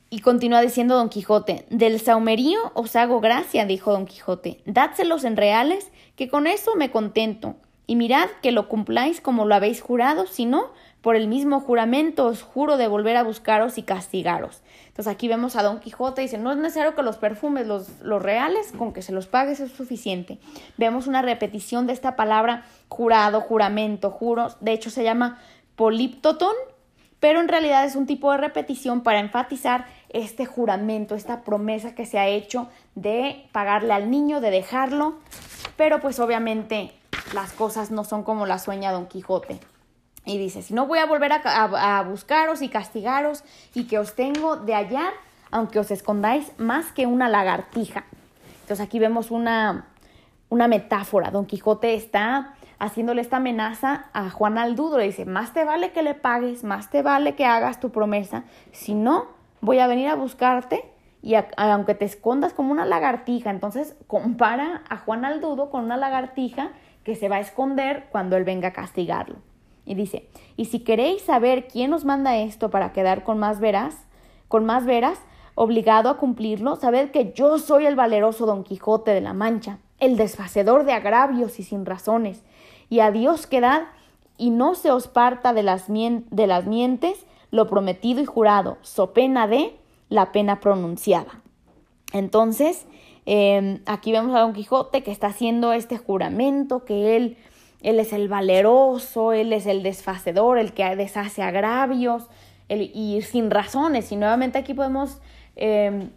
Y 0.09 0.19
continúa 0.19 0.61
diciendo 0.61 0.95
Don 0.95 1.09
Quijote, 1.09 1.65
del 1.69 1.99
saumerío 1.99 2.71
os 2.75 2.95
hago 2.95 3.19
gracia, 3.19 3.65
dijo 3.65 3.91
Don 3.91 4.05
Quijote, 4.05 4.61
dádselos 4.65 5.25
en 5.25 5.35
reales, 5.35 5.91
que 6.15 6.29
con 6.29 6.47
eso 6.47 6.75
me 6.75 6.91
contento, 6.91 7.57
y 7.87 7.95
mirad 7.95 8.29
que 8.41 8.51
lo 8.51 8.67
cumpláis 8.67 9.21
como 9.21 9.45
lo 9.45 9.55
habéis 9.55 9.81
jurado, 9.81 10.27
si 10.27 10.45
no, 10.45 10.71
por 11.01 11.15
el 11.15 11.29
mismo 11.29 11.61
juramento 11.61 12.25
os 12.25 12.43
juro 12.43 12.75
de 12.75 12.89
volver 12.89 13.15
a 13.15 13.23
buscaros 13.23 13.77
y 13.77 13.83
castigaros. 13.83 14.61
Entonces 14.87 15.07
aquí 15.07 15.29
vemos 15.29 15.55
a 15.55 15.63
Don 15.63 15.79
Quijote, 15.79 16.21
dice, 16.21 16.37
no 16.37 16.51
es 16.51 16.57
necesario 16.57 16.95
que 16.95 17.01
los 17.01 17.15
perfumes, 17.15 17.65
los, 17.65 18.01
los 18.01 18.21
reales, 18.21 18.73
con 18.77 18.91
que 18.91 19.01
se 19.01 19.13
los 19.13 19.27
pagues 19.27 19.61
es 19.61 19.71
suficiente. 19.71 20.37
Vemos 20.77 21.07
una 21.07 21.21
repetición 21.21 21.87
de 21.87 21.93
esta 21.93 22.17
palabra 22.17 22.65
jurado, 22.89 23.39
juramento, 23.39 24.11
juro, 24.11 24.49
de 24.59 24.73
hecho 24.73 24.89
se 24.89 25.03
llama 25.03 25.39
poliptotón, 25.77 26.55
pero 27.21 27.39
en 27.39 27.47
realidad 27.47 27.85
es 27.85 27.95
un 27.95 28.05
tipo 28.05 28.31
de 28.31 28.37
repetición 28.39 29.01
para 29.01 29.19
enfatizar 29.19 29.85
este 30.09 30.45
juramento, 30.45 31.15
esta 31.15 31.43
promesa 31.43 31.95
que 31.95 32.05
se 32.05 32.19
ha 32.19 32.27
hecho 32.27 32.67
de 32.95 33.47
pagarle 33.53 33.93
al 33.93 34.11
niño, 34.11 34.41
de 34.41 34.51
dejarlo, 34.51 35.19
pero 35.77 35.99
pues 36.01 36.19
obviamente 36.19 36.91
las 37.33 37.53
cosas 37.53 37.91
no 37.91 38.03
son 38.03 38.23
como 38.23 38.45
la 38.45 38.59
sueña 38.59 38.91
Don 38.91 39.07
Quijote. 39.07 39.59
Y 40.25 40.37
dice, 40.37 40.61
si 40.61 40.73
no 40.73 40.87
voy 40.87 40.99
a 40.99 41.05
volver 41.05 41.31
a, 41.31 42.03
buscaros 42.03 42.61
y 42.61 42.69
castigaros 42.69 43.43
y 43.73 43.85
que 43.87 43.97
os 43.97 44.13
tengo 44.13 44.57
de 44.57 44.73
hallar, 44.73 45.13
aunque 45.51 45.79
os 45.79 45.89
escondáis 45.89 46.51
más 46.57 46.91
que 46.91 47.05
una 47.05 47.29
lagartija. 47.29 48.03
Entonces 48.61 48.85
aquí 48.85 48.99
vemos 48.99 49.31
una, 49.31 49.87
una 50.49 50.67
metáfora. 50.67 51.31
Don 51.31 51.45
Quijote 51.45 51.93
está 51.93 52.55
haciéndole 52.77 53.21
esta 53.21 53.37
amenaza 53.37 54.07
a 54.11 54.29
Juan 54.29 54.57
Aldudo. 54.57 54.97
Le 54.97 55.05
dice, 55.05 55.25
más 55.25 55.53
te 55.53 55.63
vale 55.63 55.93
que 55.93 56.03
le 56.03 56.13
pagues, 56.13 56.65
más 56.65 56.89
te 56.89 57.01
vale 57.01 57.35
que 57.35 57.45
hagas 57.45 57.79
tu 57.79 57.91
promesa. 57.91 58.43
Si 58.73 58.93
no, 58.93 59.27
voy 59.61 59.79
a 59.79 59.87
venir 59.87 60.09
a 60.09 60.15
buscarte 60.15 60.83
y 61.21 61.35
aunque 61.57 61.95
te 61.95 62.05
escondas 62.05 62.53
como 62.53 62.71
una 62.71 62.85
lagartija, 62.85 63.49
entonces 63.49 63.95
compara 64.07 64.83
a 64.89 64.97
Juan 64.97 65.25
Aldudo 65.25 65.69
con 65.69 65.85
una 65.85 65.97
lagartija 65.97 66.71
que 67.07 67.15
se 67.15 67.29
va 67.29 67.37
a 67.37 67.39
esconder 67.39 68.09
cuando 68.11 68.35
él 68.35 68.43
venga 68.43 68.67
a 68.67 68.73
castigarlo. 68.73 69.37
Y 69.85 69.95
dice, 69.95 70.27
y 70.57 70.65
si 70.65 70.81
queréis 70.81 71.21
saber 71.21 71.69
quién 71.69 71.93
os 71.93 72.03
manda 72.03 72.35
esto 72.35 72.69
para 72.69 72.91
quedar 72.91 73.23
con 73.23 73.39
más 73.39 73.61
veras, 73.61 73.95
con 74.49 74.65
más 74.65 74.85
veras, 74.85 75.17
obligado 75.55 76.09
a 76.09 76.17
cumplirlo, 76.17 76.75
sabed 76.75 77.11
que 77.11 77.31
yo 77.31 77.59
soy 77.59 77.85
el 77.85 77.95
valeroso 77.95 78.45
Don 78.45 78.65
Quijote 78.65 79.11
de 79.11 79.21
la 79.21 79.31
Mancha, 79.31 79.79
el 79.99 80.17
desfacedor 80.17 80.83
de 80.83 80.91
agravios 80.91 81.61
y 81.61 81.63
sin 81.63 81.85
razones, 81.85 82.43
y 82.89 82.99
a 82.99 83.09
Dios 83.11 83.47
quedad 83.47 83.83
y 84.37 84.49
no 84.49 84.75
se 84.75 84.91
os 84.91 85.07
parta 85.07 85.53
de 85.53 85.63
las, 85.63 85.85
de 85.87 86.47
las 86.47 86.65
mientes 86.65 87.25
lo 87.51 87.67
prometido 87.67 88.19
y 88.19 88.25
jurado, 88.25 88.79
so 88.81 89.13
pena 89.13 89.47
de 89.47 89.77
la 90.09 90.33
pena 90.33 90.59
pronunciada. 90.59 91.39
Entonces, 92.11 92.85
em, 93.29 93.81
aquí 93.85 94.13
vemos 94.13 94.33
a 94.33 94.39
Don 94.39 94.53
Quijote 94.53 95.03
que 95.03 95.11
está 95.11 95.27
haciendo 95.27 95.73
este 95.73 95.97
juramento, 95.97 96.85
que 96.85 97.17
él, 97.17 97.37
él 97.81 97.99
es 97.99 98.13
el 98.13 98.29
valeroso, 98.29 99.33
él 99.33 99.51
es 99.51 99.65
el 99.65 99.83
desfacedor, 99.83 100.57
el 100.57 100.71
que 100.71 100.95
deshace 100.95 101.43
agravios, 101.43 102.27
el, 102.69 102.89
y 102.93 103.21
sin 103.23 103.51
razones. 103.51 104.13
Y 104.13 104.15
nuevamente 104.15 104.57
aquí 104.57 104.73
podemos 104.73 105.19
em, 105.57 106.09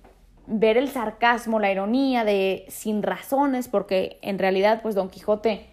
ver 0.46 0.76
el 0.76 0.88
sarcasmo, 0.88 1.58
la 1.58 1.72
ironía 1.72 2.24
de 2.24 2.64
sin 2.68 3.02
razones, 3.02 3.66
porque 3.66 4.20
en 4.22 4.38
realidad, 4.38 4.80
pues 4.80 4.94
Don 4.94 5.08
Quijote 5.10 5.66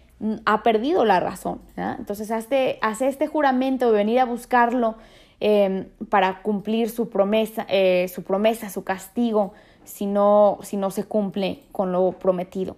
ha 0.44 0.64
perdido 0.64 1.04
la 1.04 1.20
razón. 1.20 1.60
Entonces 1.76 2.32
hace, 2.32 2.80
hace, 2.82 3.06
este 3.06 3.28
juramento 3.28 3.92
de 3.92 3.98
venir 3.98 4.18
a 4.18 4.24
buscarlo 4.24 4.96
em, 5.38 5.86
para 6.10 6.42
cumplir 6.42 6.90
su 6.90 7.08
promesa, 7.08 7.64
eh, 7.68 8.10
su 8.12 8.24
promesa, 8.24 8.70
su 8.70 8.82
castigo, 8.82 9.52
si 9.88 10.06
no, 10.06 10.58
si 10.62 10.76
no 10.76 10.90
se 10.90 11.04
cumple 11.04 11.64
con 11.72 11.92
lo 11.92 12.12
prometido. 12.12 12.76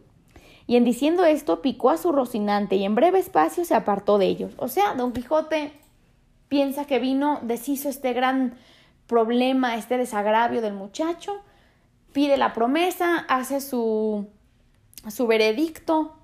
Y 0.67 0.77
en 0.77 0.85
diciendo 0.85 1.25
esto, 1.25 1.61
picó 1.63 1.91
a 1.91 1.97
su 1.97 2.13
Rocinante 2.13 2.77
y 2.77 2.85
en 2.85 2.95
breve 2.95 3.19
espacio 3.19 3.65
se 3.65 3.75
apartó 3.75 4.19
de 4.19 4.27
ellos. 4.27 4.53
O 4.57 4.69
sea, 4.69 4.95
Don 4.95 5.13
Quijote 5.13 5.73
piensa 6.49 6.85
que 6.85 7.01
vino, 7.01 7.41
deshizo 7.43 7.89
este 7.89 8.13
gran 8.13 8.55
problema, 9.09 9.75
este 9.75 9.99
desagravio 9.99 10.63
del 10.63 10.75
muchacho, 10.75 11.43
pide 12.13 12.37
la 12.37 12.53
promesa, 12.53 13.19
hace 13.29 13.61
su, 13.61 14.29
su 15.09 15.27
veredicto, 15.27 16.15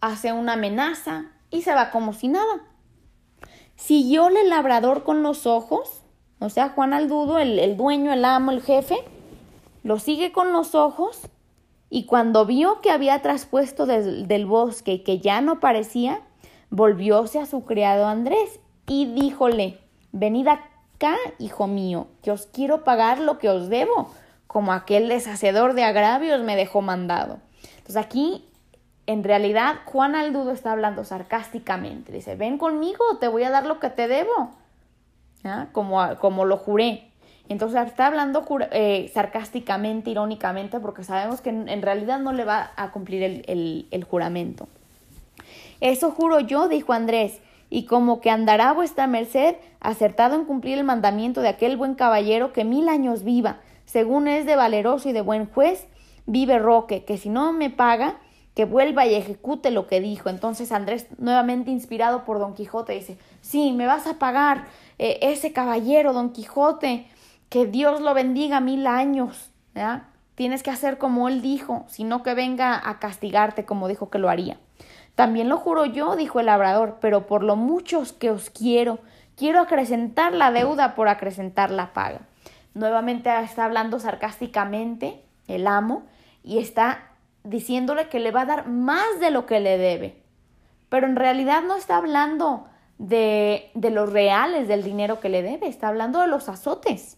hace 0.00 0.32
una 0.32 0.54
amenaza 0.54 1.26
y 1.50 1.62
se 1.62 1.72
va 1.72 1.92
como 1.92 2.12
si 2.12 2.26
nada. 2.26 2.64
Siguióle 3.76 4.40
el 4.40 4.48
labrador 4.48 5.04
con 5.04 5.22
los 5.22 5.46
ojos, 5.46 6.02
o 6.40 6.50
sea, 6.50 6.70
Juan 6.70 6.92
Aldudo, 6.92 7.38
el, 7.38 7.60
el 7.60 7.76
dueño, 7.76 8.12
el 8.12 8.24
amo, 8.24 8.50
el 8.50 8.62
jefe, 8.62 8.96
lo 9.86 10.00
sigue 10.00 10.32
con 10.32 10.52
los 10.52 10.74
ojos 10.74 11.20
y 11.90 12.06
cuando 12.06 12.44
vio 12.44 12.80
que 12.80 12.90
había 12.90 13.22
traspuesto 13.22 13.86
del 13.86 14.44
bosque 14.44 14.94
y 14.94 15.04
que 15.04 15.20
ya 15.20 15.40
no 15.40 15.60
parecía, 15.60 16.22
volvióse 16.70 17.38
a 17.38 17.46
su 17.46 17.64
criado 17.64 18.08
Andrés 18.08 18.58
y 18.88 19.06
díjole, 19.06 19.78
venid 20.10 20.48
acá, 20.48 21.14
hijo 21.38 21.68
mío, 21.68 22.08
que 22.24 22.32
os 22.32 22.46
quiero 22.46 22.82
pagar 22.82 23.20
lo 23.20 23.38
que 23.38 23.48
os 23.48 23.68
debo, 23.68 24.10
como 24.48 24.72
aquel 24.72 25.08
deshacedor 25.08 25.74
de 25.74 25.84
agravios 25.84 26.42
me 26.42 26.56
dejó 26.56 26.82
mandado. 26.82 27.38
Entonces 27.76 27.96
aquí 27.96 28.44
en 29.06 29.22
realidad 29.22 29.76
Juan 29.84 30.16
Aldudo 30.16 30.50
está 30.50 30.72
hablando 30.72 31.04
sarcásticamente. 31.04 32.10
Dice, 32.10 32.34
ven 32.34 32.58
conmigo, 32.58 33.04
te 33.20 33.28
voy 33.28 33.44
a 33.44 33.50
dar 33.50 33.66
lo 33.66 33.78
que 33.78 33.90
te 33.90 34.08
debo. 34.08 34.50
Como, 35.70 36.02
como 36.18 36.44
lo 36.44 36.56
juré. 36.56 37.12
Entonces 37.48 37.86
está 37.86 38.06
hablando 38.06 38.44
eh, 38.72 39.10
sarcásticamente, 39.14 40.10
irónicamente, 40.10 40.80
porque 40.80 41.04
sabemos 41.04 41.40
que 41.40 41.50
en, 41.50 41.82
realidad 41.82 42.18
no 42.18 42.32
le 42.32 42.44
va 42.44 42.72
a 42.76 42.90
cumplir 42.90 43.22
el, 43.22 43.86
el, 43.90 44.04
juramento. 44.04 44.68
Eso 45.80 46.10
juro 46.10 46.40
yo, 46.40 46.68
dijo 46.68 46.92
Andrés, 46.92 47.40
y 47.70 47.84
como 47.84 48.20
que 48.20 48.30
andará 48.30 48.72
vuestra 48.72 49.06
merced 49.06 49.56
acertado 49.80 50.34
en 50.34 50.44
cumplir 50.44 50.78
el 50.78 50.84
mandamiento 50.84 51.40
de 51.40 51.48
aquel 51.48 51.76
buen 51.76 51.94
caballero 51.94 52.52
que 52.52 52.64
mil 52.64 52.88
años 52.88 53.22
viva, 53.22 53.60
según 53.84 54.26
es 54.26 54.46
de 54.46 54.56
valeroso 54.56 55.08
y 55.08 55.12
de 55.12 55.20
buen 55.20 55.46
juez, 55.46 55.86
vive 56.26 56.58
Roque, 56.58 57.04
que 57.04 57.18
si 57.18 57.28
no 57.28 57.52
me 57.52 57.70
paga, 57.70 58.18
que 58.54 58.64
vuelva 58.64 59.06
y 59.06 59.14
ejecute 59.14 59.70
lo 59.70 59.86
que 59.86 60.00
dijo. 60.00 60.30
Entonces 60.30 60.72
Andrés, 60.72 61.06
nuevamente 61.18 61.70
inspirado 61.70 62.24
por 62.24 62.38
Don 62.38 62.54
Quijote, 62.54 62.94
dice, 62.94 63.18
sí, 63.42 63.72
me 63.72 63.86
vas 63.86 64.06
a 64.06 64.18
pagar 64.18 64.64
eh, 64.98 65.18
ese 65.20 65.52
caballero, 65.52 66.12
Don 66.12 66.30
Quijote, 66.30 67.06
que 67.48 67.66
Dios 67.66 68.00
lo 68.00 68.14
bendiga 68.14 68.60
mil 68.60 68.86
años. 68.86 69.50
¿ya? 69.74 70.08
Tienes 70.34 70.62
que 70.62 70.70
hacer 70.70 70.98
como 70.98 71.28
él 71.28 71.42
dijo, 71.42 71.84
sino 71.88 72.22
que 72.22 72.34
venga 72.34 72.80
a 72.88 72.98
castigarte 72.98 73.64
como 73.64 73.88
dijo 73.88 74.10
que 74.10 74.18
lo 74.18 74.28
haría. 74.28 74.58
También 75.14 75.48
lo 75.48 75.56
juro 75.56 75.86
yo, 75.86 76.14
dijo 76.14 76.40
el 76.40 76.46
labrador, 76.46 76.98
pero 77.00 77.26
por 77.26 77.42
lo 77.42 77.56
muchos 77.56 78.12
que 78.12 78.30
os 78.30 78.50
quiero, 78.50 78.98
quiero 79.34 79.60
acrecentar 79.60 80.34
la 80.34 80.52
deuda 80.52 80.94
por 80.94 81.08
acrecentar 81.08 81.70
la 81.70 81.94
paga. 81.94 82.20
Nuevamente 82.74 83.30
está 83.40 83.64
hablando 83.64 83.98
sarcásticamente 83.98 85.22
el 85.48 85.66
amo 85.66 86.02
y 86.44 86.58
está 86.58 87.12
diciéndole 87.42 88.10
que 88.10 88.20
le 88.20 88.30
va 88.30 88.42
a 88.42 88.46
dar 88.46 88.68
más 88.68 89.18
de 89.18 89.30
lo 89.30 89.46
que 89.46 89.60
le 89.60 89.78
debe. 89.78 90.22
Pero 90.90 91.06
en 91.06 91.16
realidad 91.16 91.62
no 91.62 91.76
está 91.76 91.96
hablando 91.96 92.66
de, 92.98 93.70
de 93.74 93.90
los 93.90 94.12
reales 94.12 94.68
del 94.68 94.82
dinero 94.82 95.20
que 95.20 95.30
le 95.30 95.42
debe, 95.42 95.66
está 95.66 95.88
hablando 95.88 96.20
de 96.20 96.26
los 96.26 96.50
azotes. 96.50 97.16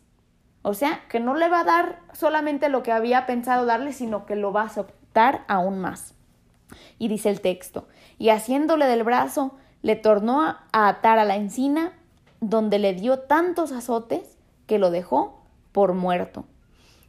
O 0.62 0.74
sea, 0.74 1.00
que 1.08 1.20
no 1.20 1.34
le 1.34 1.48
va 1.48 1.60
a 1.60 1.64
dar 1.64 2.00
solamente 2.12 2.68
lo 2.68 2.82
que 2.82 2.92
había 2.92 3.26
pensado 3.26 3.64
darle, 3.64 3.92
sino 3.92 4.26
que 4.26 4.36
lo 4.36 4.52
va 4.52 4.62
a 4.62 4.66
aceptar 4.66 5.44
aún 5.48 5.78
más. 5.78 6.14
Y 6.98 7.08
dice 7.08 7.30
el 7.30 7.40
texto, 7.40 7.86
y 8.18 8.30
haciéndole 8.30 8.86
del 8.86 9.04
brazo, 9.04 9.56
le 9.82 9.96
tornó 9.96 10.42
a 10.42 10.58
atar 10.72 11.18
a 11.18 11.24
la 11.24 11.36
encina, 11.36 11.92
donde 12.40 12.78
le 12.78 12.92
dio 12.94 13.20
tantos 13.20 13.72
azotes 13.72 14.36
que 14.66 14.78
lo 14.78 14.90
dejó 14.90 15.42
por 15.72 15.94
muerto. 15.94 16.44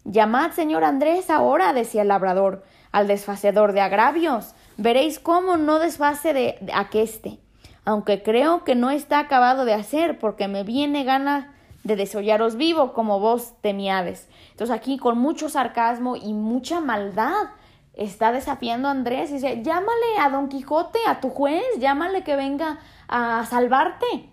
Llamad, 0.05 0.51
señor 0.51 0.83
Andrés, 0.83 1.29
ahora, 1.29 1.73
decía 1.73 2.03
el 2.03 2.07
labrador, 2.07 2.63
al 2.91 3.07
desfacedor 3.07 3.73
de 3.73 3.81
agravios. 3.81 4.55
Veréis 4.77 5.19
cómo 5.19 5.57
no 5.57 5.79
desfase 5.79 6.33
de, 6.33 6.71
aqueste, 6.73 7.39
aunque 7.85 8.23
creo 8.23 8.63
que 8.63 8.75
no 8.75 8.89
está 8.89 9.19
acabado 9.19 9.65
de 9.65 9.73
hacer, 9.73 10.17
porque 10.19 10.47
me 10.47 10.63
viene 10.63 11.03
gana 11.03 11.53
de 11.89 11.95
desollaros 11.95 12.56
vivo, 12.56 12.93
como 12.93 13.19
vos 13.19 13.56
temiades. 13.62 14.30
Entonces 14.52 14.75
aquí 14.75 14.97
con 14.97 15.17
mucho 15.17 15.49
sarcasmo 15.49 16.15
y 16.15 16.34
mucha 16.34 16.80
maldad 16.80 17.49
está 17.93 18.32
desafiando 18.32 18.88
a 18.88 18.91
Andrés 18.91 19.32
y 19.32 19.34
dice, 19.34 19.62
llámale 19.63 20.17
a 20.21 20.30
Don 20.30 20.47
Quijote, 20.47 20.99
a 21.08 21.19
tu 21.19 21.30
juez, 21.30 21.65
llámale 21.80 22.23
que 22.23 22.36
venga 22.36 22.80
a 23.08 23.45
salvarte. 23.45 24.30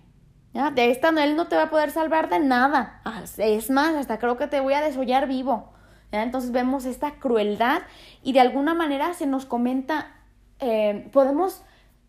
De 0.74 0.90
esta 0.90 1.08
él 1.22 1.36
no 1.36 1.48
te 1.48 1.56
va 1.56 1.64
a 1.64 1.70
poder 1.70 1.90
salvar 1.90 2.28
de 2.28 2.38
nada. 2.38 3.02
Es 3.36 3.70
más, 3.70 3.94
hasta 3.94 4.18
creo 4.18 4.36
que 4.36 4.46
te 4.46 4.60
voy 4.60 4.74
a 4.74 4.80
desollar 4.80 5.26
vivo. 5.26 5.72
Entonces 6.12 6.52
vemos 6.52 6.84
esta 6.84 7.16
crueldad 7.18 7.82
y 8.22 8.32
de 8.32 8.40
alguna 8.40 8.74
manera 8.74 9.12
se 9.14 9.26
nos 9.26 9.44
comenta, 9.44 10.14
eh, 10.60 11.10
podemos, 11.12 11.62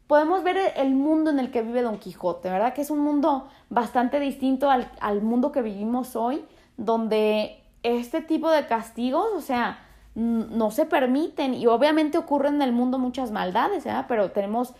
podemos 0.07 0.43
ver 0.43 0.57
el 0.75 0.95
mundo 0.95 1.29
en 1.29 1.39
el 1.39 1.51
que 1.51 1.61
vive 1.61 1.81
Don 1.81 1.99
Quijote, 1.99 2.49
¿verdad? 2.49 2.73
Que 2.73 2.81
es 2.81 2.89
un 2.89 2.99
mundo 2.99 3.47
bastante 3.69 4.19
distinto 4.19 4.69
al, 4.69 4.89
al 4.99 5.21
mundo 5.21 5.51
que 5.51 5.61
vivimos 5.61 6.15
hoy, 6.15 6.43
donde 6.77 7.61
este 7.83 8.21
tipo 8.21 8.49
de 8.49 8.65
castigos, 8.67 9.27
o 9.35 9.41
sea, 9.41 9.83
no 10.15 10.71
se 10.71 10.85
permiten 10.85 11.53
y 11.53 11.67
obviamente 11.67 12.17
ocurren 12.17 12.55
en 12.55 12.61
el 12.63 12.71
mundo 12.71 12.97
muchas 12.97 13.31
maldades, 13.31 13.83
¿verdad? 13.83 14.05
Pero 14.07 14.31
tenemos 14.31 14.73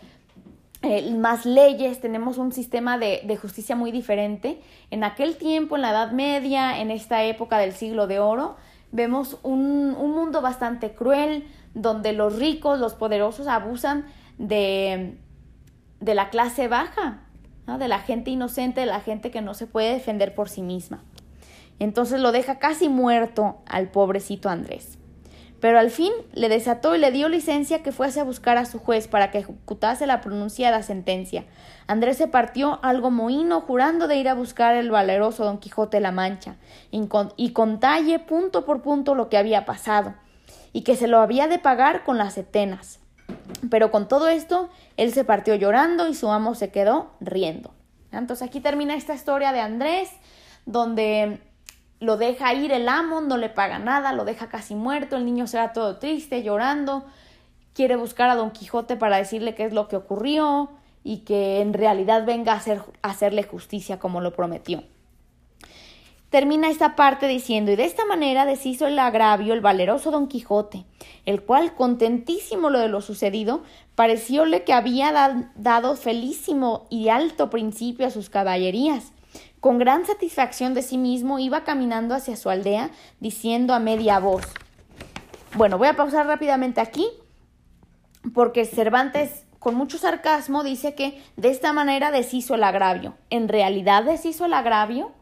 eh, 0.82 1.14
más 1.14 1.46
leyes, 1.46 2.00
tenemos 2.00 2.38
un 2.38 2.52
sistema 2.52 2.98
de, 2.98 3.22
de, 3.24 3.36
justicia 3.36 3.76
muy 3.76 3.92
diferente. 3.92 4.60
En 4.90 5.04
aquel 5.04 5.36
tiempo, 5.36 5.76
en 5.76 5.82
la 5.82 5.90
Edad 5.90 6.10
Media, 6.12 6.80
en 6.80 6.90
esta 6.90 7.22
época 7.22 7.58
del 7.58 7.72
siglo 7.72 8.06
de 8.06 8.18
oro, 8.18 8.56
vemos 8.92 9.38
un, 9.42 9.92
mundo 9.92 10.40
bastante 10.40 10.92
cruel, 10.92 11.46
donde 11.74 12.12
los 12.12 12.36
ricos, 12.38 12.78
los 12.78 12.94
poderosos 12.94 13.46
abusan 13.46 14.06
de, 14.38 15.18
de 16.00 16.14
la 16.14 16.30
clase 16.30 16.68
baja, 16.68 17.20
de 17.66 17.88
la 17.88 17.98
gente 17.98 18.30
inocente, 18.30 18.80
de 18.80 18.86
la 18.86 19.00
gente 19.00 19.30
que 19.30 19.42
no 19.42 19.52
se 19.52 19.66
puede 19.66 19.92
defender 19.92 20.34
por 20.34 20.48
sí 20.48 20.62
misma. 20.62 21.04
Entonces 21.78 22.20
lo 22.20 22.32
deja 22.32 22.58
casi 22.58 22.88
muerto 22.88 23.58
al 23.66 23.90
pobrecito 23.90 24.48
Andrés. 24.48 24.98
Pero 25.60 25.78
al 25.80 25.90
fin 25.90 26.12
le 26.32 26.48
desató 26.48 26.94
y 26.94 26.98
le 26.98 27.10
dio 27.10 27.28
licencia 27.28 27.82
que 27.82 27.90
fuese 27.90 28.20
a 28.20 28.24
buscar 28.24 28.56
a 28.58 28.64
su 28.64 28.78
juez 28.78 29.08
para 29.08 29.30
que 29.30 29.38
ejecutase 29.38 30.06
la 30.06 30.20
pronunciada 30.20 30.82
sentencia. 30.82 31.44
Andrés 31.88 32.16
se 32.16 32.28
partió 32.28 32.78
algo 32.82 33.10
mohino, 33.10 33.60
jurando 33.60 34.06
de 34.06 34.16
ir 34.16 34.28
a 34.28 34.34
buscar 34.34 34.76
el 34.76 34.90
valeroso 34.90 35.44
Don 35.44 35.58
Quijote 35.58 36.00
la 36.00 36.12
Mancha, 36.12 36.56
y, 36.92 37.04
con, 37.08 37.32
contalle 37.52 38.20
punto 38.20 38.64
por 38.64 38.82
punto 38.82 39.16
lo 39.16 39.28
que 39.28 39.36
había 39.36 39.64
pasado, 39.64 40.14
y 40.72 40.82
que 40.82 40.94
se 40.94 41.08
lo 41.08 41.18
había 41.18 41.48
de 41.48 41.58
pagar 41.58 42.04
con 42.04 42.18
las 42.18 42.34
setenas. 42.34 43.00
Pero 43.70 43.90
con 43.90 44.08
todo 44.08 44.28
esto, 44.28 44.68
él 44.96 45.12
se 45.12 45.24
partió 45.24 45.54
llorando 45.54 46.08
y 46.08 46.14
su 46.14 46.30
amo 46.30 46.54
se 46.54 46.70
quedó 46.70 47.10
riendo. 47.20 47.72
Entonces 48.12 48.46
aquí 48.46 48.60
termina 48.60 48.94
esta 48.94 49.14
historia 49.14 49.52
de 49.52 49.60
Andrés, 49.60 50.10
donde 50.66 51.40
lo 52.00 52.16
deja 52.16 52.54
ir 52.54 52.72
el 52.72 52.88
amo, 52.88 53.20
no 53.20 53.36
le 53.36 53.48
paga 53.48 53.78
nada, 53.78 54.12
lo 54.12 54.24
deja 54.24 54.48
casi 54.48 54.74
muerto, 54.74 55.16
el 55.16 55.24
niño 55.24 55.46
se 55.46 55.58
va 55.58 55.72
todo 55.72 55.98
triste, 55.98 56.42
llorando, 56.42 57.04
quiere 57.74 57.96
buscar 57.96 58.30
a 58.30 58.36
Don 58.36 58.50
Quijote 58.50 58.96
para 58.96 59.16
decirle 59.16 59.54
qué 59.54 59.64
es 59.64 59.72
lo 59.72 59.88
que 59.88 59.96
ocurrió 59.96 60.70
y 61.04 61.18
que 61.18 61.60
en 61.60 61.72
realidad 61.72 62.24
venga 62.24 62.52
a, 62.52 62.56
hacer, 62.56 62.82
a 63.02 63.10
hacerle 63.10 63.42
justicia 63.42 63.98
como 63.98 64.20
lo 64.20 64.32
prometió. 64.32 64.84
Termina 66.30 66.68
esta 66.68 66.94
parte 66.94 67.26
diciendo, 67.26 67.72
y 67.72 67.76
de 67.76 67.86
esta 67.86 68.04
manera 68.04 68.44
deshizo 68.44 68.86
el 68.86 68.98
agravio 68.98 69.54
el 69.54 69.62
valeroso 69.62 70.10
Don 70.10 70.28
Quijote, 70.28 70.84
el 71.24 71.42
cual, 71.42 71.74
contentísimo 71.74 72.68
lo 72.68 72.78
de 72.78 72.88
lo 72.88 73.00
sucedido, 73.00 73.62
parecióle 73.94 74.62
que 74.62 74.74
había 74.74 75.50
dado 75.54 75.96
felísimo 75.96 76.86
y 76.90 77.08
alto 77.08 77.48
principio 77.48 78.06
a 78.06 78.10
sus 78.10 78.28
caballerías. 78.28 79.12
Con 79.60 79.78
gran 79.78 80.04
satisfacción 80.04 80.74
de 80.74 80.82
sí 80.82 80.98
mismo 80.98 81.38
iba 81.38 81.64
caminando 81.64 82.14
hacia 82.14 82.36
su 82.36 82.50
aldea, 82.50 82.90
diciendo 83.20 83.72
a 83.72 83.78
media 83.78 84.18
voz. 84.18 84.44
Bueno, 85.54 85.78
voy 85.78 85.88
a 85.88 85.96
pausar 85.96 86.26
rápidamente 86.26 86.82
aquí, 86.82 87.08
porque 88.34 88.66
Cervantes 88.66 89.46
con 89.58 89.74
mucho 89.74 89.96
sarcasmo 89.96 90.62
dice 90.62 90.94
que 90.94 91.22
de 91.36 91.48
esta 91.48 91.72
manera 91.72 92.10
deshizo 92.10 92.54
el 92.54 92.64
agravio. 92.64 93.16
¿En 93.30 93.48
realidad 93.48 94.04
deshizo 94.04 94.44
el 94.44 94.52
agravio? 94.52 95.12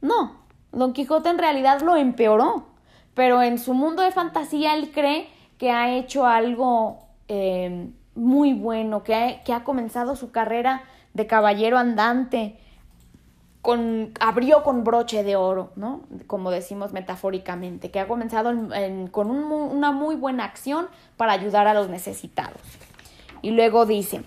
No, 0.00 0.41
Don 0.72 0.92
Quijote 0.92 1.28
en 1.28 1.38
realidad 1.38 1.82
lo 1.82 1.96
empeoró, 1.96 2.66
pero 3.14 3.42
en 3.42 3.58
su 3.58 3.74
mundo 3.74 4.02
de 4.02 4.10
fantasía 4.10 4.74
él 4.74 4.90
cree 4.92 5.28
que 5.58 5.70
ha 5.70 5.94
hecho 5.94 6.26
algo 6.26 7.06
eh, 7.28 7.90
muy 8.14 8.52
bueno, 8.52 9.02
que 9.04 9.14
ha, 9.14 9.44
que 9.44 9.52
ha, 9.52 9.64
comenzado 9.64 10.16
su 10.16 10.32
carrera 10.32 10.82
de 11.14 11.26
caballero 11.26 11.78
andante, 11.78 12.58
con, 13.60 14.12
abrió 14.18 14.64
con 14.64 14.82
broche 14.82 15.22
de 15.22 15.36
oro, 15.36 15.70
¿no? 15.76 16.02
Como 16.26 16.50
decimos 16.50 16.92
metafóricamente, 16.92 17.90
que 17.90 18.00
ha 18.00 18.08
comenzado 18.08 18.52
con 19.12 19.30
una 19.30 19.92
muy 19.92 20.16
buena 20.16 20.44
acción 20.44 20.88
para 21.16 21.32
ayudar 21.32 21.68
a 21.68 21.74
los 21.74 21.88
necesitados. 21.88 22.60
Y 23.40 23.52
luego 23.52 23.86
dice, 23.86 24.22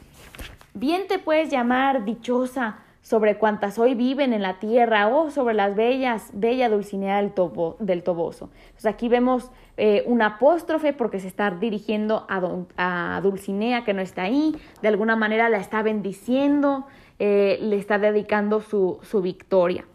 bien 0.73 1.08
te 1.08 1.19
puedes 1.19 1.49
llamar 1.49 2.05
dichosa, 2.05 2.77
sobre 3.06 3.38
cuantas 3.38 3.78
hoy 3.78 3.94
viven 3.94 4.34
en 4.34 4.41
la 4.41 4.58
tierra, 4.58 5.10
o 5.10 5.30
sobre 5.30 5.54
las 5.54 5.76
bellas, 5.76 6.32
bella 6.34 6.70
Dulcinea 6.70 7.18
del, 7.22 7.34
del 7.78 8.02
Toboso. 8.02 8.50
Aquí 8.84 9.10
vemos 9.10 9.52
eh, 9.78 10.04
un 10.08 10.24
apóstrofe 10.24 10.91
porque 10.91 11.20
se 11.20 11.28
está 11.28 11.52
dirigiendo 11.52 12.26
a, 12.28 12.41
a, 12.78 13.22
Dulcinea 13.22 13.84
que 13.84 13.94
no 13.94 14.02
está 14.02 14.24
ahí, 14.24 14.60
de 14.82 14.88
alguna 14.88 15.15
manera 15.15 15.50
la 15.50 15.60
está 15.60 15.84
bendiciendo, 15.84 16.88
eh, 17.20 17.60
le 17.62 17.78
está 17.78 18.00
dedicando 18.00 18.62
su, 18.62 18.98
su 19.04 19.22
victoria. 19.22 19.86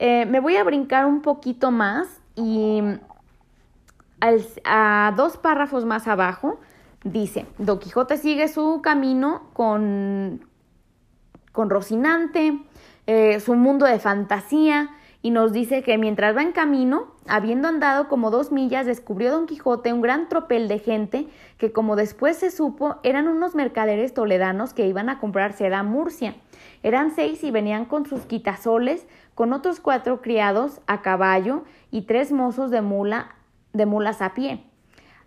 Eh, 0.00 0.26
me 0.26 0.40
voy 0.40 0.56
a 0.56 0.64
brincar 0.64 1.06
un 1.06 1.22
poquito 1.22 1.70
más 1.70 2.20
y 2.34 2.82
a 4.64 5.14
dos 5.16 5.36
párrafos 5.36 5.84
más 5.84 6.08
abajo 6.08 6.58
dice, 7.04 7.46
Don 7.58 7.78
Quijote 7.78 8.16
sigue 8.16 8.48
su 8.48 8.80
camino 8.82 9.42
con, 9.52 10.40
con 11.54 11.70
Rocinante, 11.70 12.58
eh, 13.06 13.38
su 13.38 13.54
mundo 13.54 13.86
de 13.86 14.00
fantasía, 14.00 14.90
y 15.22 15.30
nos 15.30 15.52
dice 15.52 15.82
que 15.82 15.96
mientras 15.98 16.36
va 16.36 16.42
en 16.42 16.50
camino, 16.50 17.06
habiendo 17.28 17.68
andado 17.68 18.08
como 18.08 18.30
dos 18.30 18.50
millas, 18.50 18.86
descubrió 18.86 19.30
Don 19.30 19.46
Quijote 19.46 19.92
un 19.92 20.02
gran 20.02 20.28
tropel 20.28 20.66
de 20.66 20.80
gente 20.80 21.28
que, 21.56 21.72
como 21.72 21.96
después 21.96 22.36
se 22.36 22.50
supo, 22.50 22.96
eran 23.04 23.28
unos 23.28 23.54
mercaderes 23.54 24.12
toledanos 24.12 24.74
que 24.74 24.86
iban 24.86 25.08
a 25.08 25.20
comprar 25.20 25.52
seda 25.52 25.78
a 25.78 25.82
Murcia. 25.84 26.34
Eran 26.82 27.12
seis 27.14 27.42
y 27.44 27.52
venían 27.52 27.84
con 27.86 28.04
sus 28.04 28.26
quitasoles, 28.26 29.06
con 29.34 29.52
otros 29.52 29.78
cuatro 29.78 30.20
criados 30.20 30.80
a 30.88 31.02
caballo 31.02 31.62
y 31.92 32.02
tres 32.02 32.32
mozos 32.32 32.72
de 32.72 32.82
mula, 32.82 33.36
de 33.72 33.86
mulas 33.86 34.20
a 34.20 34.34
pie. 34.34 34.64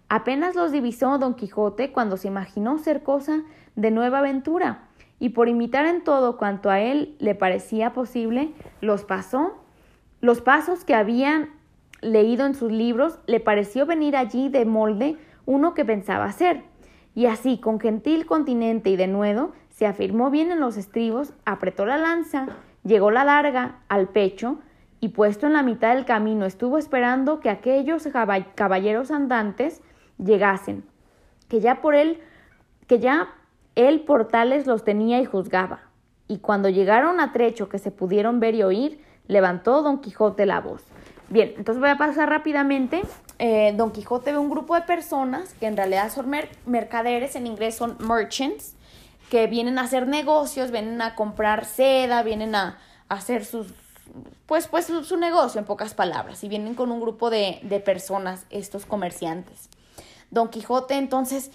Apenas 0.10 0.56
los 0.56 0.74
divisó 0.74 1.18
Don 1.18 1.36
Quijote 1.36 1.92
cuando 1.92 2.18
se 2.18 2.28
imaginó 2.28 2.78
ser 2.80 3.02
cosa 3.02 3.44
de 3.76 3.92
nueva 3.92 4.20
aventura 4.20 4.87
y 5.20 5.30
por 5.30 5.50
imitar 5.50 5.86
en 5.86 6.04
todo 6.04 6.38
cuanto 6.38 6.70
a 6.70 6.80
él 6.80 7.16
le 7.20 7.36
parecía 7.36 7.94
posible, 7.94 8.52
los 8.82 9.04
pasó, 9.04 9.58
los 10.22 10.42
pasos 10.42 10.84
que 10.84 10.94
habían 10.94 11.50
leído 12.02 12.46
en 12.46 12.54
sus 12.54 12.72
libros, 12.72 13.20
le 13.26 13.40
pareció 13.40 13.86
venir 13.86 14.16
allí 14.16 14.50
de 14.50 14.66
molde 14.66 15.18
uno 15.46 15.74
que 15.74 15.86
pensaba 15.86 16.26
hacer. 16.26 16.64
Y 17.16 17.26
así, 17.26 17.58
con 17.58 17.80
gentil 17.80 18.26
continente 18.28 18.92
y 18.92 18.96
de 18.96 19.08
nuevo, 19.08 19.54
se 19.70 19.88
afirmó 19.88 20.30
bien 20.30 20.52
en 20.52 20.60
los 20.60 20.78
estribos, 20.78 21.34
apretó 21.46 21.86
la 21.86 21.98
lanza, 21.98 22.48
llegó 22.84 23.10
la 23.10 23.24
larga 23.24 23.80
al 23.90 24.10
pecho, 24.10 24.60
y 25.00 25.10
puesto 25.10 25.46
en 25.46 25.54
la 25.54 25.64
mitad 25.64 25.96
del 25.96 26.06
camino 26.06 26.46
estuvo 26.46 26.78
esperando 26.78 27.40
que 27.40 27.50
aquellos 27.50 28.08
caballeros 28.56 29.12
andantes 29.12 29.82
llegasen, 30.18 30.84
que 31.48 31.60
ya 31.60 31.82
por 31.82 31.96
él, 31.96 32.20
que 32.88 33.00
ya 33.00 33.30
él 33.78 34.02
portales 34.02 34.66
los 34.66 34.84
tenía 34.84 35.22
y 35.22 35.26
juzgaba. 35.26 35.82
Y 36.28 36.40
cuando 36.40 36.68
llegaron 36.68 37.20
a 37.20 37.32
trecho 37.32 37.70
que 37.70 37.78
se 37.78 37.92
pudieron 37.92 38.40
ver 38.40 38.56
y 38.56 38.63
oír, 38.63 39.02
levantó 39.28 39.84
Don 39.84 40.00
Quijote 40.00 40.46
la 40.46 40.60
voz. 40.60 40.84
Bien, 41.30 41.54
entonces 41.58 41.80
voy 41.80 41.90
a 41.90 41.98
pasar 41.98 42.30
rápidamente. 42.30 43.04
Eh, 43.38 43.74
Don 43.78 43.92
Quijote 43.92 44.32
ve 44.32 44.38
un 44.40 44.50
grupo 44.50 44.76
de 44.76 44.82
personas 44.82 45.54
que 45.54 45.68
en 45.68 45.78
realidad 45.78 46.12
son 46.12 46.34
mercaderes, 46.66 47.36
en 47.36 47.46
inglés 47.46 47.76
son 47.76 47.98
merchants, 48.00 48.76
que 49.30 49.46
vienen 49.46 49.78
a 49.78 49.84
hacer 49.84 50.08
negocios, 50.08 50.72
vienen 50.72 51.02
a 51.02 51.16
comprar 51.16 51.66
seda, 51.66 52.24
vienen 52.24 52.56
a, 52.56 52.80
hacer 53.10 53.46
sus, 53.46 53.68
pues, 54.48 54.68
pues 54.68 54.86
su, 54.86 55.18
negocio 55.18 55.60
en 55.60 55.66
pocas 55.66 55.94
palabras, 55.94 56.44
y 56.44 56.50
vienen 56.50 56.76
con 56.76 56.92
un 56.92 57.00
grupo 57.00 57.30
de, 57.30 57.60
de 57.62 57.80
personas, 57.80 58.46
estos 58.50 58.86
comerciantes. 58.86 59.70
Don 60.32 60.50
Quijote 60.50 60.96
entonces 60.96 61.52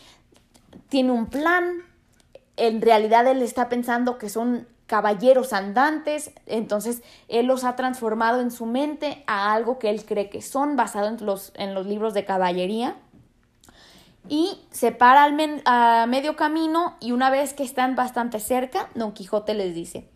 tiene 0.88 1.12
un 1.12 1.26
plan, 1.26 1.82
en 2.56 2.82
realidad 2.82 3.26
él 3.26 3.42
está 3.42 3.68
pensando 3.68 4.18
que 4.18 4.28
son 4.28 4.66
caballeros 4.86 5.52
andantes, 5.52 6.32
entonces 6.46 7.02
él 7.28 7.46
los 7.46 7.64
ha 7.64 7.76
transformado 7.76 8.40
en 8.40 8.50
su 8.50 8.66
mente 8.66 9.24
a 9.26 9.54
algo 9.54 9.78
que 9.78 9.88
él 9.88 10.04
cree 10.04 10.28
que 10.28 10.42
son, 10.42 10.76
basado 10.76 11.08
en 11.08 11.24
los, 11.24 11.52
en 11.56 11.74
los 11.74 11.86
libros 11.86 12.12
de 12.14 12.24
caballería. 12.24 12.96
Y 14.28 14.60
se 14.70 14.92
para 14.92 15.24
al 15.24 15.62
a 15.64 16.06
medio 16.06 16.36
camino 16.36 16.96
y 17.00 17.12
una 17.12 17.30
vez 17.30 17.54
que 17.54 17.64
están 17.64 17.96
bastante 17.96 18.38
cerca, 18.38 18.88
Don 18.94 19.12
Quijote 19.12 19.54
les 19.54 19.74
dice, 19.74 20.08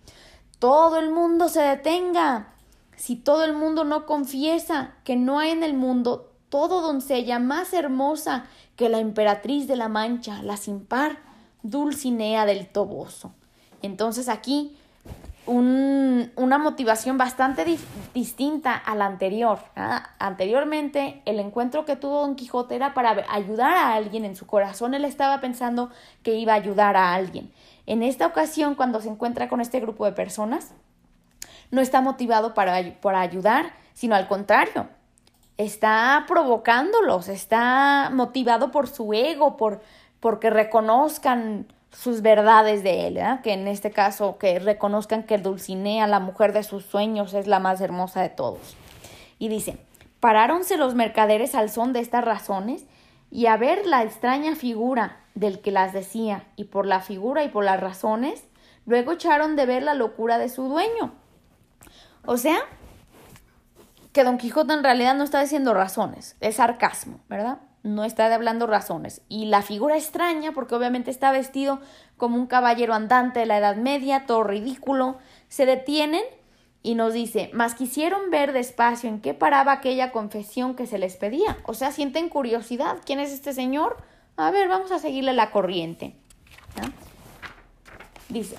todo 0.59 0.99
el 0.99 1.11
mundo 1.11 1.49
se 1.49 1.62
detenga. 1.62 2.53
Si 2.96 3.16
todo 3.16 3.44
el 3.44 3.53
mundo 3.53 3.85
no 3.85 4.07
confiesa 4.07 4.94
que 5.05 5.16
no 5.16 5.38
hay 5.38 5.51
en 5.51 5.62
el 5.62 5.75
mundo 5.75 6.33
todo 6.49 6.81
doncella 6.81 7.38
más 7.38 7.72
hermosa 7.72 8.44
que 8.77 8.88
la 8.88 8.99
emperatriz 8.99 9.66
de 9.66 9.77
la 9.77 9.88
Mancha, 9.88 10.42
la 10.42 10.57
sin 10.57 10.85
par, 10.85 11.18
Dulcinea 11.70 12.46
del 12.46 12.66
Toboso. 12.68 13.33
Entonces 13.83 14.29
aquí 14.29 14.76
una 15.46 16.59
motivación 16.59 17.18
bastante 17.18 17.64
distinta 18.14 18.74
a 18.74 18.96
la 18.96 19.07
anterior. 19.07 19.61
¿ah? 19.76 20.11
Anteriormente 20.18 21.22
el 21.24 21.38
encuentro 21.38 21.85
que 21.85 21.94
tuvo 21.94 22.22
Don 22.22 22.35
Quijote 22.35 22.74
era 22.74 22.94
para 22.94 23.24
ayudar 23.29 23.76
a 23.76 23.94
alguien, 23.94 24.24
en 24.24 24.35
su 24.35 24.46
corazón 24.46 24.94
él 24.94 25.05
estaba 25.05 25.40
pensando 25.40 25.90
que 26.24 26.35
iba 26.35 26.52
a 26.52 26.57
ayudar 26.57 26.96
a 26.96 27.14
alguien. 27.14 27.52
En 27.87 28.02
esta 28.02 28.26
ocasión, 28.26 28.74
cuando 28.74 29.00
se 29.00 29.09
encuentra 29.09 29.48
con 29.48 29.61
este 29.61 29.79
grupo 29.79 30.05
de 30.05 30.12
personas, 30.12 30.72
no 31.70 31.81
está 31.81 32.00
motivado 32.00 32.52
para, 32.52 33.00
para 33.00 33.20
ayudar, 33.20 33.72
sino 33.94 34.16
al 34.16 34.26
contrario, 34.26 34.88
está 35.57 36.24
provocándolos, 36.26 37.29
está 37.29 38.11
motivado 38.12 38.72
por 38.72 38.88
su 38.88 39.14
ego, 39.14 39.57
por 39.57 39.81
porque 40.27 40.51
reconozcan 40.51 41.69
sus 41.93 42.21
verdades 42.21 42.83
de 42.83 43.07
él, 43.07 43.21
que 43.45 43.53
en 43.53 43.69
este 43.69 43.93
caso 43.93 44.39
que 44.39 44.59
reconozcan 44.59 45.23
que 45.23 45.39
Dulcinea, 45.39 46.09
la 46.09 46.19
mujer 46.19 46.53
de 46.53 46.65
sus 46.65 46.85
sueños, 46.85 47.33
es 47.33 47.47
la 47.47 47.61
más 47.61 47.81
hermosa 47.81 48.23
de 48.23 48.29
todos. 48.29 48.77
Y 49.39 49.49
dice, 49.49 49.79
paráronse 50.19 50.79
los 50.79 50.97
mercaderes 50.97 51.55
al 51.55 51.71
son 51.71 51.92
de 51.92 52.00
estas 52.00 52.25
razones 52.25 52.87
y 53.31 53.46
a 53.46 53.57
ver 53.57 53.87
la 53.87 54.03
extraña 54.03 54.57
figura 54.57 55.21
del 55.37 55.61
que 55.61 55.71
las 55.71 55.92
decía, 55.92 56.42
y 56.57 56.65
por 56.65 56.87
la 56.87 56.98
figura 56.98 57.44
y 57.44 57.48
por 57.48 57.63
las 57.63 57.79
razones, 57.79 58.42
luego 58.85 59.13
echaron 59.13 59.55
de 59.55 59.67
ver 59.67 59.85
la 59.85 59.94
locura 59.94 60.38
de 60.38 60.48
su 60.48 60.65
dueño. 60.65 61.15
O 62.25 62.37
sea, 62.37 62.59
que 64.13 64.25
Don 64.25 64.38
Quijote 64.38 64.73
en 64.73 64.83
realidad 64.83 65.15
no 65.15 65.23
está 65.23 65.40
diciendo 65.40 65.73
razones, 65.73 66.35
es 66.40 66.57
sarcasmo, 66.57 67.21
¿verdad? 67.29 67.59
No 67.87 68.05
está 68.05 68.33
hablando 68.35 68.67
razones. 68.67 69.23
Y 69.29 69.47
la 69.47 69.63
figura 69.63 69.97
extraña, 69.97 70.53
porque 70.53 70.75
obviamente 70.75 71.11
está 71.11 71.33
vestido 71.33 71.81
como 72.17 72.37
un 72.37 72.47
caballero 72.47 72.95
andante 72.95 73.41
de 73.41 73.47
la 73.47 73.59
Edad 73.59 73.77
Media, 73.77 74.27
todo 74.27 74.43
ridículo, 74.43 75.19
se 75.49 75.67
detienen 75.67 76.23
y 76.83 76.95
nos 76.95 77.13
dice, 77.13 77.51
mas 77.53 77.75
quisieron 77.75 78.31
ver 78.31 78.53
despacio 78.53 79.09
en 79.09 79.21
qué 79.21 79.35
paraba 79.35 79.73
aquella 79.73 80.13
confesión 80.13 80.75
que 80.75 80.87
se 80.87 80.99
les 80.99 81.17
pedía. 81.17 81.59
O 81.65 81.75
sea, 81.75 81.91
sienten 81.93 82.29
curiosidad. 82.29 82.99
¿Quién 83.05 83.19
es 83.21 83.33
este 83.33 83.53
señor? 83.53 83.97
A 84.37 84.51
ver, 84.51 84.69
vamos 84.69 84.93
a 84.93 84.99
seguirle 84.99 85.33
la 85.33 85.51
corriente. 85.51 86.15
Dice, 88.29 88.57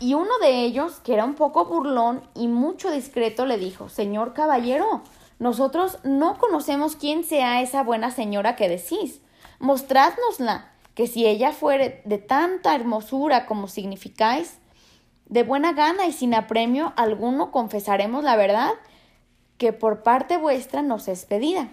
Y 0.00 0.14
uno 0.14 0.38
de 0.40 0.64
ellos, 0.64 1.00
que 1.00 1.14
era 1.14 1.24
un 1.24 1.34
poco 1.34 1.64
burlón 1.64 2.22
y 2.34 2.48
mucho 2.48 2.90
discreto, 2.90 3.46
le 3.46 3.58
dijo, 3.58 3.88
Señor 3.88 4.34
caballero, 4.34 5.02
nosotros 5.38 5.98
no 6.04 6.38
conocemos 6.38 6.96
quién 6.96 7.24
sea 7.24 7.60
esa 7.60 7.82
buena 7.82 8.10
señora 8.10 8.56
que 8.56 8.68
decís. 8.68 9.20
Mostrádnosla, 9.58 10.70
que 10.94 11.06
si 11.06 11.26
ella 11.26 11.52
fuere 11.52 12.02
de 12.04 12.18
tanta 12.18 12.74
hermosura 12.74 13.46
como 13.46 13.68
significáis, 13.68 14.58
de 15.26 15.42
buena 15.42 15.72
gana 15.72 16.06
y 16.06 16.12
sin 16.12 16.34
apremio 16.34 16.92
alguno 16.96 17.50
confesaremos 17.50 18.22
la 18.22 18.36
verdad 18.36 18.70
que 19.58 19.72
por 19.72 20.02
parte 20.02 20.36
vuestra 20.36 20.82
nos 20.82 21.08
es 21.08 21.24
pedida. 21.24 21.68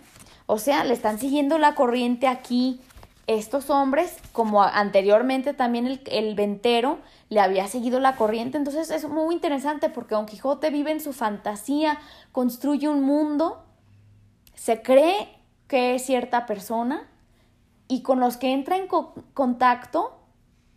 O 0.45 0.57
sea, 0.57 0.83
le 0.83 0.93
están 0.93 1.19
siguiendo 1.19 1.57
la 1.57 1.75
corriente 1.75 2.27
aquí 2.27 2.81
estos 3.27 3.69
hombres, 3.69 4.17
como 4.31 4.63
anteriormente 4.63 5.53
también 5.53 5.87
el, 5.87 6.01
el, 6.05 6.35
ventero 6.35 6.99
le 7.29 7.39
había 7.39 7.67
seguido 7.67 7.99
la 7.99 8.15
corriente. 8.15 8.57
Entonces 8.57 8.89
es 8.91 9.07
muy 9.07 9.35
interesante 9.35 9.89
porque 9.89 10.15
Don 10.15 10.25
Quijote 10.25 10.69
vive 10.69 10.91
en 10.91 10.99
su 10.99 11.13
fantasía, 11.13 11.99
construye 12.31 12.87
un 12.87 13.03
mundo, 13.03 13.63
se 14.55 14.81
cree 14.81 15.29
que 15.67 15.95
es 15.95 16.05
cierta 16.05 16.45
persona 16.45 17.07
y 17.87 18.01
con 18.01 18.19
los 18.19 18.37
que 18.37 18.53
entra 18.53 18.77
en 18.77 18.87
contacto 19.33 20.17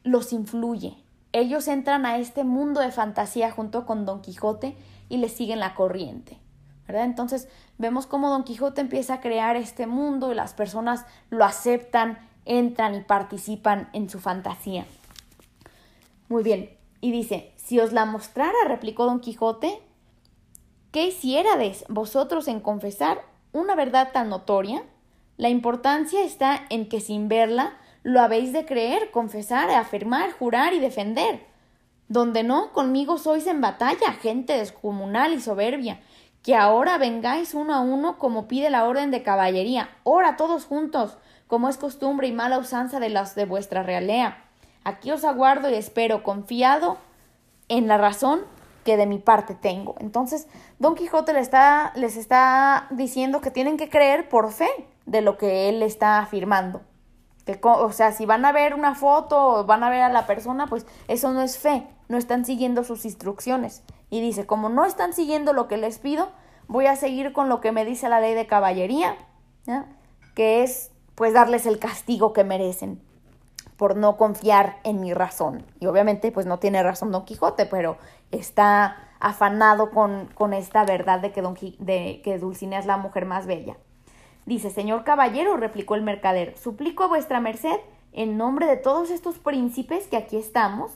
los 0.03 0.33
influye. 0.33 0.97
Ellos 1.33 1.67
entran 1.67 2.07
a 2.07 2.19
este 2.19 2.45
mundo 2.45 2.81
de 2.81 2.93
fantasía 2.93 3.51
junto 3.51 3.87
con 3.87 4.05
Don 4.05 4.21
Quijote 4.21 4.77
y 5.09 5.17
le 5.17 5.29
siguen 5.29 5.59
la 5.59 5.75
corriente. 5.75 6.39
¿verdad? 6.87 7.05
Entonces 7.05 7.49
vemos 7.79 8.07
cómo 8.07 8.31
Don 8.31 8.45
Quijote 8.45 8.81
empieza 8.81 9.15
a 9.15 9.21
crear 9.21 9.57
este 9.57 9.87
mundo 9.87 10.31
y 10.31 10.35
las 10.35 10.55
personas 10.55 11.07
lo 11.31 11.45
aceptan, 11.45 12.19
entran 12.45 12.95
y 12.95 13.01
participan 13.01 13.89
en 13.93 14.09
su 14.09 14.21
fantasía. 14.21 14.87
Muy 16.29 16.43
bien, 16.43 16.71
y 17.01 17.13
dice, 17.13 17.53
si 17.57 17.81
os 17.81 17.93
la 17.93 18.05
mostrara, 18.07 18.57
replicó 18.67 19.05
Don 19.05 19.21
Quijote, 19.21 19.81
¿qué 20.91 21.07
hiciérades 21.07 21.85
vosotros 21.89 22.49
en 22.49 22.61
confesar 22.61 23.23
una 23.53 23.75
verdad 23.75 24.11
tan 24.13 24.31
notoria? 24.31 24.83
La 25.37 25.49
importancia 25.49 26.23
está 26.23 26.65
en 26.71 26.89
que 26.89 27.01
sin 27.01 27.29
verla 27.29 27.75
lo 28.03 28.21
habéis 28.21 28.53
de 28.53 28.65
creer, 28.65 29.11
confesar, 29.11 29.71
afirmar, 29.71 30.33
jurar 30.33 30.75
y 30.75 30.79
defender. 30.79 31.45
Donde 32.09 32.43
no, 32.43 32.73
conmigo 32.73 33.19
sois 33.19 33.47
en 33.47 33.61
batalla, 33.61 34.13
gente 34.21 34.57
descomunal 34.57 35.33
y 35.33 35.41
soberbia, 35.41 36.01
que 36.43 36.55
ahora 36.55 36.99
vengáis 36.99 37.55
uno 37.55 37.75
a 37.75 37.81
uno 37.81 38.19
como 38.19 38.47
pide 38.47 38.69
la 38.69 38.85
orden 38.85 39.11
de 39.11 39.23
caballería, 39.23 39.89
ora 40.05 40.37
todos 40.37 40.67
juntos, 40.67 41.17
como 41.55 41.69
es 41.69 41.79
costumbre 41.79 42.27
y 42.27 42.33
mala 42.33 42.59
usanza 42.59 42.99
de 42.99 43.11
las 43.11 43.37
de 43.37 43.45
vuestra 43.45 43.85
realea. 43.85 44.43
Aquí 44.83 45.13
os 45.13 45.25
aguardo 45.25 45.71
y 45.71 45.75
espero, 45.75 46.25
confiado 46.25 46.99
en 47.69 47.87
la 47.87 47.97
razón 47.97 48.41
que 48.83 48.97
de 48.97 49.07
mi 49.07 49.21
parte 49.21 49.55
tengo. 49.55 49.95
Entonces, 50.01 50.49
Don 50.81 50.97
Quijote 50.97 51.33
les 51.33 51.43
está, 51.43 51.93
les 51.95 52.17
está 52.17 52.89
diciendo 52.91 53.41
que 53.41 53.53
tienen 53.53 53.77
que 53.77 53.89
creer 53.89 54.29
por 54.29 54.51
fe 54.51 54.69
de 55.07 55.21
lo 55.21 55.39
que 55.39 55.69
él 55.69 55.85
está 55.85 56.19
afirmando. 56.19 56.81
Que, 57.47 57.61
o 57.63 57.93
sea, 57.93 58.11
si 58.11 58.27
van 58.27 58.45
a 58.45 58.51
ver 58.51 58.75
una 58.75 58.97
foto 58.97 59.61
o 59.61 59.65
van 59.65 59.85
a 59.85 59.91
ver 59.91 60.03
a 60.03 60.09
la 60.09 60.27
persona, 60.27 60.67
pues 60.67 60.87
eso 61.07 61.31
no 61.31 61.41
es 61.41 61.57
fe, 61.57 61.87
no 62.09 62.19
están 62.19 62.45
siguiendo 62.45 62.83
sus 62.83 63.05
instrucciones. 63.05 63.85
Y 64.11 64.21
dice, 64.21 64.45
como 64.45 64.71
no 64.71 64.85
están 64.85 65.13
siguiendo 65.13 65.53
lo 65.53 65.69
que 65.69 65.77
les 65.77 66.01
pido, 66.01 66.31
voy 66.67 66.87
a 66.87 66.97
seguir 66.97 67.33
con 67.33 67.49
lo 67.49 67.61
que 67.61 67.71
me 67.71 67.85
dice 67.85 68.09
la 68.09 68.19
ley 68.19 68.35
de 68.35 68.49
caballería, 68.49 69.15
que 70.35 70.65
es 70.65 70.91
pues 71.15 71.33
darles 71.33 71.67
el 71.67 71.79
castigo 71.79 72.33
que 72.33 72.45
merecen 72.45 73.01
por 73.77 73.97
no 73.97 74.17
confiar 74.17 74.79
en 74.85 75.01
mi 75.01 75.13
razón. 75.15 75.65
Y 75.81 75.87
obviamente 75.87 76.31
pues 76.33 76.47
no 76.47 76.59
tiene 76.59 76.83
razón 76.83 77.11
Don 77.11 77.25
Quijote, 77.25 77.67
pero 77.67 77.97
está 78.31 78.97
afanado 79.21 79.91
con, 79.91 80.27
con 80.35 80.53
esta 80.53 80.85
verdad 80.85 81.21
de 81.21 81.33
que, 81.33 81.43
Don 81.43 81.55
de 81.79 82.21
que 82.23 82.39
Dulcinea 82.39 82.79
es 82.79 82.87
la 82.87 82.97
mujer 82.97 83.27
más 83.27 83.47
bella. 83.47 83.77
Dice, 84.47 84.71
señor 84.71 85.05
caballero, 85.05 85.57
replicó 85.57 85.95
el 85.95 86.03
mercader, 86.03 86.57
suplico 86.59 87.05
a 87.05 87.09
vuestra 87.09 87.41
merced, 87.41 87.81
en 88.13 88.37
nombre 88.37 88.67
de 88.67 88.77
todos 88.77 89.11
estos 89.11 89.39
príncipes 89.39 90.07
que 90.07 90.17
aquí 90.17 90.37
estamos, 90.37 90.93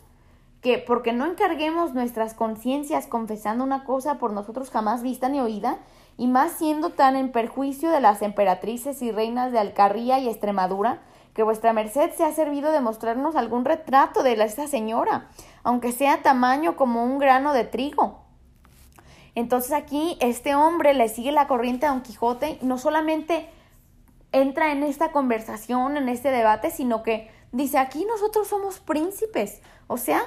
que 0.60 0.78
porque 0.78 1.12
no 1.12 1.24
encarguemos 1.24 1.94
nuestras 1.94 2.34
conciencias 2.34 3.06
confesando 3.06 3.64
una 3.64 3.84
cosa 3.84 4.18
por 4.18 4.32
nosotros 4.32 4.70
jamás 4.70 5.02
vista 5.02 5.28
ni 5.28 5.40
oída, 5.40 5.78
y 6.18 6.26
más 6.26 6.52
siendo 6.52 6.90
tan 6.90 7.16
en 7.16 7.30
perjuicio 7.30 7.90
de 7.90 8.00
las 8.00 8.20
emperatrices 8.20 9.00
y 9.00 9.12
reinas 9.12 9.52
de 9.52 9.60
Alcarría 9.60 10.18
y 10.18 10.28
Extremadura, 10.28 11.00
que 11.32 11.44
vuestra 11.44 11.72
merced 11.72 12.10
se 12.16 12.24
ha 12.24 12.32
servido 12.32 12.72
de 12.72 12.80
mostrarnos 12.80 13.36
algún 13.36 13.64
retrato 13.64 14.24
de 14.24 14.32
esta 14.32 14.66
señora, 14.66 15.28
aunque 15.62 15.92
sea 15.92 16.20
tamaño 16.20 16.74
como 16.76 17.04
un 17.04 17.18
grano 17.18 17.52
de 17.52 17.62
trigo. 17.62 18.24
Entonces 19.36 19.70
aquí 19.70 20.18
este 20.20 20.56
hombre 20.56 20.92
le 20.94 21.08
sigue 21.08 21.30
la 21.30 21.46
corriente 21.46 21.86
a 21.86 21.90
Don 21.90 22.02
Quijote, 22.02 22.58
no 22.62 22.76
solamente 22.76 23.48
entra 24.32 24.72
en 24.72 24.82
esta 24.82 25.12
conversación, 25.12 25.96
en 25.96 26.08
este 26.08 26.32
debate, 26.32 26.72
sino 26.72 27.04
que 27.04 27.30
dice, 27.52 27.78
aquí 27.78 28.04
nosotros 28.04 28.48
somos 28.48 28.80
príncipes, 28.80 29.62
o 29.86 29.96
sea, 29.96 30.22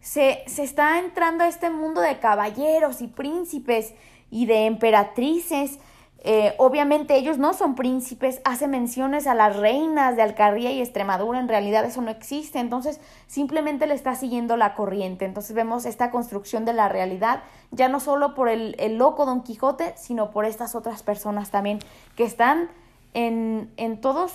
se, 0.00 0.42
se 0.46 0.62
está 0.62 0.98
entrando 0.98 1.44
a 1.44 1.48
este 1.48 1.68
mundo 1.68 2.00
de 2.00 2.18
caballeros 2.18 3.02
y 3.02 3.08
príncipes 3.08 3.92
y 4.30 4.46
de 4.46 4.66
emperatrices. 4.66 5.78
Eh, 6.22 6.54
obviamente 6.58 7.16
ellos 7.16 7.38
no 7.38 7.54
son 7.54 7.74
príncipes, 7.74 8.42
hace 8.44 8.68
menciones 8.68 9.26
a 9.26 9.34
las 9.34 9.56
reinas 9.56 10.16
de 10.16 10.22
Alcarría 10.22 10.70
y 10.70 10.82
Extremadura, 10.82 11.40
en 11.40 11.48
realidad 11.48 11.82
eso 11.86 12.02
no 12.02 12.10
existe, 12.10 12.58
entonces 12.58 13.00
simplemente 13.26 13.86
le 13.86 13.94
está 13.94 14.14
siguiendo 14.14 14.58
la 14.58 14.74
corriente. 14.74 15.24
Entonces 15.24 15.56
vemos 15.56 15.86
esta 15.86 16.10
construcción 16.10 16.66
de 16.66 16.74
la 16.74 16.90
realidad, 16.90 17.42
ya 17.70 17.88
no 17.88 18.00
solo 18.00 18.34
por 18.34 18.50
el, 18.50 18.76
el 18.78 18.98
loco 18.98 19.24
Don 19.24 19.42
Quijote, 19.42 19.94
sino 19.96 20.30
por 20.30 20.44
estas 20.44 20.74
otras 20.74 21.02
personas 21.02 21.50
también 21.50 21.78
que 22.16 22.24
están 22.24 22.68
en, 23.14 23.72
en 23.78 24.00
todos 24.02 24.32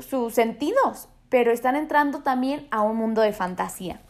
sus 0.00 0.34
sentidos, 0.34 1.08
pero 1.28 1.50
están 1.50 1.74
entrando 1.74 2.20
también 2.20 2.68
a 2.70 2.82
un 2.82 2.96
mundo 2.96 3.22
de 3.22 3.32
fantasía. 3.32 4.00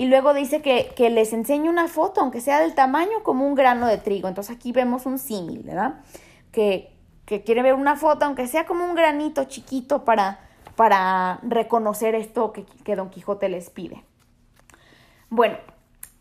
Y 0.00 0.06
luego 0.06 0.32
dice 0.32 0.62
que, 0.62 0.94
que, 0.96 1.10
les 1.10 1.34
enseñe 1.34 1.68
una 1.68 1.86
foto, 1.86 2.22
aunque 2.22 2.40
sea 2.40 2.58
del 2.60 2.74
tamaño 2.74 3.22
como 3.22 3.46
un 3.46 3.54
grano 3.54 3.86
de 3.86 3.98
trigo. 3.98 4.28
Entonces 4.28 4.56
aquí 4.56 4.72
vemos 4.72 5.04
un 5.04 5.18
símil, 5.18 5.62
¿verdad? 5.62 6.00
Que, 6.52 6.96
que, 7.26 7.42
quiere 7.42 7.60
ver 7.60 7.74
una 7.74 7.96
foto, 7.96 8.24
aunque 8.24 8.46
sea 8.46 8.64
como 8.64 8.82
un 8.82 8.94
granito 8.94 9.44
chiquito 9.44 10.06
para, 10.06 10.40
para 10.74 11.38
reconocer 11.42 12.14
esto 12.14 12.50
que, 12.50 12.64
que 12.64 12.96
Don 12.96 13.10
Quijote 13.10 13.50
les 13.50 13.68
pide. 13.68 14.02
Bueno, 15.28 15.58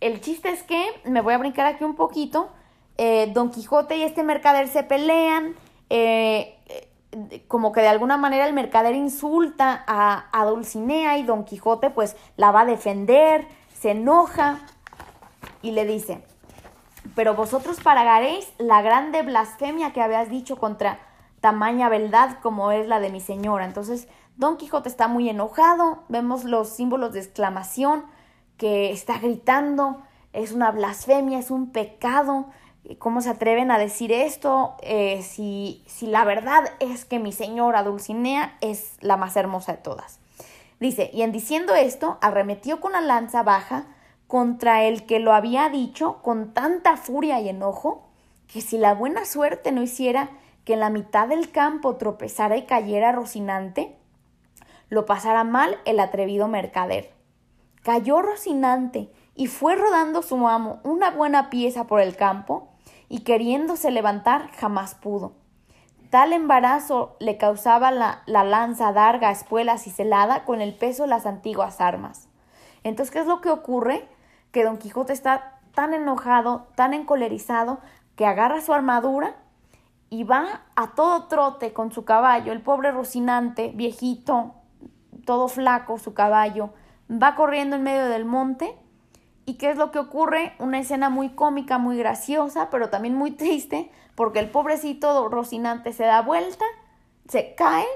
el 0.01 0.19
chiste 0.19 0.49
es 0.49 0.61
que, 0.63 0.85
me 1.05 1.21
voy 1.21 1.35
a 1.35 1.37
brincar 1.37 1.65
aquí 1.65 1.85
un 1.85 1.95
poquito, 1.95 2.49
eh, 2.97 3.31
Don 3.33 3.49
Quijote 3.49 3.95
y 3.95 4.03
este 4.03 4.23
mercader 4.23 4.67
se 4.67 4.83
pelean, 4.83 5.55
eh, 5.89 6.57
como 7.47 7.71
que 7.71 7.79
de 7.79 7.87
alguna 7.87 8.17
manera 8.17 8.45
el 8.45 8.51
mercader 8.51 8.93
insulta 8.93 9.85
a, 9.87 10.25
a, 10.33 10.45
Dulcinea 10.47 11.17
y 11.17 11.23
Don 11.23 11.45
Quijote 11.45 11.91
pues 11.91 12.17
la 12.35 12.51
va 12.51 12.61
a 12.61 12.65
defender, 12.65 13.47
se 13.79 13.91
enoja 13.91 14.59
y 15.61 15.71
le 15.71 15.85
dice, 15.85 16.23
pero 17.15 17.35
vosotros 17.35 17.79
pagaréis 17.79 18.51
la 18.57 18.81
grande 18.81 19.21
blasfemia 19.21 19.93
que 19.93 20.01
habías 20.01 20.29
dicho 20.29 20.57
contra 20.57 20.99
tamaña 21.39 21.87
beldad 21.87 22.37
como 22.41 22.71
es 22.71 22.87
la 22.87 22.99
de 22.99 23.09
mi 23.09 23.21
señora. 23.21 23.65
Entonces 23.65 24.07
Don 24.35 24.57
Quijote 24.57 24.89
está 24.89 25.07
muy 25.07 25.29
enojado, 25.29 26.03
vemos 26.09 26.43
los 26.43 26.69
símbolos 26.69 27.13
de 27.13 27.19
exclamación 27.19 28.05
que 28.57 28.91
está 28.91 29.17
gritando, 29.19 30.01
es 30.33 30.51
una 30.51 30.71
blasfemia, 30.71 31.39
es 31.39 31.51
un 31.51 31.71
pecado, 31.71 32.47
¿Cómo 32.97 33.21
se 33.21 33.29
atreven 33.29 33.71
a 33.71 33.77
decir 33.77 34.11
esto? 34.11 34.75
Eh, 34.81 35.21
si, 35.21 35.83
si 35.85 36.07
la 36.07 36.23
verdad 36.23 36.63
es 36.79 37.05
que 37.05 37.19
mi 37.19 37.31
señora 37.33 37.83
Dulcinea 37.83 38.57
es 38.61 38.95
la 39.01 39.15
más 39.15 39.35
hermosa 39.35 39.73
de 39.73 39.77
todas. 39.79 40.19
Dice, 40.79 41.09
y 41.13 41.23
en 41.23 41.31
diciendo 41.31 41.75
esto, 41.75 42.17
arremetió 42.21 42.79
con 42.79 42.93
la 42.93 43.01
lanza 43.01 43.43
baja 43.43 43.87
contra 44.27 44.83
el 44.83 45.05
que 45.05 45.19
lo 45.19 45.33
había 45.33 45.69
dicho 45.69 46.21
con 46.21 46.53
tanta 46.53 46.97
furia 46.97 47.41
y 47.41 47.49
enojo, 47.49 48.07
que 48.47 48.61
si 48.61 48.77
la 48.77 48.93
buena 48.93 49.25
suerte 49.25 49.71
no 49.71 49.81
hiciera 49.81 50.29
que 50.63 50.73
en 50.73 50.79
la 50.79 50.89
mitad 50.89 51.27
del 51.27 51.51
campo 51.51 51.95
tropezara 51.95 52.57
y 52.57 52.65
cayera 52.65 53.11
Rocinante, 53.11 53.95
lo 54.89 55.05
pasara 55.05 55.43
mal 55.43 55.77
el 55.85 55.99
atrevido 55.99 56.47
mercader. 56.47 57.11
Cayó 57.83 58.21
Rocinante 58.21 59.11
y 59.35 59.47
fue 59.47 59.75
rodando 59.75 60.21
su 60.21 60.47
amo 60.47 60.79
una 60.83 61.11
buena 61.11 61.49
pieza 61.49 61.87
por 61.87 62.01
el 62.01 62.15
campo, 62.15 62.69
y 63.09 63.21
queriéndose 63.21 63.89
levantar 63.89 64.51
jamás 64.51 64.93
pudo. 64.93 65.33
Tal 66.09 66.33
embarazo 66.33 67.15
le 67.19 67.37
causaba 67.37 67.91
la, 67.91 68.23
la 68.25 68.43
lanza, 68.43 68.91
darga, 68.93 69.29
espuelas 69.31 69.85
y 69.85 69.91
celada 69.91 70.43
con 70.43 70.61
el 70.61 70.73
peso 70.73 71.03
de 71.03 71.09
las 71.09 71.25
antiguas 71.25 71.81
armas. 71.81 72.27
Entonces, 72.83 73.11
¿qué 73.11 73.19
es 73.19 73.27
lo 73.27 73.41
que 73.41 73.49
ocurre? 73.49 74.07
Que 74.51 74.63
Don 74.63 74.77
Quijote 74.77 75.13
está 75.13 75.59
tan 75.75 75.93
enojado, 75.93 76.67
tan 76.75 76.93
encolerizado, 76.93 77.79
que 78.15 78.25
agarra 78.25 78.61
su 78.61 78.73
armadura 78.73 79.35
y 80.09 80.23
va 80.23 80.61
a 80.75 80.95
todo 80.95 81.27
trote 81.27 81.73
con 81.73 81.91
su 81.91 82.03
caballo, 82.05 82.51
el 82.51 82.61
pobre 82.61 82.91
Rocinante, 82.91 83.71
viejito, 83.75 84.55
todo 85.25 85.47
flaco, 85.47 85.99
su 85.99 86.13
caballo, 86.13 86.71
va 87.09 87.35
corriendo 87.35 87.75
en 87.75 87.83
medio 87.83 88.07
del 88.09 88.25
monte 88.25 88.75
¿Y 89.49 89.55
qué 89.55 89.71
es 89.71 89.77
lo 89.77 89.89
que 89.89 89.97
ocurre? 89.97 90.53
Una 90.59 90.77
escena 90.77 91.09
muy 91.09 91.29
cómica, 91.29 91.79
muy 91.79 91.97
graciosa, 91.97 92.69
pero 92.69 92.91
también 92.91 93.15
muy 93.15 93.31
triste, 93.31 93.89
porque 94.13 94.37
el 94.37 94.51
pobrecito 94.51 95.27
Rocinante 95.27 95.91
se 95.91 96.03
da 96.03 96.21
vuelta, 96.21 96.65
se 97.27 97.55
cae, 97.55 97.87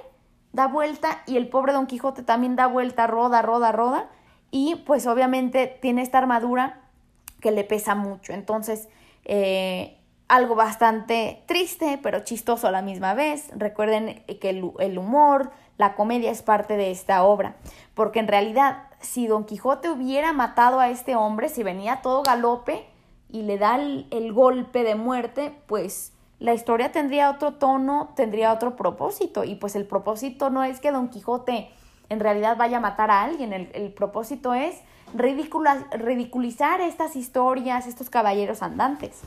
da 0.51 0.65
vuelta 0.65 1.21
y 1.27 1.37
el 1.37 1.49
pobre 1.49 1.73
Don 1.73 1.85
Quijote 1.85 2.23
también 2.23 2.55
da 2.55 2.65
vuelta, 2.65 3.05
roda, 3.05 3.43
roda, 3.43 3.71
roda, 3.71 4.09
y 4.49 4.77
pues 4.77 5.05
obviamente 5.05 5.67
tiene 5.79 6.01
esta 6.01 6.17
armadura 6.17 6.81
que 7.39 7.51
le 7.51 7.63
pesa 7.63 7.93
mucho. 7.93 8.33
Entonces, 8.33 8.89
eh, 9.23 9.99
algo 10.27 10.55
bastante 10.55 11.43
triste, 11.45 11.99
pero 12.01 12.21
chistoso 12.21 12.67
a 12.67 12.71
la 12.71 12.81
misma 12.81 13.13
vez. 13.13 13.51
Recuerden 13.55 14.23
que 14.41 14.49
el, 14.49 14.97
humor, 14.97 15.51
la 15.77 15.93
comedia 15.93 16.31
es 16.31 16.41
parte 16.41 16.77
de 16.77 16.89
esta 16.89 17.23
obra, 17.23 17.57
porque 17.93 18.17
en 18.17 18.27
realidad 18.27 18.87
si 19.03 19.27
Don 19.27 19.43
Quijote 19.43 19.89
hubiera 19.89 20.33
matado 20.33 20.79
a 20.79 20.89
este 20.89 21.15
hombre, 21.15 21.49
si 21.49 21.61
venía 21.61 22.01
todo 22.01 22.23
galope 22.23 22.85
y 23.29 23.43
le 23.43 23.57
da 23.57 23.75
el, 23.75 24.33
golpe 24.33 24.83
de 24.83 24.95
muerte, 24.95 25.53
pues 25.67 26.13
la 26.39 26.53
historia 26.53 26.91
tendría 26.91 27.29
otro 27.29 27.53
tono, 27.55 28.13
tendría 28.15 28.53
otro 28.53 28.75
propósito, 28.75 29.43
y 29.43 29.55
pues 29.55 29.75
el 29.75 29.85
propósito 29.85 30.49
no 30.49 30.63
es 30.63 30.79
que 30.79 30.91
Don 30.91 31.09
Quijote 31.09 31.69
en 32.09 32.19
realidad 32.19 32.57
vaya 32.57 32.77
a 32.77 32.81
matar 32.81 33.11
a 33.11 33.23
alguien, 33.23 33.53
el, 33.53 33.69
el 33.73 33.93
propósito 33.93 34.53
es 34.53 34.81
ridiculizar 35.13 36.81
estas 36.81 37.15
historias, 37.15 37.87
estos 37.87 38.09
caballeros 38.09 38.63
andantes. 38.63 39.21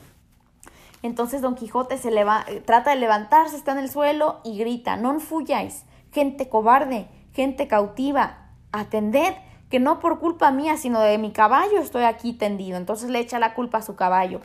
Entonces 1.03 1.43
Don 1.43 1.55
Quijote 1.55 1.99
se 1.99 2.11
leva, 2.11 2.45
trata 2.65 2.91
de 2.91 2.97
levantarse, 2.97 3.57
está 3.57 3.73
en 3.73 3.79
el 3.79 3.91
suelo 3.91 4.41
y 4.43 4.59
grita, 4.59 4.97
non 4.97 5.21
fuyáis, 5.21 5.85
gente 6.11 6.49
cobarde, 6.49 7.07
gente 7.33 7.69
cautiva, 7.69 8.51
atended, 8.73 9.35
que 9.71 9.81
no 9.81 9.99
por 9.99 10.19
culpa 10.19 10.51
mía, 10.51 10.77
sino 10.77 11.01
de 11.01 11.19
mi 11.19 11.33
caballo 11.33 11.79
estoy 11.79 12.05
aquí 12.05 12.33
tendido. 12.33 12.77
Entonces 12.77 13.11
le 13.11 13.19
echa 13.19 13.39
la 13.39 13.55
culpa 13.55 13.79
a 13.79 13.83
su 13.83 13.97
caballo. 13.97 14.41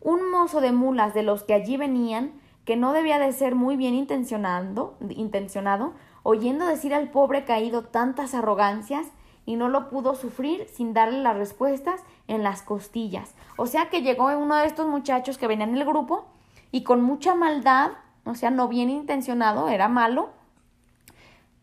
Un 0.00 0.30
mozo 0.30 0.60
de 0.60 0.72
mulas 0.72 1.14
de 1.14 1.22
los 1.22 1.42
que 1.42 1.54
allí 1.54 1.76
venían, 1.76 2.32
que 2.64 2.76
no 2.76 2.92
debía 2.92 3.18
de 3.18 3.32
ser 3.32 3.54
muy 3.54 3.76
bien 3.76 3.94
intencionado, 3.94 4.94
intencionado 5.10 5.94
oyendo 6.22 6.66
decir 6.66 6.92
al 6.92 7.10
pobre 7.10 7.44
caído 7.44 7.82
tantas 7.84 8.34
arrogancias, 8.34 9.06
y 9.46 9.54
no 9.54 9.68
lo 9.68 9.88
pudo 9.88 10.14
sufrir 10.16 10.66
sin 10.68 10.92
darle 10.92 11.20
las 11.22 11.36
respuestas 11.36 12.02
en 12.26 12.42
las 12.42 12.62
costillas. 12.62 13.34
O 13.56 13.66
sea 13.66 13.88
que 13.88 14.02
llegó 14.02 14.26
uno 14.36 14.56
de 14.56 14.66
estos 14.66 14.88
muchachos 14.88 15.38
que 15.38 15.46
venían 15.46 15.70
en 15.70 15.78
el 15.78 15.84
grupo 15.84 16.26
y 16.72 16.82
con 16.82 17.00
mucha 17.00 17.34
maldad, 17.34 17.92
o 18.24 18.34
sea, 18.34 18.50
no 18.50 18.66
bien 18.68 18.90
intencionado, 18.90 19.68
era 19.68 19.88
malo, 19.88 20.30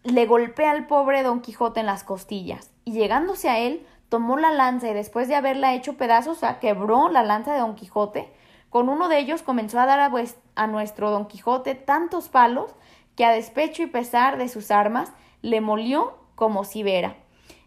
le 0.03 0.25
golpea 0.25 0.71
al 0.71 0.87
pobre 0.87 1.23
Don 1.23 1.41
Quijote 1.41 1.79
en 1.79 1.85
las 1.85 2.03
costillas 2.03 2.71
y 2.85 2.91
llegándose 2.91 3.49
a 3.49 3.59
él, 3.59 3.85
tomó 4.09 4.37
la 4.37 4.51
lanza 4.51 4.89
y 4.89 4.93
después 4.93 5.27
de 5.27 5.35
haberla 5.35 5.73
hecho 5.73 5.97
pedazos, 5.97 6.37
o 6.37 6.39
sea, 6.39 6.59
quebró 6.59 7.09
la 7.09 7.23
lanza 7.23 7.53
de 7.53 7.59
Don 7.59 7.75
Quijote. 7.75 8.31
Con 8.69 8.89
uno 8.89 9.07
de 9.07 9.19
ellos 9.19 9.41
comenzó 9.41 9.79
a 9.79 9.85
dar 9.85 9.99
a, 9.99 10.11
a 10.55 10.67
nuestro 10.67 11.11
Don 11.11 11.27
Quijote 11.27 11.75
tantos 11.75 12.29
palos 12.29 12.75
que 13.15 13.25
a 13.25 13.31
despecho 13.31 13.83
y 13.83 13.87
pesar 13.87 14.37
de 14.37 14.49
sus 14.49 14.71
armas 14.71 15.11
le 15.41 15.61
molió 15.61 16.17
como 16.35 16.63
si 16.63 16.83
vera. 16.83 17.15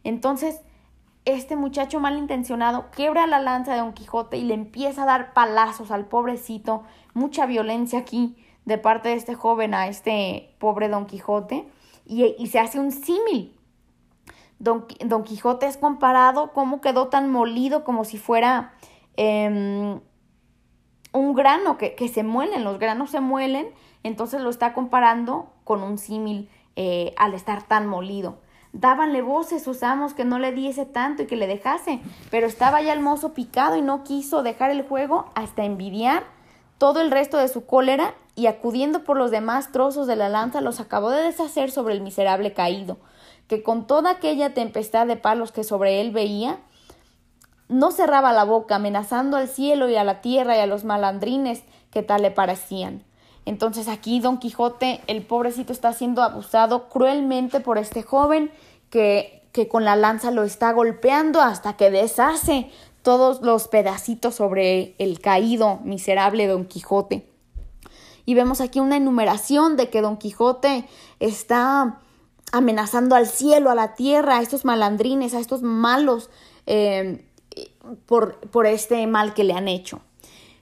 Entonces, 0.05 0.61
este 1.25 1.57
muchacho 1.57 1.99
malintencionado 1.99 2.91
quebra 2.91 3.27
la 3.27 3.41
lanza 3.41 3.73
de 3.73 3.79
Don 3.79 3.93
Quijote 3.93 4.37
y 4.37 4.45
le 4.45 4.55
empieza 4.55 5.03
a 5.03 5.07
dar 5.07 5.33
palazos 5.33 5.91
al 5.91 6.07
pobrecito, 6.07 6.85
mucha 7.15 7.47
violencia 7.47 7.99
aquí 7.99 8.37
de 8.65 8.79
parte 8.79 9.09
de 9.09 9.15
este 9.15 9.35
joven 9.35 9.75
a 9.75 9.89
este 9.89 10.55
pobre 10.59 10.89
Don 10.89 11.07
Quijote, 11.07 11.67
y, 12.07 12.47
se 12.47 12.59
hace 12.59 12.79
un 12.79 12.93
símil. 12.93 13.57
Don, 14.59 14.87
Don, 15.05 15.25
Quijote 15.25 15.67
es 15.67 15.77
comparado 15.77 16.53
cómo 16.53 16.81
quedó 16.81 17.09
tan 17.09 17.31
molido 17.31 17.85
como 17.85 18.05
si 18.05 18.17
fuera 18.17 18.73
em, 19.17 20.01
un 21.13 21.35
grano 21.35 21.77
que, 21.77 21.95
que, 21.95 22.09
se 22.09 22.23
muelen, 22.23 22.65
los 22.65 22.79
granos 22.79 23.11
se 23.11 23.21
muelen, 23.21 23.69
entonces 24.03 24.41
lo 24.41 24.51
está 24.51 24.73
comparando 24.73 25.53
con 25.65 25.83
un 25.83 25.99
símil 25.99 26.49
eh, 26.77 27.15
al 27.17 27.35
estar 27.35 27.63
tan 27.63 27.87
molido. 27.87 28.39
Dábanle 28.73 29.23
voces 29.23 29.63
sus 29.63 29.83
amos 29.83 30.13
que 30.13 30.27
no 30.27 30.39
le 30.39 30.53
diese 30.53 30.85
tanto 30.85 31.23
y 31.23 31.27
que 31.27 31.37
le 31.37 31.47
dejase, 31.47 32.01
pero 32.31 32.47
estaba 32.47 32.83
ya 32.83 32.93
el 32.93 33.01
mozo 33.01 33.33
picado 33.33 33.77
y 33.77 33.83
no 33.83 34.05
quiso 34.05 34.43
dejar 34.43 34.71
el 34.71 34.83
juego 34.87 35.31
hasta 35.35 35.65
envidiar 35.65 36.25
todo 36.77 37.01
el 37.01 37.11
resto 37.11 37.39
de 37.39 37.49
su 37.49 37.65
cólera 37.65 38.15
y 38.37 38.47
acudiendo 38.47 39.03
por 39.03 39.17
los 39.17 39.31
demás 39.31 39.73
trozos 39.73 40.07
de 40.07 40.15
la 40.15 40.29
lanza 40.29 40.61
los 40.61 40.79
acabó 40.79 41.11
de 41.11 41.23
deshacer 41.23 41.71
sobre 41.71 41.95
el 41.95 42.03
miserable 42.03 42.53
caído, 42.53 42.99
que 43.49 43.63
con 43.63 43.87
toda 43.87 44.11
aquella 44.11 44.53
tempestad 44.55 45.07
de 45.07 45.17
palos 45.17 45.53
que 45.53 45.65
sobre 45.65 46.03
él 46.03 46.13
veía, 46.13 46.59
no 47.69 47.91
cerraba 47.91 48.33
la 48.33 48.45
boca, 48.45 48.77
amenazando 48.77 49.39
al 49.39 49.49
cielo 49.49 49.89
y 49.89 49.97
a 49.97 50.05
la 50.05 50.21
tierra 50.21 50.57
y 50.57 50.61
a 50.61 50.67
los 50.67 50.85
malandrines 50.85 51.63
que 51.91 52.03
tal 52.03 52.23
le 52.23 52.31
parecían. 52.31 53.03
Entonces 53.47 53.89
aquí 53.89 54.21
Don 54.21 54.39
Quijote, 54.39 55.01
el 55.07 55.23
pobrecito, 55.25 55.73
está 55.73 55.93
siendo 55.93 56.23
abusado 56.23 56.89
cruelmente 56.89 57.61
por 57.61 57.79
este 57.79 58.03
joven 58.03 58.51
que, 58.91 59.43
que 59.53 59.67
con 59.67 59.85
la 59.85 59.97
lanza 59.97 60.31
lo 60.31 60.43
está 60.43 60.73
golpeando 60.73 61.41
hasta 61.41 61.77
que 61.77 61.91
deshace 61.91 62.71
todos 63.03 63.41
los 63.41 63.67
pedacitos 63.69 64.35
sobre 64.35 64.95
el 64.99 65.21
caído, 65.21 65.81
miserable 65.85 66.47
Don 66.49 66.67
Quijote. 66.67 67.36
Y 68.27 68.35
vemos 68.35 68.61
aquí 68.61 68.81
una 68.81 68.97
enumeración 68.97 69.77
de 69.77 69.89
que 69.89 70.03
Don 70.03 70.19
Quijote 70.19 70.87
está 71.21 72.01
amenazando 72.53 73.15
al 73.15 73.27
cielo, 73.27 73.71
a 73.71 73.75
la 73.75 73.95
tierra, 73.95 74.39
a 74.39 74.43
estos 74.43 74.65
malandrines, 74.65 75.33
a 75.33 75.41
estos 75.41 75.63
malos, 75.63 76.29
eh, 76.67 77.25
por, 78.05 78.39
por 78.51 78.67
este 78.67 79.07
mal 79.07 79.33
que 79.33 79.45
le 79.45 79.55
han 79.55 79.69
hecho. 79.69 80.01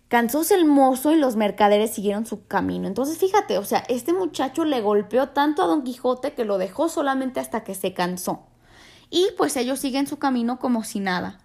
Cansóse 0.08 0.54
el 0.54 0.66
mozo 0.66 1.12
y 1.12 1.16
los 1.16 1.34
mercaderes 1.34 1.90
siguieron 1.92 2.26
su 2.26 2.46
camino. 2.46 2.86
Entonces, 2.86 3.18
fíjate, 3.18 3.58
o 3.58 3.64
sea, 3.64 3.82
este 3.88 4.12
muchacho 4.12 4.64
le 4.64 4.80
golpeó 4.80 5.30
tanto 5.30 5.62
a 5.62 5.66
Don 5.66 5.82
Quijote 5.82 6.34
que 6.34 6.44
lo 6.44 6.58
dejó 6.58 6.88
solamente 6.88 7.40
hasta 7.40 7.64
que 7.64 7.74
se 7.74 7.94
cansó. 7.94 8.44
Y 9.10 9.28
pues 9.36 9.56
ellos 9.56 9.80
siguen 9.80 10.06
su 10.06 10.18
camino 10.18 10.58
como 10.58 10.84
si 10.84 11.00
nada. 11.00 11.40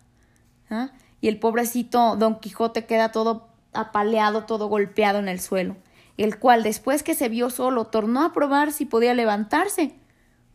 ¿ah? 0.69 0.91
Y 1.21 1.29
el 1.29 1.39
pobrecito 1.39 2.15
Don 2.17 2.39
Quijote 2.39 2.85
queda 2.85 3.11
todo 3.11 3.47
apaleado, 3.73 4.45
todo 4.45 4.67
golpeado 4.67 5.19
en 5.19 5.29
el 5.29 5.39
suelo, 5.39 5.75
el 6.23 6.39
cual 6.39 6.63
después 6.63 7.03
que 7.03 7.15
se 7.15 7.29
vio 7.29 7.49
solo 7.49 7.85
tornó 7.85 8.23
a 8.23 8.33
probar 8.33 8.71
si 8.71 8.85
podía 8.85 9.13
levantarse. 9.13 9.95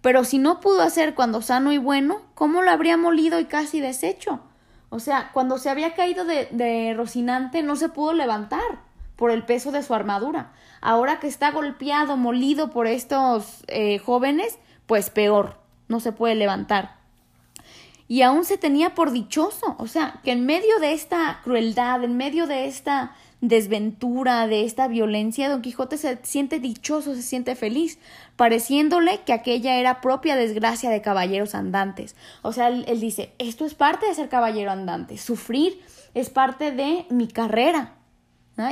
Pero 0.01 0.25
si 0.25 0.39
no 0.39 0.61
pudo 0.61 0.83
hacer 0.83 1.15
cuando 1.15 1.41
sano 1.41 1.73
y 1.73 1.79
bueno, 1.79 2.21
¿cómo 2.35 2.61
lo 2.61 2.71
habría 2.71 2.99
molido 2.99 3.41
y 3.41 3.47
casi 3.47 3.81
deshecho? 3.81 4.41
O 4.91 5.01
sea, 5.01 5.31
cuando 5.33 5.57
se 5.57 5.71
había 5.71 5.95
caído 5.95 6.25
de, 6.25 6.95
Rocinante 6.95 7.63
no 7.63 7.75
se 7.75 7.89
pudo 7.89 8.13
levantar 8.13 8.83
por 9.17 9.31
el 9.31 9.45
peso 9.45 9.73
de 9.73 9.83
su 9.83 9.95
armadura. 9.95 10.53
Ahora 10.83 11.21
que 11.21 11.27
está 11.27 11.51
golpeado, 11.51 12.17
molido 12.17 12.71
por 12.71 12.87
estos 12.87 13.65
eh, 13.69 13.99
jóvenes, 13.99 14.59
pues 14.87 15.09
peor, 15.09 15.57
no 15.89 16.01
se 16.01 16.13
puede 16.13 16.35
levantar. 16.35 16.97
Y 18.07 18.23
aún 18.23 18.45
se 18.45 18.59
tenía 18.59 18.95
por 18.95 19.11
dichoso, 19.13 19.77
o 19.79 19.87
sea, 19.87 20.21
que 20.23 20.33
en 20.33 20.45
medio 20.45 20.79
de 20.79 20.93
esta 20.93 21.41
crueldad, 21.43 22.05
en 22.05 22.17
medio 22.17 22.47
de 22.47 22.67
esta 22.67 23.17
desventura, 23.49 24.47
de 24.47 24.65
esta 24.65 24.89
violencia, 24.89 25.49
Don 25.49 25.63
Quijote 25.63 25.99
se 25.99 26.19
siente 26.23 26.61
dichoso, 26.61 27.15
se 27.15 27.23
siente 27.23 27.55
feliz, 27.57 27.99
pareciéndole 28.37 29.21
que 29.25 29.33
aquella 29.33 29.77
era 29.77 30.01
propia 30.01 30.37
desgracia 30.37 30.91
de 30.91 31.03
caballeros 31.03 31.55
andantes. 31.55 32.17
O 32.43 32.53
sea, 32.53 32.69
él, 32.69 33.01
dice, 33.01 33.33
esto 33.39 33.65
es 33.67 33.75
parte 33.75 34.07
de 34.07 34.15
ser 34.15 34.29
caballero 34.29 34.71
andante, 34.71 35.19
sufrir 35.19 35.81
es 36.15 36.31
parte 36.31 36.73
de 36.73 37.07
mi 37.11 37.29
carrera. 37.29 37.95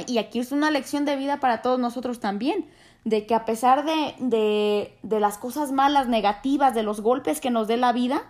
Y 0.07 0.18
aquí 0.18 0.39
es 0.39 0.53
una 0.53 0.70
lección 0.70 1.05
de 1.05 1.16
vida 1.16 1.41
para 1.41 1.61
todos 1.61 1.79
nosotros 1.79 2.20
también, 2.20 2.66
de 3.05 3.27
que 3.27 3.35
a 3.35 3.45
pesar 3.45 3.85
de, 3.85 4.14
de, 4.20 4.97
de 5.03 5.20
las 5.20 5.39
cosas 5.39 5.73
malas, 5.73 6.07
negativas, 6.07 6.73
de 6.73 6.85
los 6.85 7.01
golpes 7.01 7.41
que 7.41 7.51
nos 7.51 7.66
dé 7.66 7.77
la 7.77 7.93
vida, 7.93 8.23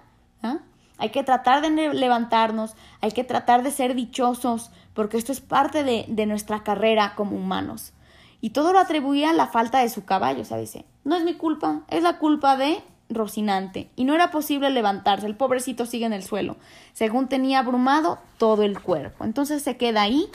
hay 0.99 1.11
que 1.11 1.24
tratar 1.24 1.62
de 1.62 1.93
levantarnos, 1.93 2.76
hay 3.01 3.11
que 3.12 3.24
tratar 3.24 3.62
de 3.62 3.70
ser 3.70 3.95
dichosos, 3.95 4.70
porque 4.95 5.16
esto 5.16 5.32
es 5.32 5.40
parte 5.40 5.84
de, 5.84 6.26
nuestra 6.26 6.62
carrera 6.62 7.14
como 7.16 7.36
humanos. 7.36 7.93
Y 8.40 8.51
todo 8.51 8.72
lo 8.72 8.78
atribuía 8.78 9.30
a 9.30 9.34
la 9.34 9.47
falta 9.47 9.78
de 9.80 9.88
su 9.88 10.05
caballo, 10.05 10.43
o 10.43 10.45
sea, 10.45 10.59
dice, 10.59 10.84
no 11.05 11.16
es 11.16 11.24
mi 11.24 11.34
culpa, 11.34 11.82
es 11.88 12.03
la 12.03 12.18
culpa 12.18 12.57
de 12.57 12.82
Rocinante. 13.09 13.90
Y 13.95 14.05
no 14.05 14.14
era 14.14 14.30
posible 14.30 14.70
levantarse, 14.70 15.26
el 15.26 15.36
pobrecito 15.36 15.86
sigue 15.86 16.07
en 16.07 16.12
el 16.12 16.22
suelo, 16.22 16.57
según 16.93 17.28
tenía 17.28 17.61
abrumado 17.61 18.18
todo 18.38 18.62
el 18.62 18.80
cuerpo. 18.80 19.24
Entonces 19.24 19.62
se 19.62 19.76
queda 19.76 20.03
ahí. 20.03 20.28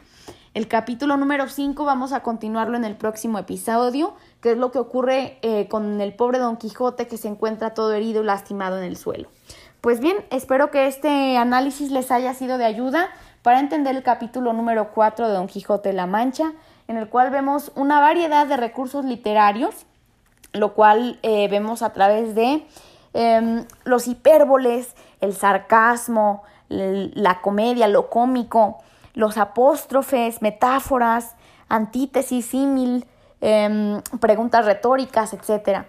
El 0.54 0.68
capítulo 0.68 1.18
número 1.18 1.50
5 1.50 1.86
vamos 1.86 2.14
a 2.14 2.22
continuarlo 2.22 2.78
en 2.78 2.84
el 2.84 2.96
próximo 2.96 3.38
episodio, 3.38 4.16
que 4.42 4.52
es 4.52 4.58
lo 4.58 4.72
que 4.72 4.80
ocurre 4.80 5.38
eh, 5.44 5.68
con 5.68 6.02
el 6.02 6.16
pobre 6.16 6.40
Don 6.40 6.58
Quijote 6.58 7.08
que 7.08 7.18
se 7.18 7.28
encuentra 7.28 7.76
todo 7.76 7.94
herido 7.94 8.24
y 8.24 8.26
lastimado 8.26 8.78
en 8.80 8.86
el 8.86 8.98
suelo. 8.98 9.30
Pues 9.82 10.00
bien, 10.00 10.18
espero 10.32 10.72
que 10.72 10.88
este 10.88 11.38
análisis 11.38 11.92
les 11.92 12.10
haya 12.12 12.34
sido 12.34 12.58
de 12.58 12.66
ayuda 12.66 13.10
para 13.42 13.60
entender 13.60 13.96
el 13.96 14.04
capítulo 14.04 14.54
número 14.54 14.92
4 14.92 15.28
de 15.28 15.34
Don 15.34 15.48
Quijote 15.48 15.94
la 15.94 16.06
Mancha, 16.06 16.54
en 16.88 16.98
el 16.98 17.10
cual 17.10 17.30
vemos 17.30 17.72
una 17.76 18.00
variedad 18.00 18.48
de 18.48 18.58
recursos 18.58 19.06
literarios, 19.06 19.86
lo 20.54 20.74
cual 20.74 21.20
eh, 21.24 21.48
vemos 21.50 21.82
a 21.82 21.94
través 21.94 22.36
de 22.36 22.66
em, 23.14 23.66
los 23.84 24.08
hipérboles, 24.08 24.96
el 25.22 25.34
sarcasmo, 25.34 26.44
la 26.70 27.42
comedia, 27.42 27.88
lo 27.88 28.10
cómico, 28.10 28.80
los 29.14 29.38
apóstrofes, 29.38 30.42
metáforas, 30.42 31.36
antítesis, 31.70 32.46
símil, 32.46 33.06
em, 33.42 34.02
preguntas 34.20 34.66
retóricas, 34.66 35.34
etc. 35.34 35.86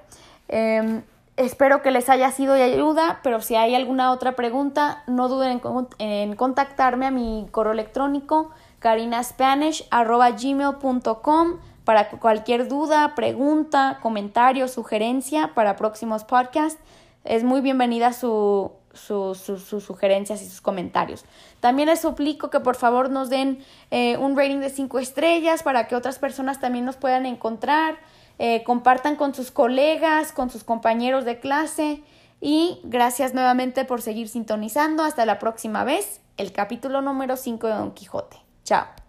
Espero 1.38 1.80
que 1.82 1.90
les 1.92 2.08
haya 2.08 2.32
sido 2.32 2.54
de 2.54 2.64
ayuda, 2.64 3.20
pero 3.22 3.40
si 3.40 3.54
hay 3.54 3.76
alguna 3.76 4.10
otra 4.10 4.34
pregunta, 4.34 5.04
no 5.06 5.28
duden 5.28 5.60
en, 5.98 6.34
contactarme 6.34 7.06
a 7.06 7.12
mi 7.12 7.46
correo 7.52 7.72
electrónico 7.72 8.50
carinaspanish.gmail.com 8.80 11.58
para 11.84 12.10
cualquier 12.10 12.66
duda, 12.66 13.14
pregunta, 13.14 14.00
comentario, 14.02 14.66
sugerencia 14.66 15.52
para 15.54 15.76
próximos 15.76 16.24
podcasts. 16.24 16.82
Es 17.22 17.44
muy 17.44 17.60
bienvenida 17.60 18.12
su, 18.12 18.72
sus 18.92 19.38
sugerencias 19.38 20.42
y 20.42 20.48
sus 20.48 20.60
comentarios. 20.60 21.24
También 21.60 21.88
les 21.88 22.00
suplico 22.00 22.50
que 22.50 22.58
por 22.58 22.74
favor 22.74 23.10
nos 23.10 23.30
den 23.30 23.64
eh, 23.92 24.16
un 24.16 24.36
rating 24.36 24.58
de 24.58 24.70
5 24.70 24.98
estrellas 24.98 25.62
para 25.62 25.86
que 25.86 25.94
otras 25.94 26.18
personas 26.18 26.58
también 26.58 26.84
nos 26.84 26.96
puedan 26.96 27.26
encontrar, 27.26 27.94
eh, 28.38 28.62
compartan 28.64 29.16
con 29.16 29.34
sus 29.34 29.50
colegas, 29.50 30.32
con 30.32 30.50
sus 30.50 30.64
compañeros 30.64 31.24
de 31.24 31.40
clase 31.40 32.02
y 32.40 32.80
gracias 32.84 33.34
nuevamente 33.34 33.84
por 33.84 34.00
seguir 34.02 34.28
sintonizando. 34.28 35.02
Hasta 35.02 35.26
la 35.26 35.38
próxima 35.38 35.84
vez, 35.84 36.20
el 36.36 36.52
capítulo 36.52 37.02
número 37.02 37.36
5 37.36 37.66
de 37.66 37.74
Don 37.74 37.92
Quijote. 37.92 38.36
Chao. 38.64 39.07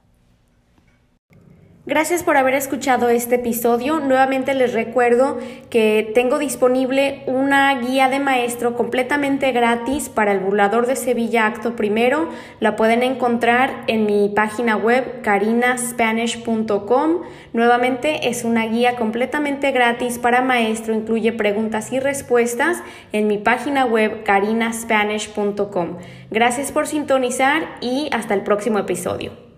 Gracias 1.90 2.22
por 2.22 2.38
haber 2.38 2.54
escuchado 2.54 3.10
este 3.10 3.34
episodio. 3.38 4.00
Nuevamente 4.00 4.54
les 4.54 4.74
recuerdo 4.74 5.40
que 5.72 6.12
tengo 6.14 6.38
disponible 6.38 7.24
una 7.26 7.74
guía 7.80 8.10
de 8.10 8.20
maestro 8.20 8.76
completamente 8.76 9.52
gratis 9.52 10.08
para 10.08 10.32
el 10.32 10.40
burlador 10.40 10.86
de 10.86 10.96
Sevilla 10.96 11.48
Acto 11.48 11.76
Primero. 11.76 12.30
La 12.60 12.76
pueden 12.76 13.02
encontrar 13.02 13.86
en 13.88 14.06
mi 14.06 14.30
página 14.30 14.78
web 14.78 15.24
carinaspanish.com. 15.24 17.22
Nuevamente 17.54 18.30
es 18.30 18.44
una 18.44 18.68
guía 18.68 18.96
completamente 18.96 19.72
gratis 19.72 20.20
para 20.20 20.44
maestro. 20.44 20.94
Incluye 20.94 21.34
preguntas 21.34 21.92
y 21.92 22.00
respuestas 22.00 22.84
en 23.14 23.26
mi 23.26 23.40
página 23.40 23.86
web 23.86 24.22
carinaspanish.com. 24.24 25.98
Gracias 26.30 26.72
por 26.72 26.86
sintonizar 26.86 27.68
y 27.82 28.10
hasta 28.12 28.36
el 28.36 28.42
próximo 28.42 28.78
episodio. 28.78 29.49